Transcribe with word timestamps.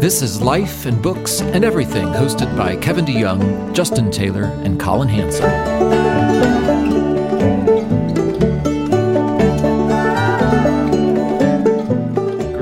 This 0.00 0.22
is 0.22 0.40
Life 0.40 0.86
and 0.86 1.02
Books 1.02 1.40
and 1.40 1.64
Everything, 1.64 2.06
hosted 2.06 2.56
by 2.56 2.76
Kevin 2.76 3.04
DeYoung, 3.04 3.74
Justin 3.74 4.12
Taylor, 4.12 4.44
and 4.44 4.78
Collin 4.78 5.08
Hansen. 5.08 5.42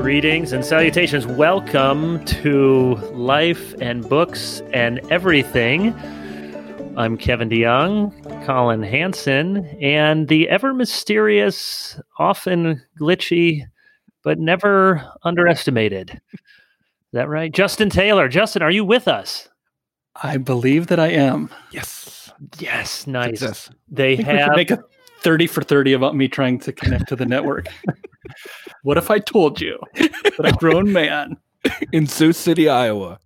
Greetings 0.01 0.51
and 0.51 0.65
salutations. 0.65 1.27
Welcome 1.27 2.25
to 2.25 2.95
Life 3.13 3.75
and 3.79 4.09
Books 4.09 4.63
and 4.73 4.99
Everything. 5.11 5.93
I'm 6.97 7.19
Kevin 7.19 7.49
DeYoung, 7.49 8.47
Collin 8.47 8.81
Hansen, 8.81 9.67
and 9.79 10.27
the 10.27 10.49
ever 10.49 10.73
mysterious, 10.73 12.01
often 12.17 12.81
glitchy, 12.99 13.61
but 14.23 14.39
never 14.39 15.07
underestimated 15.23 16.19
that 17.13 17.29
right? 17.29 17.51
Justin 17.51 17.89
Taylor. 17.89 18.27
Justin, 18.27 18.61
are 18.61 18.71
you 18.71 18.83
with 18.83 19.07
us? 19.07 19.49
I 20.21 20.37
believe 20.37 20.87
that 20.87 20.99
I 20.99 21.07
am. 21.07 21.49
Yes. 21.71 22.31
Yes. 22.59 23.07
Nice. 23.07 23.39
Success. 23.39 23.69
They 23.89 24.15
have 24.15 24.55
make 24.55 24.71
a 24.71 24.83
30 25.21 25.47
for 25.47 25.61
30 25.61 25.93
about 25.93 26.15
me 26.15 26.27
trying 26.27 26.59
to 26.59 26.71
connect 26.71 27.09
to 27.09 27.15
the 27.15 27.25
network. 27.25 27.67
what 28.83 28.97
if 28.97 29.11
I 29.11 29.19
told 29.19 29.59
you 29.59 29.79
that 29.95 30.39
a 30.45 30.51
grown 30.53 30.91
man 30.91 31.37
in 31.91 32.07
Sioux 32.07 32.33
City, 32.33 32.69
Iowa? 32.69 33.19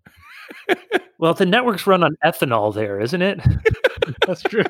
well, 1.20 1.34
the 1.34 1.46
network's 1.46 1.88
run 1.88 2.04
on 2.04 2.16
ethanol 2.24 2.74
there, 2.74 3.00
isn't 3.00 3.22
it? 3.22 3.40
That's 4.28 4.42
true. 4.42 4.64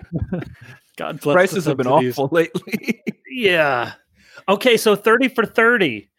God 0.97 1.21
bless 1.21 1.33
Prices 1.33 1.65
have 1.65 1.77
been 1.77 1.87
awful 1.87 2.29
lately. 2.31 3.01
yeah. 3.29 3.93
Okay, 4.49 4.77
so 4.77 4.95
30 4.95 5.29
for 5.29 5.45
30. 5.45 6.09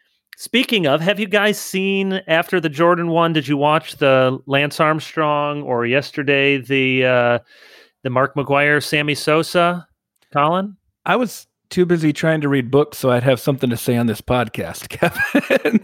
Speaking 0.43 0.89
of, 0.89 1.01
have 1.01 1.21
you 1.21 1.29
guys 1.29 1.57
seen 1.57 2.15
after 2.27 2.59
the 2.59 2.69
Jordan 2.69 3.07
one? 3.07 3.33
Did 3.33 3.47
you 3.47 3.57
watch 3.57 3.99
the 3.99 4.41
Lance 4.47 4.81
Armstrong 4.81 5.63
or 5.63 5.87
yesterday 5.87 6.57
the 6.57 7.07
uh, 7.07 7.39
the 8.03 8.11
Mark 8.11 8.35
McGwire, 8.35 8.83
Sammy 8.83 9.15
Sosa, 9.15 9.87
Collin? 10.33 10.77
I 11.07 11.15
was 11.15 11.47
too 11.71 11.87
busy 11.87 12.13
trying 12.13 12.41
to 12.41 12.49
read 12.49 12.73
books, 12.73 12.99
so 12.99 13.13
I'd 13.13 13.23
have 13.23 13.39
something 13.39 13.71
to 13.71 13.77
say 13.77 13.97
on 13.97 14.09
this 14.09 14.21
podcast, 14.21 14.89
Kevin. 15.69 15.79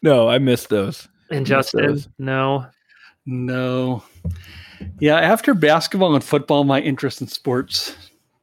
no, 0.00 0.26
I 0.26 0.38
missed 0.38 0.70
those. 0.70 1.06
And 1.30 1.44
Justin, 1.44 2.02
no, 2.18 2.64
no. 3.26 4.02
Yeah, 5.00 5.20
after 5.20 5.52
basketball 5.52 6.14
and 6.14 6.24
football, 6.24 6.64
my 6.64 6.80
interest 6.80 7.20
in 7.20 7.26
sports 7.26 7.94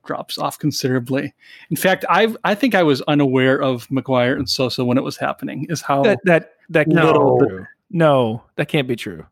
drops 0.06 0.38
off 0.38 0.60
considerably. 0.60 1.34
In 1.70 1.76
fact, 1.76 2.06
I 2.10 2.34
I 2.44 2.56
think 2.56 2.76
I 2.76 2.84
was 2.84 3.02
unaware 3.04 3.62
of 3.62 3.88
McGwire 3.88 4.36
and 4.36 4.50
Sosa 4.50 4.84
when 4.86 4.98
it 4.98 5.04
was 5.04 5.18
happening. 5.18 5.66
Is 5.70 5.82
how 5.82 6.04
that 6.04 6.20
that 6.26 6.54
that 6.70 6.88
no 6.88 7.66
no 7.90 8.44
that 8.56 8.68
can't 8.68 8.88
be 8.88 8.96
true. 8.96 9.26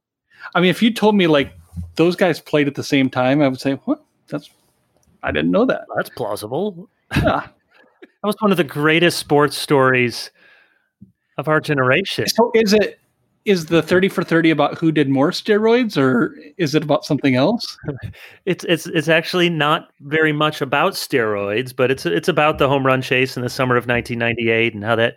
I 0.55 0.61
mean, 0.61 0.69
if 0.69 0.81
you 0.81 0.93
told 0.93 1.15
me 1.15 1.27
like 1.27 1.53
those 1.95 2.15
guys 2.15 2.39
played 2.39 2.67
at 2.67 2.75
the 2.75 2.83
same 2.83 3.09
time, 3.09 3.41
I 3.41 3.47
would 3.47 3.59
say, 3.59 3.73
"What? 3.85 4.03
That's 4.27 4.49
I 5.23 5.31
didn't 5.31 5.51
know 5.51 5.65
that." 5.65 5.85
That's 5.95 6.09
plausible. 6.09 6.89
Yeah. 7.15 7.47
that 8.01 8.27
was 8.27 8.35
one 8.39 8.51
of 8.51 8.57
the 8.57 8.63
greatest 8.63 9.19
sports 9.19 9.57
stories 9.57 10.31
of 11.37 11.47
our 11.47 11.59
generation. 11.59 12.27
So 12.27 12.51
is 12.55 12.73
it 12.73 13.00
is 13.45 13.67
the 13.67 13.81
30 13.81 14.09
for 14.09 14.23
30 14.23 14.51
about 14.51 14.77
who 14.77 14.91
did 14.91 15.09
more 15.09 15.31
steroids 15.31 15.97
or 15.97 16.35
is 16.57 16.75
it 16.75 16.83
about 16.83 17.05
something 17.05 17.35
else? 17.35 17.77
It's 18.45 18.63
it's 18.65 18.87
it's 18.87 19.07
actually 19.07 19.49
not 19.49 19.89
very 20.01 20.33
much 20.33 20.61
about 20.61 20.93
steroids 20.93 21.75
but 21.75 21.91
it's 21.91 22.05
it's 22.05 22.27
about 22.27 22.57
the 22.57 22.67
home 22.67 22.85
run 22.85 23.01
chase 23.01 23.37
in 23.37 23.43
the 23.43 23.49
summer 23.49 23.75
of 23.75 23.87
1998 23.87 24.73
and 24.73 24.83
how 24.83 24.95
that 24.95 25.15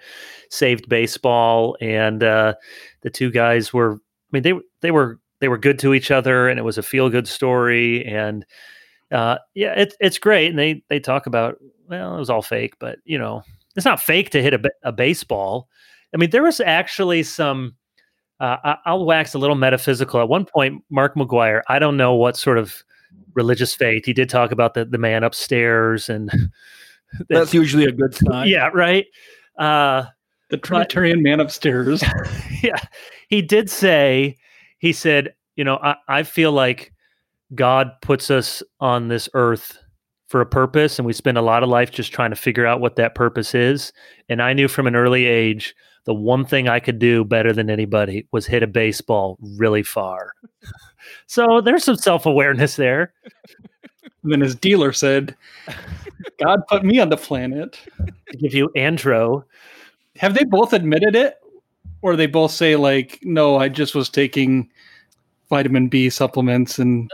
saved 0.51 0.89
baseball. 0.89 1.77
And 1.81 2.23
uh, 2.23 2.55
the 3.01 3.11
two 3.11 3.31
guys 3.31 3.73
were 3.73 3.95
i 3.95 3.99
mean 4.33 4.43
they 4.43 4.53
they 4.81 4.91
were 4.91 5.19
they 5.41 5.49
were 5.49 5.59
good 5.59 5.79
to 5.81 5.95
each 5.95 6.11
other 6.11 6.49
and 6.49 6.59
it 6.59 6.63
was 6.63 6.79
a 6.79 6.83
feel 6.83 7.09
good 7.11 7.29
story. 7.29 8.05
And 8.05 8.45
uh, 9.11 9.39
yeah 9.55 9.75
it's 9.77 9.97
it's 10.01 10.19
great. 10.19 10.51
And 10.51 10.59
they 10.59 10.83
they 10.89 11.01
talk 11.01 11.27
about 11.27 11.57
well 11.89 12.15
it 12.15 12.19
was 12.19 12.31
all 12.31 12.43
fake 12.43 12.75
but 12.79 12.99
you 13.05 13.19
know 13.19 13.43
it's 13.77 13.87
not 13.87 14.01
fake 14.01 14.31
to 14.31 14.43
hit 14.43 14.55
a, 14.55 14.71
a 14.83 14.93
baseball. 14.93 15.69
I 16.15 16.19
mean 16.19 16.31
there 16.31 16.43
was 16.43 16.61
actually 16.61 17.23
some 17.23 17.75
uh, 18.45 18.77
I'll 18.85 19.05
wax 19.05 19.35
a 19.35 19.39
little 19.39 19.57
metaphysical. 19.57 20.21
At 20.21 20.29
one 20.29 20.45
point, 20.45 20.83
Mark 20.91 21.15
McGwire, 21.15 21.63
I 21.69 21.79
don't 21.79 21.97
know 21.97 22.15
what 22.15 22.37
sort 22.37 22.59
of 22.59 22.83
religious 23.35 23.75
faith 23.75 24.05
he 24.05 24.13
did 24.13 24.29
talk 24.29 24.53
about 24.53 24.75
the, 24.75 24.85
the 24.85 24.99
man 24.99 25.25
upstairs, 25.25 26.09
and 26.09 26.31
that's 27.29 27.55
usually 27.55 27.85
a 27.85 27.93
good 27.93 28.15
sign. 28.15 28.49
Yeah, 28.49 28.71
right. 28.75 29.07
Uh, 29.59 30.05
the 30.51 30.59
Trinitarian 30.59 31.19
but, 31.19 31.23
man 31.23 31.41
upstairs. 31.41 32.03
yeah, 32.63 32.77
he 33.29 33.41
did 33.41 33.71
say, 33.71 34.37
he 34.79 34.93
said, 34.93 35.35
you 35.57 35.65
know, 35.65 35.79
I, 35.83 35.97
I 36.09 36.23
feel 36.23 36.53
like 36.53 36.93
God 37.55 37.93
puts 38.03 38.31
us 38.31 38.63
on 38.81 39.09
this 39.09 39.29
earth 39.35 39.79
for 40.27 40.41
a 40.41 40.47
purpose, 40.47 40.99
and 40.99 41.07
we 41.07 41.13
spend 41.13 41.39
a 41.39 41.43
lot 41.43 41.63
of 41.63 41.69
life 41.71 41.91
just 41.91 42.13
trying 42.13 42.31
to 42.31 42.37
figure 42.37 42.67
out 42.67 42.81
what 42.81 42.97
that 42.97 43.15
purpose 43.15 43.55
is. 43.55 43.93
And 44.29 44.43
I 44.43 44.53
knew 44.53 44.69
from 44.69 44.87
an 44.87 44.97
early 44.97 45.25
age 45.25 45.75
the 46.05 46.15
one 46.15 46.45
thing 46.45 46.69
I 46.69 46.81
could 46.81 46.99
do 46.99 47.25
better 47.25 47.53
than 47.53 47.71
anybody 47.71 48.27
was 48.31 48.47
hit 48.47 48.63
a 48.63 48.67
baseball 48.67 49.39
really 49.41 49.83
far. 49.83 50.33
so 51.27 51.61
there's 51.61 51.85
some 51.85 51.97
self 51.97 52.27
awareness 52.27 52.77
there. 52.77 53.13
And 54.23 54.33
then 54.33 54.41
his 54.41 54.55
dealer 54.55 54.93
said, 54.93 55.37
God 56.43 56.61
put 56.69 56.85
me 56.85 56.99
on 56.99 57.11
the 57.11 57.17
planet 57.17 57.79
to 58.31 58.37
give 58.39 58.55
you 58.55 58.71
andro. 58.77 59.45
Have 60.17 60.35
they 60.35 60.45
both 60.45 60.73
admitted 60.73 61.15
it? 61.15 61.37
Or 62.03 62.17
they 62.17 62.27
both 62.27 62.51
say, 62.51 62.77
like, 62.77 63.19
no, 63.23 63.57
I 63.57 63.69
just 63.71 63.95
was 63.95 64.11
taking 64.11 64.69
vitamin 65.49 65.89
B 65.89 66.11
supplements 66.11 66.79
and 66.79 67.11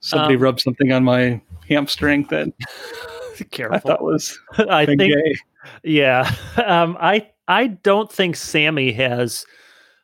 somebody 0.00 0.34
um, 0.34 0.42
rubbed 0.42 0.60
something 0.60 0.92
on 0.92 1.04
my 1.04 1.40
hamstring 1.68 2.24
that 2.30 2.52
careful. 3.50 3.76
I 3.76 3.78
thought 3.78 4.02
was 4.02 4.38
I 4.58 4.86
think 4.86 5.00
gay. 5.00 5.34
yeah. 5.82 6.32
Um, 6.64 6.96
I 7.00 7.28
I 7.48 7.68
don't 7.68 8.10
think 8.10 8.36
Sammy 8.36 8.92
has 8.92 9.44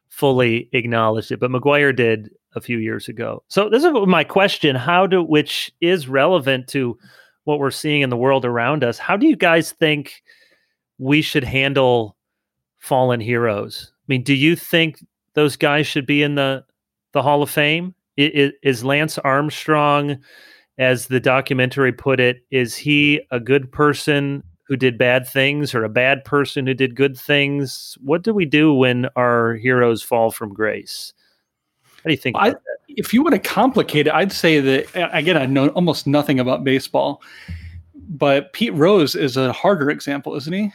fully 0.09 0.69
acknowledged 0.73 1.33
it, 1.33 1.41
but 1.41 1.51
McGwire 1.51 1.95
did 1.95 2.31
a 2.55 2.61
few 2.61 2.79
years 2.79 3.09
ago. 3.09 3.43
So 3.49 3.69
this 3.69 3.85
is 3.85 3.93
my 4.07 4.25
question: 4.25 4.77
How 4.77 5.07
do 5.07 5.23
which 5.23 5.73
is 5.81 6.09
relevant 6.09 6.69
to 6.69 6.99
what 7.45 7.59
we're 7.59 7.71
seeing 7.71 8.03
in 8.03 8.11
the 8.11 8.17
world 8.17 8.45
around 8.45 8.85
us? 8.85 8.99
How 8.99 9.17
do 9.17 9.27
you 9.27 9.37
guys 9.37 9.73
think 9.73 10.23
we 10.99 11.23
should 11.23 11.45
handle 11.45 12.17
fallen 12.79 13.21
heroes? 13.21 13.93
I 13.93 14.05
mean, 14.09 14.23
do 14.23 14.35
you 14.35 14.57
think 14.57 15.05
those 15.35 15.57
guys 15.57 15.87
should 15.87 16.07
be 16.07 16.23
in 16.23 16.35
the 16.35 16.65
the 17.13 17.23
Hall 17.23 17.43
of 17.43 17.51
Fame? 17.51 17.95
Is, 18.17 18.85
Lance 18.85 19.17
Armstrong, 19.19 20.19
as 20.77 21.07
the 21.07 21.21
documentary 21.21 21.93
put 21.93 22.21
it, 22.21 22.45
is 22.51 22.77
he 22.77 23.23
a 23.31 23.41
good 23.41 23.73
person 23.73 24.43
who 24.71 24.77
did 24.77 24.97
bad 24.97 25.27
things 25.27 25.75
or 25.75 25.83
a 25.83 25.89
bad 25.89 26.25
person 26.25 26.65
who 26.65 26.75
did 26.75 26.95
good 26.95 27.19
things? 27.19 27.99
What 28.03 28.23
do 28.23 28.33
we 28.33 28.45
do 28.45 28.73
when 28.73 29.09
our 29.17 29.55
heroes 29.55 30.01
fall 30.01 30.31
from 30.31 30.55
grace? 30.55 31.13
How 31.83 32.05
do 32.05 32.13
you 32.13 32.17
think? 32.17 32.37
I, 32.39 32.55
if 32.89 33.13
you 33.13 33.21
want 33.25 33.35
to 33.35 33.41
complicate 33.41 34.07
it, 34.07 34.13
I'd 34.13 34.31
say 34.31 34.61
that 34.61 34.87
again, 35.13 35.37
I 35.37 35.47
know 35.47 35.71
almost 35.71 36.07
nothing 36.07 36.39
about 36.39 36.63
baseball, 36.63 37.21
but 37.97 38.53
Pete 38.53 38.73
Rose 38.73 39.17
is 39.17 39.37
a 39.37 39.53
harder 39.53 39.91
example, 39.91 40.37
isn't 40.37 40.53
he? 40.53 40.73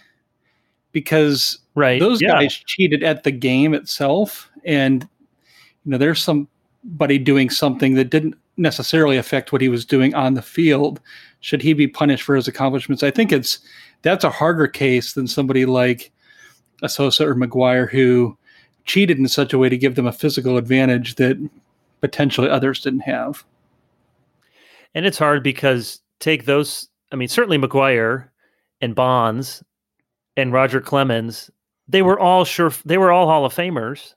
Because 0.92 1.60
right, 1.74 1.98
those 1.98 2.22
yeah. 2.22 2.34
guys 2.34 2.54
cheated 2.54 3.02
at 3.02 3.24
the 3.24 3.32
game 3.32 3.74
itself, 3.74 4.52
and 4.66 5.08
you 5.86 5.92
know, 5.92 5.98
there's 5.98 6.22
somebody 6.22 7.18
doing 7.18 7.50
something 7.50 7.94
that 7.94 8.10
didn't 8.10 8.36
necessarily 8.58 9.16
affect 9.16 9.52
what 9.52 9.62
he 9.62 9.70
was 9.70 9.86
doing 9.86 10.14
on 10.14 10.34
the 10.34 10.42
field. 10.42 11.00
Should 11.40 11.62
he 11.62 11.74
be 11.74 11.88
punished 11.88 12.24
for 12.24 12.36
his 12.36 12.48
accomplishments? 12.48 13.04
I 13.04 13.12
think 13.12 13.32
it's 13.32 13.60
that's 14.06 14.24
a 14.24 14.30
harder 14.30 14.68
case 14.68 15.14
than 15.14 15.28
somebody 15.28 15.66
like 15.66 16.12
a 16.84 16.88
Sosa 16.88 17.28
or 17.28 17.34
McGwire 17.34 17.90
who 17.90 18.38
cheated 18.86 19.18
in 19.18 19.28
such 19.28 19.52
a 19.52 19.58
way 19.58 19.68
to 19.68 19.78
give 19.80 19.96
them 19.96 20.06
a 20.06 20.12
physical 20.12 20.58
advantage 20.58 21.16
that 21.16 21.38
potentially 22.02 22.48
others 22.48 22.82
didn't 22.82 23.00
have. 23.00 23.44
And 24.94 25.08
it's 25.08 25.18
hard 25.18 25.42
because 25.42 26.02
take 26.20 26.46
those, 26.46 26.88
I 27.12 27.16
mean, 27.16 27.28
certainly 27.28 27.58
McGwire 27.58 28.30
and 28.80 28.94
Bonds 28.94 29.64
and 30.38 30.54
Roger 30.54 30.80
Clemens, 30.80 31.50
they 31.88 32.04
were 32.04 32.20
all 32.20 32.46
sure, 32.46 32.72
they 32.86 33.00
were 33.00 33.12
all 33.12 33.26
Hall 33.26 33.44
of 33.44 33.56
Famers. 33.56 34.14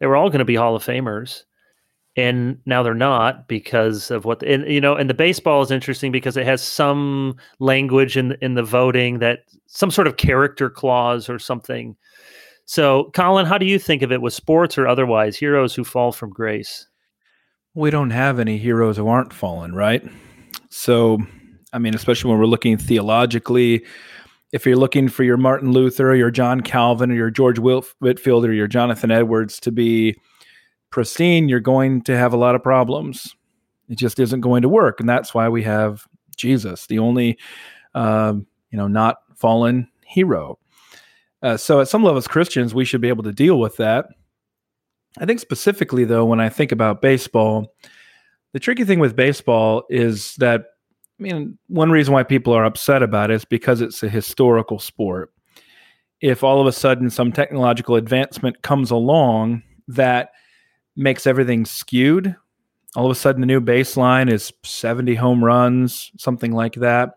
They 0.00 0.08
were 0.08 0.16
all 0.16 0.30
going 0.30 0.40
to 0.40 0.44
be 0.44 0.56
Hall 0.56 0.74
of 0.74 0.84
Famers 0.84 1.44
and 2.16 2.58
now 2.66 2.82
they're 2.82 2.94
not 2.94 3.48
because 3.48 4.10
of 4.10 4.24
what 4.24 4.40
the, 4.40 4.52
and 4.52 4.70
you 4.70 4.80
know 4.80 4.94
and 4.94 5.08
the 5.08 5.14
baseball 5.14 5.62
is 5.62 5.70
interesting 5.70 6.12
because 6.12 6.36
it 6.36 6.44
has 6.44 6.62
some 6.62 7.36
language 7.58 8.16
in 8.16 8.36
in 8.42 8.54
the 8.54 8.62
voting 8.62 9.18
that 9.20 9.40
some 9.66 9.90
sort 9.90 10.06
of 10.06 10.16
character 10.16 10.68
clause 10.68 11.28
or 11.28 11.38
something. 11.38 11.96
So 12.64 13.10
colin 13.14 13.46
how 13.46 13.58
do 13.58 13.66
you 13.66 13.78
think 13.78 14.02
of 14.02 14.12
it 14.12 14.20
with 14.20 14.34
sports 14.34 14.76
or 14.76 14.86
otherwise 14.86 15.36
heroes 15.36 15.74
who 15.74 15.84
fall 15.84 16.12
from 16.12 16.30
grace? 16.30 16.86
We 17.74 17.90
don't 17.90 18.10
have 18.10 18.38
any 18.38 18.58
heroes 18.58 18.98
who 18.98 19.08
aren't 19.08 19.32
fallen 19.32 19.74
right? 19.74 20.04
So 20.68 21.18
i 21.74 21.78
mean 21.78 21.94
especially 21.94 22.30
when 22.30 22.38
we're 22.38 22.46
looking 22.46 22.76
theologically 22.76 23.84
if 24.52 24.66
you're 24.66 24.76
looking 24.76 25.08
for 25.08 25.24
your 25.24 25.38
Martin 25.38 25.72
Luther 25.72 26.10
or 26.10 26.14
your 26.14 26.30
John 26.30 26.60
Calvin 26.60 27.10
or 27.10 27.14
your 27.14 27.30
George 27.30 27.58
Whitefield 27.58 28.44
or 28.44 28.52
your 28.52 28.66
Jonathan 28.66 29.10
Edwards 29.10 29.58
to 29.60 29.72
be 29.72 30.14
pristine, 30.92 31.48
you're 31.48 31.60
going 31.60 32.02
to 32.02 32.16
have 32.16 32.32
a 32.32 32.36
lot 32.36 32.54
of 32.54 32.62
problems. 32.62 33.34
It 33.88 33.98
just 33.98 34.18
isn't 34.18 34.40
going 34.40 34.62
to 34.62 34.68
work, 34.68 35.00
and 35.00 35.08
that's 35.08 35.34
why 35.34 35.48
we 35.48 35.64
have 35.64 36.06
Jesus, 36.36 36.86
the 36.86 36.98
only, 36.98 37.38
uh, 37.94 38.34
you 38.70 38.78
know, 38.78 38.86
not 38.86 39.16
fallen 39.36 39.88
hero. 40.06 40.58
Uh, 41.42 41.56
so, 41.56 41.80
at 41.80 41.88
some 41.88 42.04
level, 42.04 42.18
as 42.18 42.28
Christians, 42.28 42.74
we 42.74 42.84
should 42.84 43.00
be 43.00 43.08
able 43.08 43.24
to 43.24 43.32
deal 43.32 43.58
with 43.58 43.76
that. 43.78 44.06
I 45.18 45.26
think 45.26 45.40
specifically, 45.40 46.04
though, 46.04 46.24
when 46.24 46.40
I 46.40 46.48
think 46.48 46.72
about 46.72 47.02
baseball, 47.02 47.74
the 48.52 48.60
tricky 48.60 48.84
thing 48.84 49.00
with 49.00 49.16
baseball 49.16 49.84
is 49.90 50.36
that 50.36 50.66
I 51.18 51.22
mean, 51.22 51.58
one 51.68 51.90
reason 51.90 52.12
why 52.12 52.22
people 52.22 52.52
are 52.52 52.64
upset 52.64 53.02
about 53.02 53.30
it 53.30 53.34
is 53.34 53.44
because 53.44 53.80
it's 53.80 54.02
a 54.02 54.08
historical 54.08 54.78
sport. 54.78 55.32
If 56.20 56.42
all 56.42 56.60
of 56.60 56.66
a 56.66 56.72
sudden 56.72 57.10
some 57.10 57.32
technological 57.32 57.96
advancement 57.96 58.62
comes 58.62 58.90
along 58.90 59.62
that 59.88 60.30
makes 60.96 61.26
everything 61.26 61.64
skewed, 61.64 62.36
all 62.94 63.06
of 63.06 63.12
a 63.12 63.14
sudden 63.14 63.40
the 63.40 63.46
new 63.46 63.60
baseline 63.60 64.30
is 64.30 64.52
70 64.62 65.14
home 65.14 65.42
runs, 65.42 66.12
something 66.18 66.52
like 66.52 66.74
that, 66.74 67.14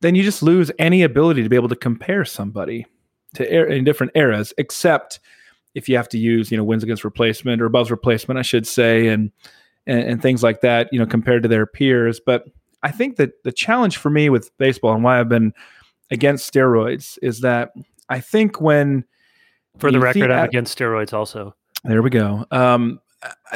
then 0.00 0.14
you 0.14 0.22
just 0.22 0.42
lose 0.42 0.70
any 0.78 1.02
ability 1.02 1.42
to 1.42 1.48
be 1.48 1.56
able 1.56 1.68
to 1.68 1.76
compare 1.76 2.24
somebody 2.24 2.86
to 3.34 3.44
er- 3.44 3.66
in 3.66 3.84
different 3.84 4.12
eras, 4.14 4.52
except 4.58 5.20
if 5.74 5.88
you 5.88 5.96
have 5.96 6.08
to 6.10 6.18
use, 6.18 6.50
you 6.50 6.56
know, 6.56 6.64
wins 6.64 6.82
against 6.82 7.04
replacement 7.04 7.62
or 7.62 7.66
above 7.66 7.90
replacement, 7.90 8.38
I 8.38 8.42
should 8.42 8.66
say, 8.66 9.08
and, 9.08 9.30
and, 9.86 10.00
and 10.00 10.22
things 10.22 10.42
like 10.42 10.60
that, 10.60 10.88
you 10.92 10.98
know, 10.98 11.06
compared 11.06 11.42
to 11.44 11.48
their 11.48 11.66
peers. 11.66 12.20
But 12.24 12.44
I 12.82 12.90
think 12.90 13.16
that 13.16 13.42
the 13.44 13.52
challenge 13.52 13.96
for 13.96 14.10
me 14.10 14.28
with 14.28 14.56
baseball 14.58 14.94
and 14.94 15.02
why 15.02 15.18
I've 15.18 15.28
been 15.28 15.54
against 16.10 16.52
steroids 16.52 17.18
is 17.22 17.40
that 17.40 17.72
I 18.08 18.20
think 18.20 18.60
when 18.60 19.04
for 19.78 19.90
the 19.90 20.00
record, 20.00 20.30
I'm 20.30 20.44
against 20.44 20.76
steroids 20.76 21.14
also. 21.14 21.54
There 21.84 22.02
we 22.02 22.10
go. 22.10 22.46
Um, 22.50 23.00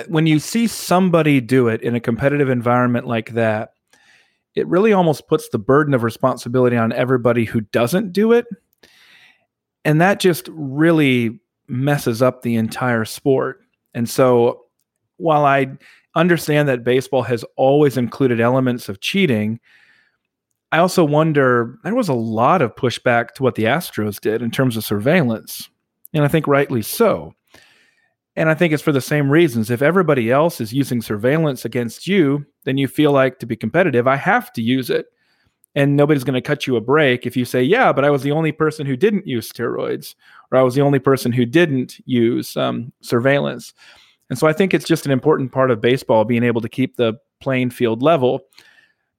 when 0.08 0.26
you 0.26 0.38
see 0.38 0.66
somebody 0.66 1.40
do 1.40 1.68
it 1.68 1.82
in 1.82 1.94
a 1.94 2.00
competitive 2.00 2.48
environment 2.48 3.06
like 3.06 3.32
that, 3.32 3.72
it 4.54 4.66
really 4.66 4.92
almost 4.92 5.28
puts 5.28 5.48
the 5.48 5.58
burden 5.58 5.94
of 5.94 6.02
responsibility 6.02 6.76
on 6.76 6.92
everybody 6.92 7.44
who 7.44 7.60
doesn't 7.60 8.12
do 8.12 8.32
it. 8.32 8.46
And 9.84 10.00
that 10.00 10.18
just 10.18 10.48
really 10.50 11.40
messes 11.68 12.22
up 12.22 12.42
the 12.42 12.56
entire 12.56 13.04
sport. 13.04 13.60
And 13.94 14.08
so 14.08 14.64
while 15.18 15.44
I 15.44 15.76
understand 16.16 16.68
that 16.68 16.82
baseball 16.82 17.22
has 17.22 17.44
always 17.56 17.96
included 17.96 18.40
elements 18.40 18.88
of 18.88 19.00
cheating. 19.00 19.60
I 20.72 20.78
also 20.78 21.04
wonder 21.04 21.78
there 21.84 21.94
was 21.94 22.08
a 22.08 22.14
lot 22.14 22.62
of 22.62 22.74
pushback 22.74 23.32
to 23.34 23.42
what 23.42 23.54
the 23.54 23.64
Astros 23.64 24.18
did 24.18 24.42
in 24.42 24.50
terms 24.50 24.76
of 24.76 24.84
surveillance, 24.84 25.68
and 26.12 26.24
I 26.24 26.28
think 26.28 26.48
rightly 26.48 26.82
so. 26.82 27.34
And 28.36 28.50
I 28.50 28.54
think 28.54 28.74
it's 28.74 28.82
for 28.82 28.92
the 28.92 29.00
same 29.00 29.30
reasons. 29.30 29.70
If 29.70 29.80
everybody 29.80 30.30
else 30.30 30.60
is 30.60 30.72
using 30.72 31.00
surveillance 31.00 31.64
against 31.64 32.06
you, 32.06 32.44
then 32.64 32.76
you 32.76 32.86
feel 32.86 33.10
like 33.10 33.38
to 33.38 33.46
be 33.46 33.56
competitive, 33.56 34.06
I 34.06 34.16
have 34.16 34.52
to 34.52 34.62
use 34.62 34.90
it. 34.90 35.06
And 35.74 35.96
nobody's 35.96 36.24
going 36.24 36.34
to 36.34 36.40
cut 36.40 36.66
you 36.66 36.76
a 36.76 36.80
break 36.80 37.26
if 37.26 37.36
you 37.36 37.44
say, 37.44 37.62
yeah, 37.62 37.92
but 37.92 38.04
I 38.04 38.10
was 38.10 38.22
the 38.22 38.32
only 38.32 38.52
person 38.52 38.86
who 38.86 38.96
didn't 38.96 39.26
use 39.26 39.50
steroids, 39.50 40.14
or 40.50 40.58
I 40.58 40.62
was 40.62 40.74
the 40.74 40.80
only 40.80 40.98
person 40.98 41.32
who 41.32 41.44
didn't 41.44 41.98
use 42.06 42.56
um, 42.56 42.92
surveillance. 43.02 43.74
And 44.30 44.38
so 44.38 44.46
I 44.46 44.52
think 44.52 44.72
it's 44.72 44.86
just 44.86 45.06
an 45.06 45.12
important 45.12 45.52
part 45.52 45.70
of 45.70 45.80
baseball 45.80 46.24
being 46.24 46.44
able 46.44 46.60
to 46.60 46.68
keep 46.68 46.96
the 46.96 47.14
playing 47.40 47.70
field 47.70 48.02
level. 48.02 48.40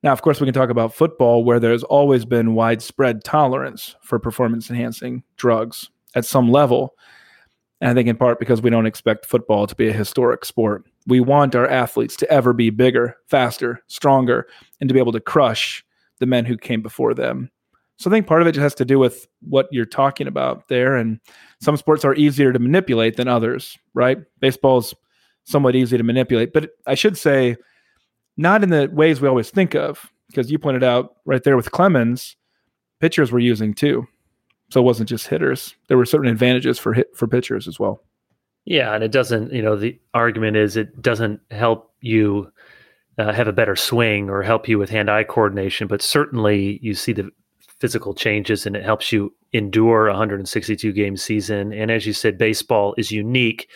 Now, 0.03 0.11
of 0.13 0.21
course, 0.21 0.39
we 0.39 0.45
can 0.45 0.53
talk 0.53 0.69
about 0.69 0.93
football 0.93 1.43
where 1.43 1.59
there's 1.59 1.83
always 1.83 2.25
been 2.25 2.55
widespread 2.55 3.23
tolerance 3.23 3.95
for 4.01 4.19
performance 4.19 4.69
enhancing 4.69 5.23
drugs 5.37 5.89
at 6.15 6.25
some 6.25 6.51
level. 6.51 6.95
And 7.79 7.89
I 7.89 7.93
think 7.93 8.09
in 8.09 8.17
part 8.17 8.39
because 8.39 8.61
we 8.61 8.69
don't 8.69 8.87
expect 8.87 9.25
football 9.25 9.67
to 9.67 9.75
be 9.75 9.87
a 9.87 9.93
historic 9.93 10.45
sport. 10.45 10.85
We 11.05 11.19
want 11.19 11.55
our 11.55 11.67
athletes 11.67 12.15
to 12.17 12.31
ever 12.31 12.53
be 12.53 12.69
bigger, 12.69 13.15
faster, 13.27 13.83
stronger, 13.87 14.47
and 14.81 14.89
to 14.89 14.93
be 14.93 14.99
able 14.99 15.11
to 15.11 15.19
crush 15.19 15.83
the 16.19 16.25
men 16.25 16.45
who 16.45 16.57
came 16.57 16.81
before 16.81 17.13
them. 17.13 17.51
So 17.97 18.09
I 18.09 18.13
think 18.13 18.27
part 18.27 18.41
of 18.41 18.47
it 18.47 18.53
just 18.53 18.63
has 18.63 18.75
to 18.75 18.85
do 18.85 18.99
with 18.99 19.27
what 19.41 19.67
you're 19.71 19.85
talking 19.85 20.27
about 20.27 20.67
there. 20.67 20.95
And 20.95 21.19
some 21.61 21.77
sports 21.77 22.05
are 22.05 22.15
easier 22.15 22.53
to 22.53 22.59
manipulate 22.59 23.15
than 23.15 23.27
others, 23.27 23.77
right? 23.93 24.19
Baseball 24.39 24.79
is 24.79 24.93
somewhat 25.45 25.75
easy 25.75 25.97
to 25.97 26.03
manipulate, 26.03 26.53
but 26.53 26.71
I 26.85 26.95
should 26.95 27.17
say, 27.17 27.55
not 28.35 28.63
in 28.63 28.69
the 28.69 28.89
ways 28.91 29.21
we 29.21 29.27
always 29.27 29.49
think 29.49 29.75
of, 29.75 30.11
because 30.27 30.51
you 30.51 30.59
pointed 30.59 30.83
out 30.83 31.15
right 31.25 31.43
there 31.43 31.55
with 31.55 31.71
Clemens, 31.71 32.35
pitchers 32.99 33.31
were 33.31 33.39
using 33.39 33.73
too. 33.73 34.07
So 34.69 34.81
it 34.81 34.83
wasn't 34.83 35.09
just 35.09 35.27
hitters. 35.27 35.75
There 35.87 35.97
were 35.97 36.05
certain 36.05 36.29
advantages 36.29 36.77
for 36.77 36.93
hit 36.93 37.15
for 37.15 37.27
pitchers 37.27 37.67
as 37.67 37.79
well. 37.79 38.03
Yeah, 38.65 38.93
and 38.93 39.03
it 39.03 39.11
doesn't. 39.11 39.53
You 39.53 39.61
know, 39.61 39.75
the 39.75 39.99
argument 40.13 40.57
is 40.57 40.75
it 40.75 41.01
doesn't 41.01 41.39
help 41.51 41.93
you 42.01 42.51
uh, 43.17 43.31
have 43.31 43.47
a 43.47 43.53
better 43.53 43.75
swing 43.75 44.29
or 44.29 44.43
help 44.43 44.67
you 44.67 44.77
with 44.77 44.89
hand-eye 44.89 45.23
coordination, 45.23 45.87
but 45.87 46.01
certainly 46.01 46.79
you 46.81 46.93
see 46.93 47.13
the 47.13 47.29
physical 47.79 48.13
changes 48.13 48.65
and 48.65 48.75
it 48.75 48.83
helps 48.83 49.11
you 49.11 49.33
endure 49.53 50.07
a 50.07 50.11
162 50.11 50.91
game 50.91 51.15
season. 51.15 51.71
And 51.71 51.91
as 51.91 52.05
you 52.05 52.13
said, 52.13 52.37
baseball 52.37 52.93
is 52.97 53.11
unique 53.11 53.69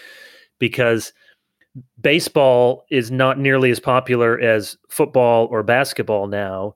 because 0.59 1.13
baseball 1.99 2.85
is 2.89 3.11
not 3.11 3.39
nearly 3.39 3.71
as 3.71 3.79
popular 3.79 4.39
as 4.39 4.77
football 4.89 5.47
or 5.51 5.63
basketball 5.63 6.27
now. 6.27 6.75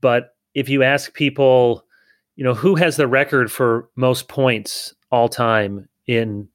But 0.00 0.34
if 0.54 0.68
you 0.68 0.82
ask 0.82 1.12
people, 1.14 1.84
you 2.36 2.44
know, 2.44 2.54
who 2.54 2.74
has 2.76 2.96
the 2.96 3.06
record 3.06 3.50
for 3.50 3.88
most 3.96 4.28
points 4.28 4.94
all 5.10 5.28
time 5.28 5.88
in 6.06 6.48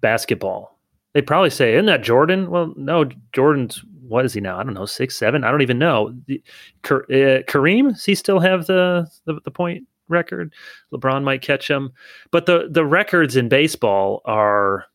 basketball? 0.00 0.78
They'd 1.14 1.26
probably 1.26 1.50
say, 1.50 1.74
isn't 1.74 1.86
that 1.86 2.02
Jordan? 2.02 2.50
Well, 2.50 2.74
no, 2.76 3.06
Jordan's 3.32 3.82
what 4.08 4.24
is 4.24 4.32
he 4.32 4.40
now? 4.40 4.58
I 4.58 4.64
don't 4.64 4.74
know, 4.74 4.86
six, 4.86 5.16
seven. 5.16 5.44
I 5.44 5.50
don't 5.50 5.62
even 5.62 5.78
know. 5.78 6.14
The, 6.26 6.42
uh, 6.84 7.44
Kareem, 7.46 7.92
does 7.92 8.04
he 8.04 8.14
still 8.14 8.40
have 8.40 8.66
the, 8.66 9.06
the, 9.26 9.38
the 9.44 9.50
point 9.50 9.86
record? 10.08 10.52
LeBron 10.92 11.22
might 11.22 11.42
catch 11.42 11.68
him, 11.68 11.92
but 12.30 12.46
the 12.46 12.68
the 12.70 12.84
records 12.84 13.36
in 13.36 13.48
baseball 13.48 14.22
are 14.24 14.86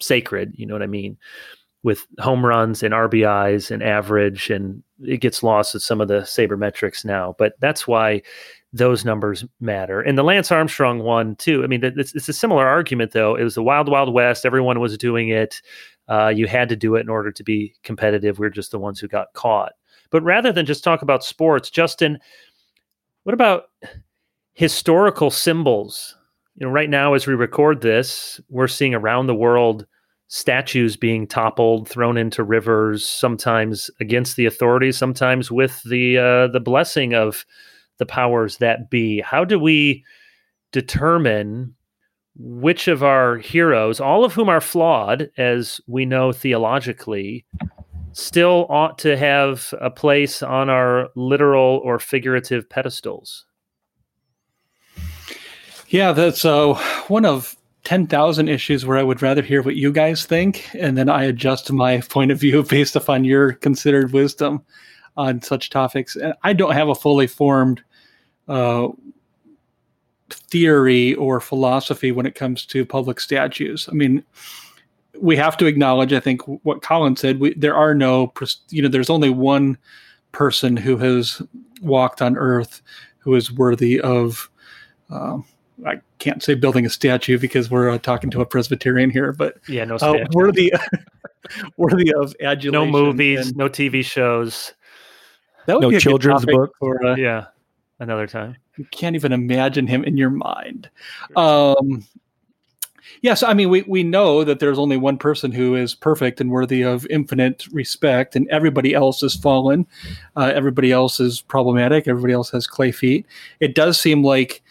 sacred. 0.00 0.54
You 0.56 0.66
know 0.66 0.74
what 0.74 0.82
I 0.82 0.86
mean? 0.86 1.18
With 1.82 2.06
home 2.18 2.44
runs 2.44 2.82
and 2.82 2.94
RBIs 2.94 3.70
and 3.70 3.82
average, 3.82 4.50
and 4.50 4.82
it 5.02 5.18
gets 5.18 5.42
lost 5.42 5.74
with 5.74 5.82
some 5.82 6.00
of 6.00 6.08
the 6.08 6.20
sabermetrics 6.20 7.04
now. 7.04 7.34
But 7.38 7.54
that's 7.60 7.86
why 7.86 8.22
those 8.72 9.04
numbers 9.04 9.44
matter. 9.60 10.00
And 10.00 10.16
the 10.16 10.22
Lance 10.22 10.52
Armstrong 10.52 11.00
one 11.00 11.36
too. 11.36 11.64
I 11.64 11.66
mean, 11.66 11.82
it's, 11.82 12.14
it's 12.14 12.28
a 12.28 12.32
similar 12.32 12.66
argument 12.66 13.12
though. 13.12 13.34
It 13.34 13.42
was 13.42 13.56
the 13.56 13.62
Wild 13.62 13.88
Wild 13.88 14.12
West. 14.12 14.46
Everyone 14.46 14.80
was 14.80 14.96
doing 14.96 15.28
it. 15.28 15.60
Uh, 16.08 16.28
you 16.28 16.46
had 16.46 16.68
to 16.68 16.76
do 16.76 16.94
it 16.94 17.00
in 17.00 17.08
order 17.08 17.32
to 17.32 17.44
be 17.44 17.74
competitive. 17.82 18.38
We're 18.38 18.50
just 18.50 18.70
the 18.70 18.78
ones 18.78 19.00
who 19.00 19.08
got 19.08 19.32
caught. 19.32 19.72
But 20.10 20.22
rather 20.22 20.52
than 20.52 20.66
just 20.66 20.84
talk 20.84 21.02
about 21.02 21.24
sports, 21.24 21.70
Justin, 21.70 22.18
what 23.24 23.34
about 23.34 23.64
historical 24.54 25.30
symbols? 25.30 26.16
You 26.56 26.66
know, 26.66 26.72
right 26.72 26.90
now 26.90 27.14
as 27.14 27.26
we 27.26 27.34
record 27.34 27.80
this, 27.80 28.40
we're 28.48 28.68
seeing 28.68 28.94
around 28.94 29.26
the 29.26 29.34
world 29.34 29.86
statues 30.28 30.96
being 30.96 31.26
toppled, 31.26 31.88
thrown 31.88 32.16
into 32.16 32.44
rivers, 32.44 33.06
sometimes 33.06 33.90
against 34.00 34.36
the 34.36 34.46
authorities, 34.46 34.96
sometimes 34.96 35.50
with 35.50 35.82
the 35.84 36.18
uh, 36.18 36.46
the 36.48 36.60
blessing 36.60 37.14
of 37.14 37.44
the 38.00 38.06
powers 38.06 38.56
that 38.56 38.90
be. 38.90 39.20
How 39.20 39.44
do 39.44 39.60
we 39.60 40.04
determine 40.72 41.76
which 42.36 42.88
of 42.88 43.04
our 43.04 43.36
heroes, 43.36 44.00
all 44.00 44.24
of 44.24 44.32
whom 44.32 44.48
are 44.48 44.60
flawed, 44.60 45.30
as 45.36 45.80
we 45.86 46.04
know 46.04 46.32
theologically, 46.32 47.44
still 48.12 48.66
ought 48.68 48.98
to 48.98 49.16
have 49.16 49.72
a 49.80 49.90
place 49.90 50.42
on 50.42 50.68
our 50.68 51.10
literal 51.14 51.80
or 51.84 52.00
figurative 52.00 52.68
pedestals? 52.68 53.44
Yeah, 55.88 56.12
that's 56.12 56.44
uh, 56.44 56.74
one 57.08 57.26
of 57.26 57.56
10,000 57.84 58.48
issues 58.48 58.86
where 58.86 58.98
I 58.98 59.02
would 59.02 59.22
rather 59.22 59.42
hear 59.42 59.62
what 59.62 59.76
you 59.76 59.92
guys 59.92 60.24
think, 60.24 60.68
and 60.74 60.96
then 60.96 61.08
I 61.08 61.24
adjust 61.24 61.72
my 61.72 62.00
point 62.00 62.30
of 62.30 62.40
view 62.40 62.62
based 62.68 62.96
upon 62.96 63.24
your 63.24 63.52
considered 63.52 64.12
wisdom 64.12 64.62
on 65.16 65.42
such 65.42 65.70
topics. 65.70 66.16
And 66.16 66.34
I 66.42 66.52
don't 66.52 66.72
have 66.72 66.88
a 66.88 66.94
fully 66.94 67.26
formed 67.26 67.82
uh, 68.50 68.88
theory 70.30 71.14
or 71.14 71.40
philosophy 71.40 72.12
when 72.12 72.26
it 72.26 72.34
comes 72.34 72.66
to 72.66 72.84
public 72.84 73.20
statues. 73.20 73.88
I 73.90 73.94
mean, 73.94 74.24
we 75.18 75.36
have 75.36 75.56
to 75.58 75.66
acknowledge, 75.66 76.12
I 76.12 76.20
think, 76.20 76.42
what 76.64 76.82
Collin 76.82 77.16
said. 77.16 77.40
We, 77.40 77.54
there 77.54 77.74
are 77.74 77.94
no, 77.94 78.32
you 78.70 78.82
know, 78.82 78.88
there's 78.88 79.10
only 79.10 79.30
one 79.30 79.78
person 80.32 80.76
who 80.76 80.96
has 80.98 81.42
walked 81.80 82.20
on 82.20 82.36
Earth 82.36 82.82
who 83.18 83.34
is 83.34 83.52
worthy 83.52 84.00
of. 84.00 84.50
Uh, 85.10 85.38
I 85.86 86.00
can't 86.18 86.42
say 86.42 86.54
building 86.54 86.84
a 86.84 86.90
statue 86.90 87.38
because 87.38 87.70
we're 87.70 87.88
uh, 87.88 87.98
talking 87.98 88.30
to 88.30 88.42
a 88.42 88.46
Presbyterian 88.46 89.08
here, 89.10 89.32
but 89.32 89.56
yeah, 89.66 89.84
no, 89.84 89.96
uh, 89.96 90.26
worthy, 90.32 90.70
worthy 91.78 92.12
of 92.12 92.34
adulation. 92.42 92.72
No 92.72 92.86
movies, 92.86 93.48
and, 93.48 93.56
no 93.56 93.68
TV 93.68 94.04
shows. 94.04 94.74
That 95.66 95.76
would 95.76 95.82
no 95.82 95.90
be 95.90 95.98
children's 95.98 96.44
book 96.44 96.74
for 96.78 97.04
uh, 97.04 97.16
yeah, 97.16 97.46
another 98.00 98.26
time 98.26 98.56
you 98.80 98.86
can't 98.90 99.14
even 99.14 99.32
imagine 99.32 99.86
him 99.86 100.02
in 100.04 100.16
your 100.16 100.30
mind. 100.30 100.88
Um, 101.36 102.04
yes, 103.22 103.42
I 103.42 103.54
mean 103.54 103.68
we 103.68 103.82
we 103.82 104.02
know 104.02 104.42
that 104.42 104.58
there's 104.58 104.78
only 104.78 104.96
one 104.96 105.18
person 105.18 105.52
who 105.52 105.76
is 105.76 105.94
perfect 105.94 106.40
and 106.40 106.50
worthy 106.50 106.82
of 106.82 107.06
infinite 107.08 107.66
respect, 107.72 108.34
and 108.34 108.48
everybody 108.48 108.94
else 108.94 109.22
is 109.22 109.36
fallen. 109.36 109.86
Uh, 110.34 110.50
everybody 110.54 110.90
else 110.92 111.20
is 111.20 111.40
problematic. 111.42 112.08
Everybody 112.08 112.32
else 112.32 112.50
has 112.50 112.66
clay 112.66 112.90
feet. 112.90 113.26
It 113.60 113.74
does 113.74 114.00
seem 114.00 114.24
like 114.24 114.62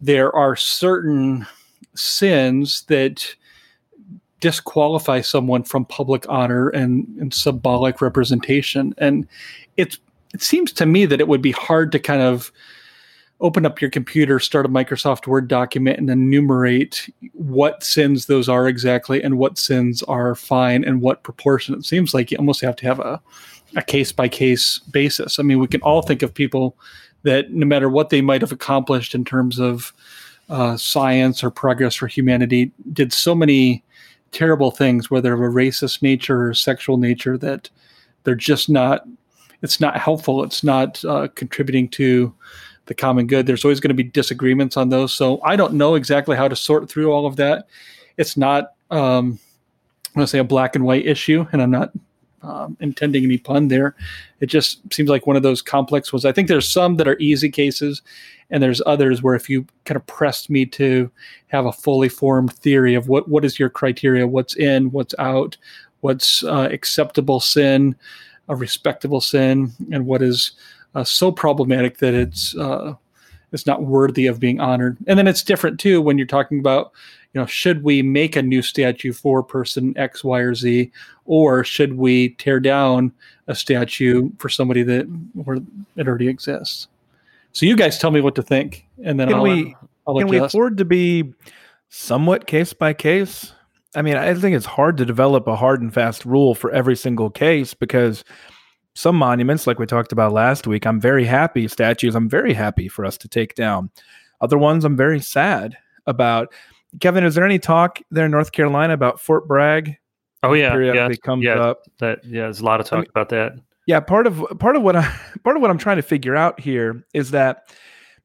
there 0.00 0.34
are 0.34 0.56
certain 0.56 1.46
sins 1.94 2.84
that 2.88 3.34
disqualify 4.40 5.20
someone 5.20 5.62
from 5.62 5.84
public 5.84 6.24
honor 6.28 6.68
and, 6.70 7.06
and 7.20 7.34
symbolic 7.34 8.00
representation, 8.00 8.94
and 8.98 9.26
it's 9.76 9.98
it 10.32 10.42
seems 10.42 10.72
to 10.72 10.86
me 10.86 11.06
that 11.06 11.20
it 11.20 11.28
would 11.28 11.42
be 11.42 11.52
hard 11.52 11.92
to 11.92 11.98
kind 11.98 12.22
of 12.22 12.52
open 13.42 13.66
up 13.66 13.80
your 13.80 13.90
computer, 13.90 14.38
start 14.38 14.64
a 14.64 14.68
Microsoft 14.68 15.26
Word 15.26 15.48
document, 15.48 15.98
and 15.98 16.08
enumerate 16.08 17.12
what 17.32 17.82
sins 17.82 18.26
those 18.26 18.48
are 18.48 18.68
exactly 18.68 19.20
and 19.22 19.36
what 19.36 19.58
sins 19.58 20.02
are 20.04 20.34
fine 20.36 20.84
and 20.84 21.02
what 21.02 21.24
proportion. 21.24 21.74
It 21.74 21.84
seems 21.84 22.14
like 22.14 22.30
you 22.30 22.38
almost 22.38 22.60
have 22.60 22.76
to 22.76 22.86
have 22.86 23.00
a, 23.00 23.20
case 23.86 24.12
by 24.12 24.28
case 24.28 24.80
basis. 24.90 25.38
I 25.38 25.42
mean, 25.42 25.58
we 25.58 25.66
can 25.66 25.80
all 25.80 26.02
think 26.02 26.22
of 26.22 26.34
people 26.34 26.76
that 27.22 27.52
no 27.52 27.64
matter 27.64 27.88
what 27.88 28.10
they 28.10 28.20
might 28.20 28.42
have 28.42 28.52
accomplished 28.52 29.14
in 29.14 29.24
terms 29.24 29.58
of 29.58 29.94
uh, 30.50 30.76
science 30.76 31.42
or 31.42 31.50
progress 31.50 31.94
for 31.94 32.06
humanity, 32.06 32.70
did 32.92 33.14
so 33.14 33.34
many 33.34 33.82
terrible 34.30 34.70
things, 34.70 35.10
whether 35.10 35.32
of 35.32 35.40
a 35.40 35.44
racist 35.44 36.02
nature 36.02 36.48
or 36.48 36.54
sexual 36.54 36.98
nature, 36.98 37.38
that 37.38 37.70
they're 38.24 38.34
just 38.34 38.68
not. 38.68 39.06
It's 39.62 39.80
not 39.80 39.96
helpful. 39.96 40.42
It's 40.44 40.64
not 40.64 41.04
uh, 41.04 41.28
contributing 41.34 41.88
to 41.90 42.34
the 42.86 42.94
common 42.94 43.26
good. 43.26 43.46
There's 43.46 43.64
always 43.64 43.80
going 43.80 43.90
to 43.90 43.94
be 43.94 44.02
disagreements 44.02 44.76
on 44.76 44.88
those. 44.88 45.12
So 45.12 45.40
I 45.42 45.56
don't 45.56 45.74
know 45.74 45.94
exactly 45.94 46.36
how 46.36 46.48
to 46.48 46.56
sort 46.56 46.88
through 46.88 47.12
all 47.12 47.26
of 47.26 47.36
that. 47.36 47.68
It's 48.16 48.36
not, 48.36 48.74
um, 48.90 49.38
I'm 50.08 50.14
going 50.14 50.24
to 50.24 50.26
say 50.26 50.38
a 50.40 50.44
black 50.44 50.74
and 50.74 50.84
white 50.84 51.06
issue, 51.06 51.46
and 51.52 51.62
I'm 51.62 51.70
not 51.70 51.92
um, 52.42 52.76
intending 52.80 53.24
any 53.24 53.38
pun 53.38 53.68
there. 53.68 53.94
It 54.40 54.46
just 54.46 54.80
seems 54.92 55.08
like 55.08 55.26
one 55.26 55.36
of 55.36 55.42
those 55.42 55.62
complex 55.62 56.12
ones. 56.12 56.24
I 56.24 56.32
think 56.32 56.48
there's 56.48 56.68
some 56.68 56.96
that 56.96 57.08
are 57.08 57.18
easy 57.18 57.50
cases, 57.50 58.02
and 58.50 58.62
there's 58.62 58.82
others 58.84 59.22
where 59.22 59.34
if 59.34 59.48
you 59.48 59.64
kind 59.84 59.96
of 59.96 60.06
pressed 60.06 60.50
me 60.50 60.66
to 60.66 61.10
have 61.48 61.66
a 61.66 61.72
fully 61.72 62.08
formed 62.08 62.52
theory 62.52 62.94
of 62.94 63.08
what 63.08 63.28
what 63.28 63.44
is 63.44 63.58
your 63.58 63.70
criteria, 63.70 64.26
what's 64.26 64.56
in, 64.56 64.90
what's 64.90 65.14
out, 65.18 65.56
what's 66.00 66.42
uh, 66.44 66.68
acceptable 66.70 67.40
sin, 67.40 67.94
a 68.48 68.56
respectable 68.56 69.20
sin, 69.20 69.72
and 69.90 70.06
what 70.06 70.22
is 70.22 70.52
uh, 70.94 71.04
so 71.04 71.32
problematic 71.32 71.98
that 71.98 72.14
it's 72.14 72.56
uh, 72.56 72.94
it's 73.52 73.66
not 73.66 73.84
worthy 73.84 74.26
of 74.26 74.40
being 74.40 74.60
honored. 74.60 74.96
And 75.06 75.18
then 75.18 75.26
it's 75.26 75.42
different 75.42 75.78
too 75.78 76.00
when 76.00 76.18
you're 76.18 76.26
talking 76.26 76.58
about 76.58 76.92
you 77.32 77.40
know 77.40 77.46
should 77.46 77.82
we 77.82 78.02
make 78.02 78.36
a 78.36 78.42
new 78.42 78.62
statue 78.62 79.12
for 79.12 79.42
person 79.42 79.96
X, 79.96 80.24
Y, 80.24 80.40
or 80.40 80.54
Z, 80.54 80.90
or 81.24 81.64
should 81.64 81.94
we 81.94 82.30
tear 82.30 82.60
down 82.60 83.12
a 83.46 83.54
statue 83.54 84.30
for 84.38 84.48
somebody 84.48 84.82
that 84.82 85.04
where 85.34 85.58
it 85.96 86.08
already 86.08 86.28
exists? 86.28 86.88
So 87.52 87.66
you 87.66 87.76
guys 87.76 87.98
tell 87.98 88.10
me 88.10 88.20
what 88.20 88.34
to 88.36 88.42
think, 88.42 88.86
and 89.04 89.20
then 89.20 89.28
can 89.28 89.36
I'll, 89.36 89.42
we 89.42 89.76
I'll 90.06 90.18
can 90.18 90.28
we 90.28 90.38
afford 90.38 90.78
to 90.78 90.84
be 90.84 91.32
somewhat 91.88 92.46
case 92.46 92.72
by 92.72 92.92
case? 92.92 93.52
I 93.94 94.02
mean, 94.02 94.16
I 94.16 94.32
think 94.34 94.56
it's 94.56 94.66
hard 94.66 94.96
to 94.98 95.04
develop 95.04 95.46
a 95.46 95.56
hard 95.56 95.82
and 95.82 95.92
fast 95.92 96.24
rule 96.24 96.54
for 96.54 96.70
every 96.70 96.96
single 96.96 97.30
case 97.30 97.74
because 97.74 98.24
some 98.94 99.16
monuments, 99.16 99.66
like 99.66 99.78
we 99.78 99.86
talked 99.86 100.12
about 100.12 100.32
last 100.32 100.66
week, 100.66 100.86
I'm 100.86 101.00
very 101.00 101.24
happy, 101.24 101.68
statues, 101.68 102.14
I'm 102.14 102.28
very 102.28 102.54
happy 102.54 102.88
for 102.88 103.04
us 103.04 103.18
to 103.18 103.28
take 103.28 103.54
down. 103.54 103.90
Other 104.40 104.58
ones 104.58 104.84
I'm 104.84 104.96
very 104.96 105.20
sad 105.20 105.76
about. 106.06 106.52
Kevin, 107.00 107.24
is 107.24 107.34
there 107.34 107.44
any 107.44 107.58
talk 107.58 108.00
there 108.10 108.26
in 108.26 108.30
North 108.30 108.52
Carolina 108.52 108.92
about 108.92 109.20
Fort 109.20 109.46
Bragg? 109.46 109.96
Oh 110.42 110.54
yeah, 110.54 110.76
yeah, 110.78 111.08
comes 111.22 111.44
yeah, 111.44 111.60
up. 111.60 111.84
That 111.98 112.24
yeah, 112.24 112.42
there's 112.42 112.60
a 112.60 112.64
lot 112.64 112.80
of 112.80 112.86
talk 112.86 112.98
I 112.98 113.00
mean, 113.00 113.10
about 113.10 113.28
that. 113.28 113.52
Yeah, 113.86 114.00
part 114.00 114.26
of 114.26 114.44
part 114.58 114.76
of 114.76 114.82
what 114.82 114.96
I 114.96 115.02
part 115.44 115.56
of 115.56 115.62
what 115.62 115.70
I'm 115.70 115.78
trying 115.78 115.96
to 115.96 116.02
figure 116.02 116.36
out 116.36 116.60
here 116.60 117.04
is 117.14 117.30
that 117.30 117.72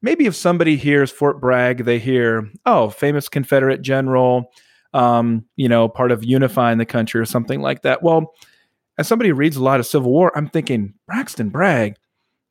maybe 0.02 0.26
if 0.26 0.34
somebody 0.34 0.76
hears 0.76 1.10
Fort 1.10 1.40
Bragg, 1.40 1.84
they 1.84 1.98
hear, 1.98 2.50
oh, 2.66 2.90
famous 2.90 3.28
Confederate 3.28 3.82
general, 3.82 4.50
um, 4.94 5.44
you 5.56 5.68
know, 5.68 5.88
part 5.88 6.12
of 6.12 6.24
unifying 6.24 6.78
the 6.78 6.86
country 6.86 7.20
or 7.20 7.24
something 7.24 7.60
like 7.60 7.82
that. 7.82 8.02
Well, 8.02 8.34
as 8.98 9.06
somebody 9.06 9.30
who 9.30 9.36
reads 9.36 9.56
a 9.56 9.62
lot 9.62 9.80
of 9.80 9.86
Civil 9.86 10.10
War, 10.10 10.32
I'm 10.36 10.48
thinking 10.48 10.94
Braxton 11.06 11.50
Bragg, 11.50 11.96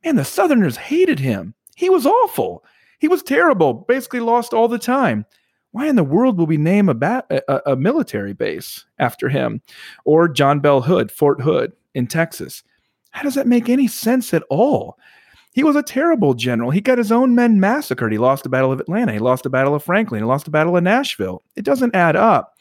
man, 0.03 0.15
the 0.15 0.25
Southerners 0.25 0.77
hated 0.77 1.19
him. 1.19 1.53
He 1.75 1.89
was 1.89 2.05
awful. 2.05 2.63
He 2.99 3.07
was 3.07 3.21
terrible. 3.21 3.73
Basically, 3.73 4.19
lost 4.19 4.53
all 4.53 4.67
the 4.67 4.79
time. 4.79 5.25
Why 5.71 5.87
in 5.87 5.95
the 5.95 6.03
world 6.03 6.37
will 6.37 6.47
we 6.47 6.57
name 6.57 6.89
a, 6.89 6.93
bat, 6.93 7.25
a, 7.29 7.71
a 7.71 7.75
military 7.75 8.33
base 8.33 8.85
after 8.97 9.29
him? 9.29 9.61
Or 10.05 10.27
John 10.27 10.59
Bell 10.59 10.81
Hood, 10.81 11.11
Fort 11.11 11.41
Hood 11.41 11.73
in 11.93 12.07
Texas. 12.07 12.63
How 13.11 13.23
does 13.23 13.35
that 13.35 13.47
make 13.47 13.69
any 13.69 13.87
sense 13.87 14.33
at 14.33 14.43
all? 14.49 14.97
He 15.57 15.63
was 15.63 15.75
a 15.75 15.81
terrible 15.81 16.35
general. 16.35 16.69
He 16.69 16.81
got 16.81 16.99
his 16.99 17.11
own 17.11 17.33
men 17.33 17.59
massacred. 17.59 18.11
He 18.11 18.19
lost 18.19 18.43
the 18.43 18.49
Battle 18.49 18.71
of 18.71 18.79
Atlanta. 18.79 19.13
He 19.13 19.17
lost 19.17 19.41
the 19.41 19.49
Battle 19.49 19.73
of 19.73 19.81
Franklin. 19.83 20.21
He 20.21 20.27
lost 20.27 20.45
the 20.45 20.51
Battle 20.51 20.77
of 20.77 20.83
Nashville. 20.83 21.41
It 21.55 21.65
doesn't 21.65 21.95
add 21.95 22.15
up. 22.15 22.53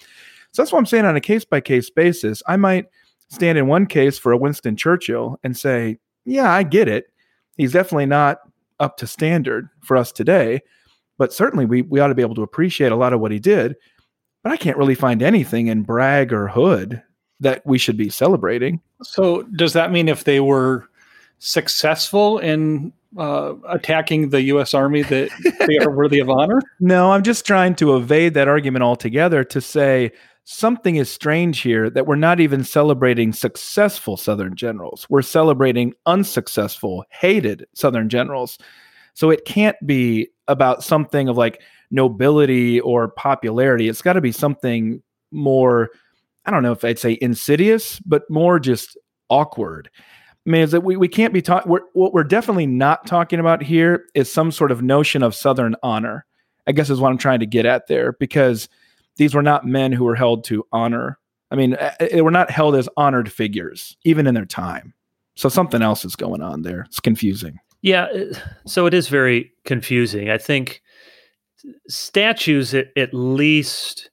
So 0.52 0.62
that's 0.62 0.72
what 0.72 0.78
I'm 0.78 0.86
saying 0.86 1.04
on 1.04 1.14
a 1.14 1.20
case 1.20 1.44
by 1.44 1.60
case 1.60 1.90
basis. 1.90 2.42
I 2.46 2.56
might 2.56 2.86
stand 3.28 3.58
in 3.58 3.66
one 3.66 3.84
case 3.84 4.16
for 4.16 4.32
a 4.32 4.38
Winston 4.38 4.76
Churchill 4.76 5.38
and 5.44 5.54
say, 5.54 5.98
yeah, 6.24 6.50
I 6.50 6.62
get 6.62 6.88
it. 6.88 7.08
He's 7.58 7.72
definitely 7.72 8.06
not 8.06 8.38
up 8.80 8.96
to 8.96 9.06
standard 9.06 9.68
for 9.82 9.98
us 9.98 10.10
today, 10.10 10.62
but 11.18 11.34
certainly 11.34 11.66
we, 11.66 11.82
we 11.82 12.00
ought 12.00 12.08
to 12.08 12.14
be 12.14 12.22
able 12.22 12.36
to 12.36 12.42
appreciate 12.42 12.92
a 12.92 12.96
lot 12.96 13.12
of 13.12 13.20
what 13.20 13.30
he 13.30 13.38
did. 13.38 13.76
But 14.42 14.52
I 14.52 14.56
can't 14.56 14.78
really 14.78 14.94
find 14.94 15.22
anything 15.22 15.66
in 15.66 15.82
Bragg 15.82 16.32
or 16.32 16.48
Hood 16.48 17.02
that 17.40 17.60
we 17.66 17.76
should 17.76 17.98
be 17.98 18.08
celebrating. 18.08 18.80
So, 19.02 19.42
does 19.42 19.74
that 19.74 19.92
mean 19.92 20.08
if 20.08 20.24
they 20.24 20.40
were 20.40 20.88
successful 21.38 22.38
in 22.38 22.92
uh, 23.16 23.54
attacking 23.68 24.30
the 24.30 24.42
U.S. 24.42 24.74
Army 24.74 25.02
that 25.02 25.30
they 25.66 25.78
are 25.78 25.90
worthy 25.90 26.18
of 26.18 26.28
honor? 26.30 26.60
No, 26.80 27.12
I'm 27.12 27.22
just 27.22 27.46
trying 27.46 27.74
to 27.76 27.96
evade 27.96 28.34
that 28.34 28.48
argument 28.48 28.82
altogether 28.82 29.42
to 29.44 29.60
say 29.60 30.12
something 30.44 30.96
is 30.96 31.10
strange 31.10 31.60
here 31.60 31.90
that 31.90 32.06
we're 32.06 32.14
not 32.16 32.38
even 32.38 32.62
celebrating 32.62 33.32
successful 33.32 34.16
Southern 34.16 34.54
generals. 34.54 35.06
We're 35.08 35.22
celebrating 35.22 35.94
unsuccessful, 36.06 37.04
hated 37.10 37.66
Southern 37.74 38.08
generals. 38.08 38.58
So 39.14 39.30
it 39.30 39.44
can't 39.44 39.76
be 39.84 40.28
about 40.46 40.84
something 40.84 41.28
of 41.28 41.36
like 41.36 41.62
nobility 41.90 42.80
or 42.80 43.08
popularity. 43.08 43.88
It's 43.88 44.02
got 44.02 44.14
to 44.14 44.20
be 44.20 44.32
something 44.32 45.02
more, 45.32 45.90
I 46.44 46.50
don't 46.50 46.62
know 46.62 46.72
if 46.72 46.84
I'd 46.84 46.98
say 46.98 47.18
insidious, 47.20 47.98
but 48.00 48.22
more 48.30 48.60
just 48.60 48.96
awkward. 49.30 49.90
I 50.46 50.50
mean, 50.50 50.62
is 50.62 50.70
that 50.70 50.82
we, 50.84 50.96
we 50.96 51.08
can't 51.08 51.34
be 51.34 51.42
talking, 51.42 51.70
what 51.70 52.14
we're 52.14 52.22
definitely 52.22 52.66
not 52.66 53.04
talking 53.06 53.40
about 53.40 53.62
here 53.62 54.04
is 54.14 54.32
some 54.32 54.52
sort 54.52 54.70
of 54.70 54.80
notion 54.80 55.22
of 55.24 55.34
Southern 55.34 55.74
honor, 55.82 56.24
I 56.68 56.72
guess 56.72 56.88
is 56.88 57.00
what 57.00 57.10
I'm 57.10 57.18
trying 57.18 57.40
to 57.40 57.46
get 57.46 57.66
at 57.66 57.88
there, 57.88 58.12
because 58.12 58.68
these 59.16 59.34
were 59.34 59.42
not 59.42 59.66
men 59.66 59.92
who 59.92 60.04
were 60.04 60.14
held 60.14 60.44
to 60.44 60.64
honor. 60.70 61.18
I 61.50 61.56
mean, 61.56 61.74
eh, 61.74 61.94
eh, 61.98 62.08
they 62.12 62.22
were 62.22 62.30
not 62.30 62.50
held 62.50 62.76
as 62.76 62.88
honored 62.96 63.30
figures, 63.30 63.96
even 64.04 64.26
in 64.26 64.34
their 64.34 64.46
time. 64.46 64.94
So 65.34 65.48
something 65.48 65.82
else 65.82 66.04
is 66.04 66.14
going 66.14 66.42
on 66.42 66.62
there. 66.62 66.82
It's 66.82 67.00
confusing. 67.00 67.58
Yeah. 67.82 68.06
So 68.66 68.86
it 68.86 68.94
is 68.94 69.08
very 69.08 69.52
confusing. 69.64 70.30
I 70.30 70.38
think 70.38 70.80
statues, 71.88 72.72
at, 72.72 72.88
at 72.96 73.12
least, 73.12 74.10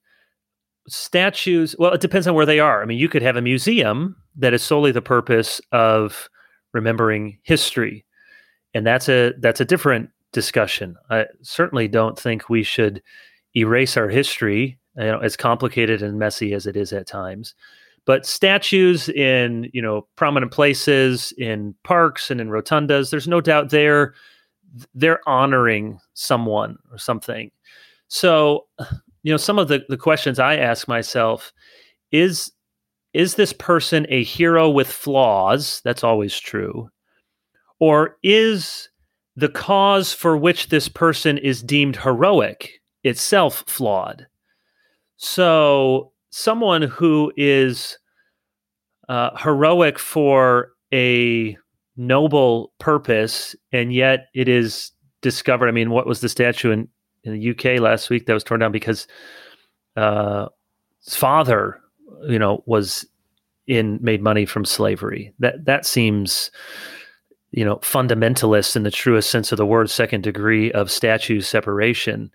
statues, 0.88 1.76
well, 1.80 1.94
it 1.94 2.02
depends 2.02 2.28
on 2.28 2.36
where 2.36 2.46
they 2.46 2.60
are. 2.60 2.82
I 2.82 2.86
mean, 2.86 2.98
you 2.98 3.10
could 3.10 3.22
have 3.22 3.36
a 3.36 3.42
museum 3.42 4.16
that 4.36 4.54
is 4.54 4.62
solely 4.62 4.92
the 4.92 5.02
purpose 5.02 5.62
of 5.72 6.30
remembering 6.74 7.38
history. 7.44 8.06
And 8.74 8.86
that's 8.86 9.08
a 9.08 9.34
that's 9.40 9.62
a 9.62 9.66
different 9.66 10.10
discussion. 10.32 10.96
I 11.10 11.28
certainly 11.42 11.88
don't 11.88 12.20
think 12.20 12.50
we 12.50 12.64
should 12.64 13.02
erase 13.56 13.96
our 13.98 14.10
history 14.10 14.80
you 14.98 15.06
know, 15.06 15.20
as 15.20 15.38
complicated 15.38 16.02
and 16.02 16.18
messy 16.20 16.54
as 16.54 16.66
it 16.66 16.76
is 16.76 16.92
at 16.92 17.08
times. 17.08 17.54
But 18.06 18.26
statues 18.26 19.08
in 19.10 19.70
you 19.72 19.82
know 19.82 20.08
prominent 20.18 20.52
places, 20.52 21.34
in 21.38 21.74
parks 21.84 22.30
and 22.30 22.42
in 22.42 22.50
rotundas, 22.50 23.12
there's 23.12 23.28
no 23.28 23.40
doubt 23.40 23.70
they're 23.70 24.14
they're 24.94 25.22
honoring 25.28 26.00
someone 26.14 26.78
or 26.92 26.98
something. 26.98 27.52
So, 28.08 28.66
you 29.24 29.32
know, 29.32 29.38
some 29.38 29.58
of 29.58 29.70
the, 29.70 29.84
the 29.90 29.98
questions 29.98 30.38
I 30.38 30.58
ask 30.58 30.88
myself 30.88 31.52
is 32.12 32.52
is 33.14 33.36
this 33.36 33.54
person 33.54 34.08
a 34.10 34.24
hero 34.24 34.70
with 34.70 34.92
flaws? 34.92 35.82
That's 35.84 36.04
always 36.04 36.40
true. 36.40 36.90
Or 37.80 38.18
is 38.24 38.90
the 39.36 39.50
cause 39.50 40.14
for 40.14 40.36
which 40.36 40.70
this 40.70 40.90
person 40.90 41.38
is 41.38 41.62
deemed 41.62 41.96
heroic 41.96 42.82
itself 43.04 43.64
flawed? 43.68 44.26
So, 45.18 46.12
someone 46.32 46.82
who 46.82 47.32
is 47.38 48.00
uh, 49.10 49.38
heroic 49.38 50.00
for 50.00 50.72
a 50.92 51.56
noble 51.96 52.74
purpose, 52.80 53.56
and 53.72 53.94
yet 53.94 54.28
it 54.34 54.50
is 54.50 54.92
discovered. 55.22 55.68
I 55.68 55.72
mean, 55.72 55.92
what 55.92 56.08
was 56.08 56.22
the 56.22 56.30
statue 56.30 56.72
in 56.72 56.88
in 57.24 57.34
the 57.34 57.50
UK 57.52 57.80
last 57.80 58.10
week 58.10 58.26
that 58.26 58.34
was 58.34 58.44
torn 58.44 58.60
down 58.60 58.72
because 58.72 59.08
uh, 59.96 60.48
his 61.04 61.16
father, 61.16 61.80
you 62.28 62.40
know, 62.40 62.64
was 62.66 63.06
in 63.68 64.00
made 64.02 64.22
money 64.22 64.46
from 64.46 64.66
slavery. 64.66 65.34
That 65.40 65.66
that 65.66 65.86
seems, 65.86 66.52
you 67.52 67.64
know, 67.64 67.78
fundamentalist 67.78 68.76
in 68.76 68.84
the 68.84 68.92
truest 68.92 69.30
sense 69.30 69.52
of 69.52 69.58
the 69.58 69.66
word, 69.66 69.90
second 69.90 70.24
degree 70.24 70.72
of 70.72 70.92
statue 70.92 71.42
separation. 71.42 72.32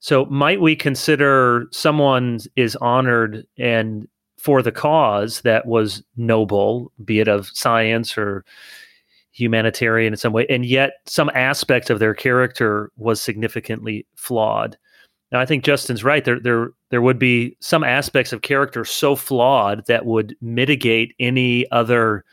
So 0.00 0.26
might 0.26 0.60
we 0.60 0.76
consider 0.76 1.66
someone 1.72 2.38
is 2.56 2.76
honored 2.76 3.46
and 3.58 4.06
for 4.38 4.62
the 4.62 4.72
cause 4.72 5.40
that 5.40 5.66
was 5.66 6.02
noble, 6.16 6.92
be 7.04 7.18
it 7.18 7.28
of 7.28 7.48
science 7.48 8.16
or 8.16 8.44
humanitarian 9.38 10.12
in 10.12 10.16
some 10.16 10.32
way, 10.32 10.46
and 10.48 10.64
yet 10.64 10.92
some 11.06 11.30
aspect 11.34 11.90
of 11.90 11.98
their 11.98 12.14
character 12.14 12.90
was 12.96 13.22
significantly 13.22 14.06
flawed. 14.16 14.76
Now, 15.30 15.40
I 15.40 15.46
think 15.46 15.64
Justin's 15.64 16.02
right. 16.02 16.24
There, 16.24 16.40
there, 16.40 16.70
there 16.90 17.02
would 17.02 17.18
be 17.18 17.56
some 17.60 17.84
aspects 17.84 18.32
of 18.32 18.42
character 18.42 18.84
so 18.84 19.14
flawed 19.14 19.86
that 19.86 20.06
would 20.06 20.34
mitigate 20.40 21.14
any 21.20 21.70
other 21.70 22.24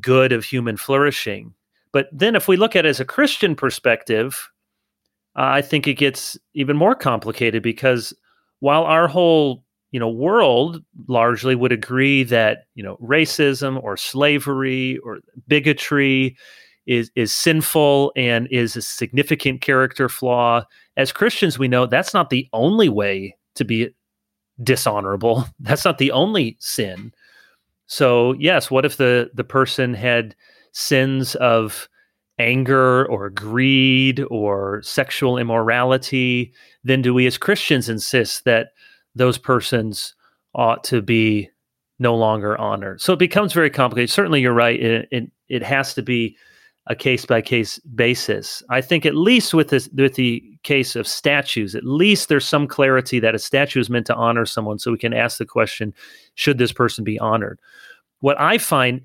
good 0.00 0.32
of 0.32 0.44
human 0.44 0.76
flourishing. 0.76 1.54
But 1.92 2.08
then, 2.12 2.34
if 2.34 2.48
we 2.48 2.56
look 2.56 2.74
at 2.74 2.84
it 2.84 2.88
as 2.88 3.00
a 3.00 3.04
Christian 3.04 3.54
perspective, 3.54 4.50
uh, 5.36 5.42
I 5.42 5.62
think 5.62 5.86
it 5.86 5.94
gets 5.94 6.36
even 6.52 6.76
more 6.76 6.94
complicated 6.94 7.62
because 7.62 8.12
while 8.60 8.84
our 8.84 9.08
whole 9.08 9.63
you 9.94 10.00
know 10.00 10.08
world 10.08 10.82
largely 11.06 11.54
would 11.54 11.70
agree 11.70 12.24
that 12.24 12.64
you 12.74 12.82
know 12.82 12.96
racism 12.96 13.80
or 13.80 13.96
slavery 13.96 14.98
or 15.04 15.20
bigotry 15.46 16.36
is 16.84 17.12
is 17.14 17.32
sinful 17.32 18.12
and 18.16 18.48
is 18.50 18.74
a 18.74 18.82
significant 18.82 19.60
character 19.60 20.08
flaw. 20.08 20.64
As 20.96 21.12
christians 21.12 21.60
we 21.60 21.68
know 21.68 21.86
that's 21.86 22.12
not 22.12 22.30
the 22.30 22.48
only 22.52 22.88
way 22.88 23.36
to 23.54 23.64
be 23.64 23.88
dishonorable. 24.64 25.44
That's 25.60 25.84
not 25.84 25.98
the 25.98 26.10
only 26.10 26.56
sin. 26.58 27.12
So 27.86 28.32
yes 28.32 28.72
what 28.72 28.84
if 28.84 28.96
the 28.96 29.30
the 29.32 29.44
person 29.44 29.94
had 29.94 30.34
sins 30.72 31.36
of 31.36 31.88
anger 32.40 33.06
or 33.06 33.30
greed 33.30 34.24
or 34.28 34.82
sexual 34.82 35.38
immorality? 35.38 36.52
Then 36.82 37.00
do 37.00 37.14
we 37.14 37.28
as 37.28 37.38
christians 37.38 37.88
insist 37.88 38.44
that 38.44 38.70
those 39.14 39.38
persons 39.38 40.14
ought 40.54 40.84
to 40.84 41.02
be 41.02 41.50
no 41.98 42.14
longer 42.14 42.58
honored. 42.58 43.00
So 43.00 43.12
it 43.12 43.18
becomes 43.18 43.52
very 43.52 43.70
complicated. 43.70 44.10
Certainly, 44.10 44.40
you're 44.40 44.52
right. 44.52 44.80
It, 44.80 45.08
it, 45.10 45.30
it 45.48 45.62
has 45.62 45.94
to 45.94 46.02
be 46.02 46.36
a 46.86 46.94
case 46.94 47.24
by 47.24 47.40
case 47.40 47.78
basis. 47.94 48.62
I 48.68 48.80
think 48.80 49.06
at 49.06 49.14
least 49.14 49.54
with 49.54 49.68
this, 49.68 49.88
with 49.94 50.14
the 50.14 50.42
case 50.64 50.96
of 50.96 51.06
statues, 51.06 51.74
at 51.74 51.84
least 51.84 52.28
there's 52.28 52.46
some 52.46 52.66
clarity 52.66 53.20
that 53.20 53.34
a 53.34 53.38
statue 53.38 53.80
is 53.80 53.88
meant 53.88 54.06
to 54.06 54.14
honor 54.14 54.44
someone, 54.44 54.78
so 54.78 54.92
we 54.92 54.98
can 54.98 55.14
ask 55.14 55.38
the 55.38 55.46
question: 55.46 55.94
Should 56.34 56.58
this 56.58 56.72
person 56.72 57.04
be 57.04 57.18
honored? 57.18 57.58
What 58.20 58.40
I 58.40 58.58
find 58.58 59.02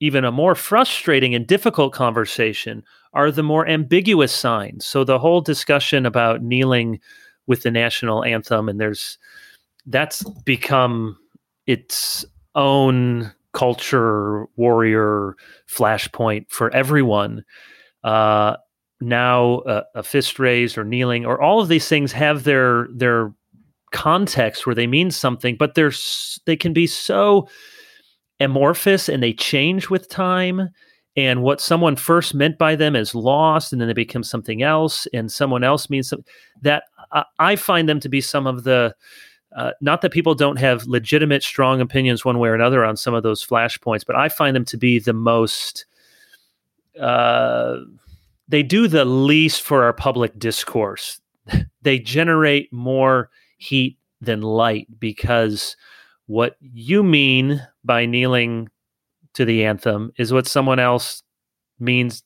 even 0.00 0.24
a 0.24 0.32
more 0.32 0.54
frustrating 0.54 1.34
and 1.34 1.46
difficult 1.46 1.92
conversation 1.92 2.82
are 3.12 3.30
the 3.30 3.42
more 3.42 3.66
ambiguous 3.66 4.32
signs. 4.32 4.86
So 4.86 5.04
the 5.04 5.18
whole 5.18 5.42
discussion 5.42 6.06
about 6.06 6.42
kneeling 6.42 6.98
with 7.46 7.62
the 7.62 7.70
national 7.70 8.24
anthem, 8.24 8.68
and 8.68 8.80
there's 8.80 9.18
that's 9.86 10.22
become 10.44 11.16
its 11.66 12.24
own 12.54 13.32
culture 13.52 14.46
warrior 14.56 15.36
flashpoint 15.70 16.46
for 16.48 16.74
everyone. 16.74 17.44
Uh, 18.04 18.56
now, 19.00 19.58
uh, 19.60 19.82
a 19.94 20.02
fist 20.02 20.38
raised 20.38 20.78
or 20.78 20.84
kneeling 20.84 21.26
or 21.26 21.40
all 21.40 21.60
of 21.60 21.68
these 21.68 21.88
things 21.88 22.12
have 22.12 22.44
their 22.44 22.88
their 22.94 23.32
context 23.92 24.64
where 24.64 24.74
they 24.74 24.86
mean 24.86 25.10
something, 25.10 25.56
but 25.56 25.74
they're 25.74 25.92
they 26.46 26.56
can 26.56 26.72
be 26.72 26.86
so 26.86 27.48
amorphous 28.40 29.08
and 29.08 29.22
they 29.22 29.32
change 29.32 29.90
with 29.90 30.08
time. 30.08 30.70
And 31.14 31.42
what 31.42 31.60
someone 31.60 31.96
first 31.96 32.32
meant 32.32 32.56
by 32.56 32.74
them 32.74 32.96
is 32.96 33.14
lost, 33.14 33.70
and 33.70 33.80
then 33.80 33.86
they 33.86 33.92
become 33.92 34.22
something 34.22 34.62
else, 34.62 35.06
and 35.12 35.30
someone 35.30 35.62
else 35.62 35.90
means 35.90 36.08
something. 36.08 36.32
That 36.62 36.84
I, 37.12 37.24
I 37.38 37.56
find 37.56 37.86
them 37.86 38.00
to 38.00 38.08
be 38.08 38.22
some 38.22 38.46
of 38.46 38.64
the 38.64 38.94
uh, 39.56 39.72
not 39.80 40.00
that 40.02 40.12
people 40.12 40.34
don't 40.34 40.58
have 40.58 40.86
legitimate, 40.86 41.42
strong 41.42 41.80
opinions 41.80 42.24
one 42.24 42.38
way 42.38 42.48
or 42.48 42.54
another 42.54 42.84
on 42.84 42.96
some 42.96 43.14
of 43.14 43.22
those 43.22 43.44
flashpoints, 43.44 44.04
but 44.06 44.16
I 44.16 44.28
find 44.28 44.56
them 44.56 44.64
to 44.66 44.76
be 44.76 44.98
the 44.98 45.12
most. 45.12 45.84
Uh, 46.98 47.78
they 48.48 48.62
do 48.62 48.88
the 48.88 49.04
least 49.04 49.62
for 49.62 49.84
our 49.84 49.92
public 49.92 50.38
discourse. 50.38 51.20
they 51.82 51.98
generate 51.98 52.72
more 52.72 53.30
heat 53.58 53.98
than 54.20 54.40
light 54.42 54.88
because 54.98 55.76
what 56.26 56.56
you 56.60 57.02
mean 57.02 57.66
by 57.84 58.06
kneeling 58.06 58.68
to 59.34 59.44
the 59.44 59.64
anthem 59.64 60.12
is 60.16 60.32
what 60.32 60.46
someone 60.46 60.78
else 60.78 61.22
means 61.78 62.22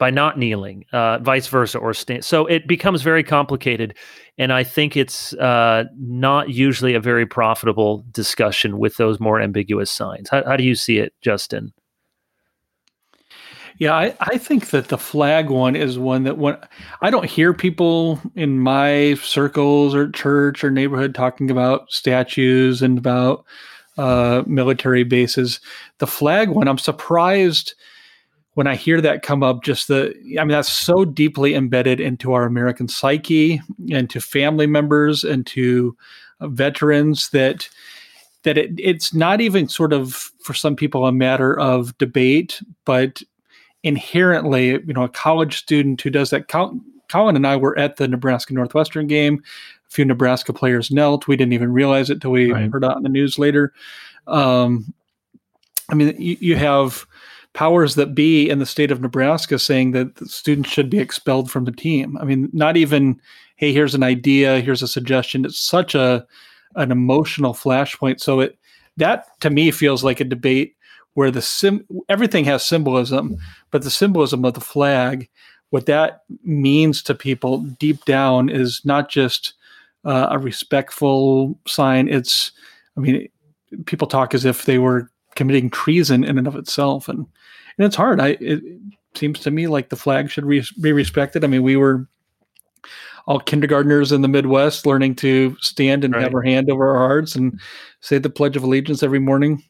by 0.00 0.10
not 0.10 0.38
kneeling, 0.38 0.86
uh, 0.94 1.18
vice 1.18 1.46
versa, 1.46 1.78
or 1.78 1.92
stand. 1.92 2.24
So 2.24 2.46
it 2.46 2.66
becomes 2.66 3.02
very 3.02 3.22
complicated, 3.22 3.94
and 4.38 4.50
I 4.50 4.64
think 4.64 4.96
it's 4.96 5.34
uh, 5.34 5.84
not 5.98 6.48
usually 6.48 6.94
a 6.94 7.00
very 7.00 7.26
profitable 7.26 8.02
discussion 8.10 8.78
with 8.78 8.96
those 8.96 9.20
more 9.20 9.40
ambiguous 9.40 9.90
signs. 9.90 10.30
How, 10.30 10.42
how 10.44 10.56
do 10.56 10.64
you 10.64 10.74
see 10.74 10.98
it, 10.98 11.12
Justin? 11.20 11.74
Yeah, 13.78 13.94
I, 13.94 14.16
I 14.20 14.38
think 14.38 14.70
that 14.70 14.88
the 14.88 14.98
flag 14.98 15.50
one 15.50 15.76
is 15.76 15.98
one 15.98 16.24
that 16.24 16.38
when 16.38 16.56
I 17.02 17.10
don't 17.10 17.26
hear 17.26 17.52
people 17.52 18.20
in 18.34 18.58
my 18.58 19.14
circles 19.22 19.94
or 19.94 20.10
church 20.10 20.64
or 20.64 20.70
neighborhood 20.70 21.14
talking 21.14 21.50
about 21.50 21.90
statues 21.90 22.80
and 22.80 22.98
about 22.98 23.44
uh, 23.98 24.44
military 24.46 25.04
bases. 25.04 25.60
The 25.98 26.06
flag 26.06 26.48
one, 26.48 26.68
I'm 26.68 26.78
surprised 26.78 27.74
when 28.60 28.66
I 28.66 28.76
hear 28.76 29.00
that 29.00 29.22
come 29.22 29.42
up, 29.42 29.64
just 29.64 29.88
the, 29.88 30.14
I 30.38 30.44
mean, 30.44 30.48
that's 30.48 30.68
so 30.68 31.06
deeply 31.06 31.54
embedded 31.54 31.98
into 31.98 32.34
our 32.34 32.44
American 32.44 32.88
psyche 32.88 33.58
and 33.90 34.10
to 34.10 34.20
family 34.20 34.66
members 34.66 35.24
and 35.24 35.46
to 35.46 35.96
uh, 36.40 36.48
veterans 36.48 37.30
that 37.30 37.70
that 38.42 38.58
it, 38.58 38.72
it's 38.78 39.14
not 39.14 39.40
even 39.40 39.66
sort 39.66 39.94
of 39.94 40.12
for 40.42 40.52
some 40.52 40.76
people 40.76 41.06
a 41.06 41.10
matter 41.12 41.58
of 41.58 41.96
debate, 41.96 42.60
but 42.84 43.22
inherently, 43.82 44.72
you 44.72 44.92
know, 44.92 45.04
a 45.04 45.08
college 45.08 45.56
student 45.56 46.02
who 46.02 46.10
does 46.10 46.28
that. 46.28 46.48
Collin 46.48 47.36
and 47.36 47.46
I 47.46 47.56
were 47.56 47.78
at 47.78 47.96
the 47.96 48.08
Nebraska 48.08 48.52
Northwestern 48.52 49.06
game. 49.06 49.42
A 49.88 49.90
few 49.90 50.04
Nebraska 50.04 50.52
players 50.52 50.90
knelt. 50.90 51.26
We 51.26 51.36
didn't 51.38 51.54
even 51.54 51.72
realize 51.72 52.10
it 52.10 52.20
till 52.20 52.32
we 52.32 52.52
right. 52.52 52.70
heard 52.70 52.84
it 52.84 52.90
on 52.90 53.04
the 53.04 53.08
news 53.08 53.38
later. 53.38 53.72
Um, 54.26 54.92
I 55.88 55.94
mean, 55.94 56.14
you, 56.20 56.36
you 56.40 56.56
have 56.56 57.06
powers 57.52 57.94
that 57.96 58.14
be 58.14 58.48
in 58.48 58.58
the 58.58 58.66
state 58.66 58.90
of 58.90 59.00
Nebraska 59.00 59.58
saying 59.58 59.90
that 59.92 60.28
students 60.28 60.70
should 60.70 60.88
be 60.88 60.98
expelled 60.98 61.50
from 61.50 61.64
the 61.64 61.72
team. 61.72 62.16
I 62.18 62.24
mean, 62.24 62.48
not 62.52 62.76
even, 62.76 63.20
hey, 63.56 63.72
here's 63.72 63.94
an 63.94 64.02
idea, 64.02 64.60
here's 64.60 64.82
a 64.82 64.88
suggestion. 64.88 65.44
It's 65.44 65.58
such 65.58 65.94
a 65.94 66.26
an 66.76 66.92
emotional 66.92 67.52
flashpoint. 67.52 68.20
So 68.20 68.40
it 68.40 68.56
that 68.96 69.40
to 69.40 69.50
me 69.50 69.70
feels 69.70 70.04
like 70.04 70.20
a 70.20 70.24
debate 70.24 70.76
where 71.14 71.30
the 71.30 71.42
sim 71.42 71.84
everything 72.08 72.44
has 72.44 72.64
symbolism, 72.64 73.36
but 73.70 73.82
the 73.82 73.90
symbolism 73.90 74.44
of 74.44 74.54
the 74.54 74.60
flag, 74.60 75.28
what 75.70 75.86
that 75.86 76.22
means 76.44 77.02
to 77.02 77.14
people 77.14 77.58
deep 77.58 78.04
down 78.04 78.48
is 78.48 78.82
not 78.84 79.08
just 79.08 79.54
uh, 80.04 80.28
a 80.30 80.38
respectful 80.38 81.58
sign. 81.66 82.08
It's, 82.08 82.52
I 82.96 83.00
mean, 83.00 83.28
people 83.86 84.06
talk 84.06 84.34
as 84.34 84.44
if 84.44 84.64
they 84.64 84.78
were 84.78 85.10
committing 85.34 85.70
treason 85.70 86.24
in 86.24 86.38
and 86.38 86.46
of 86.46 86.56
itself, 86.56 87.08
and 87.08 87.26
and 87.80 87.86
it's 87.86 87.96
hard. 87.96 88.20
I 88.20 88.36
it 88.40 88.62
seems 89.14 89.40
to 89.40 89.50
me 89.50 89.66
like 89.66 89.88
the 89.88 89.96
flag 89.96 90.30
should 90.30 90.44
re- 90.44 90.66
be 90.82 90.92
respected. 90.92 91.44
I 91.44 91.46
mean, 91.46 91.62
we 91.62 91.76
were 91.76 92.06
all 93.26 93.40
kindergartners 93.40 94.12
in 94.12 94.20
the 94.20 94.28
Midwest 94.28 94.84
learning 94.84 95.14
to 95.16 95.56
stand 95.60 96.04
and 96.04 96.12
right. 96.12 96.22
have 96.22 96.34
our 96.34 96.42
hand 96.42 96.70
over 96.70 96.90
our 96.90 96.98
hearts 96.98 97.34
and 97.34 97.58
say 98.00 98.18
the 98.18 98.28
Pledge 98.28 98.54
of 98.54 98.62
Allegiance 98.62 99.02
every 99.02 99.18
morning. 99.18 99.64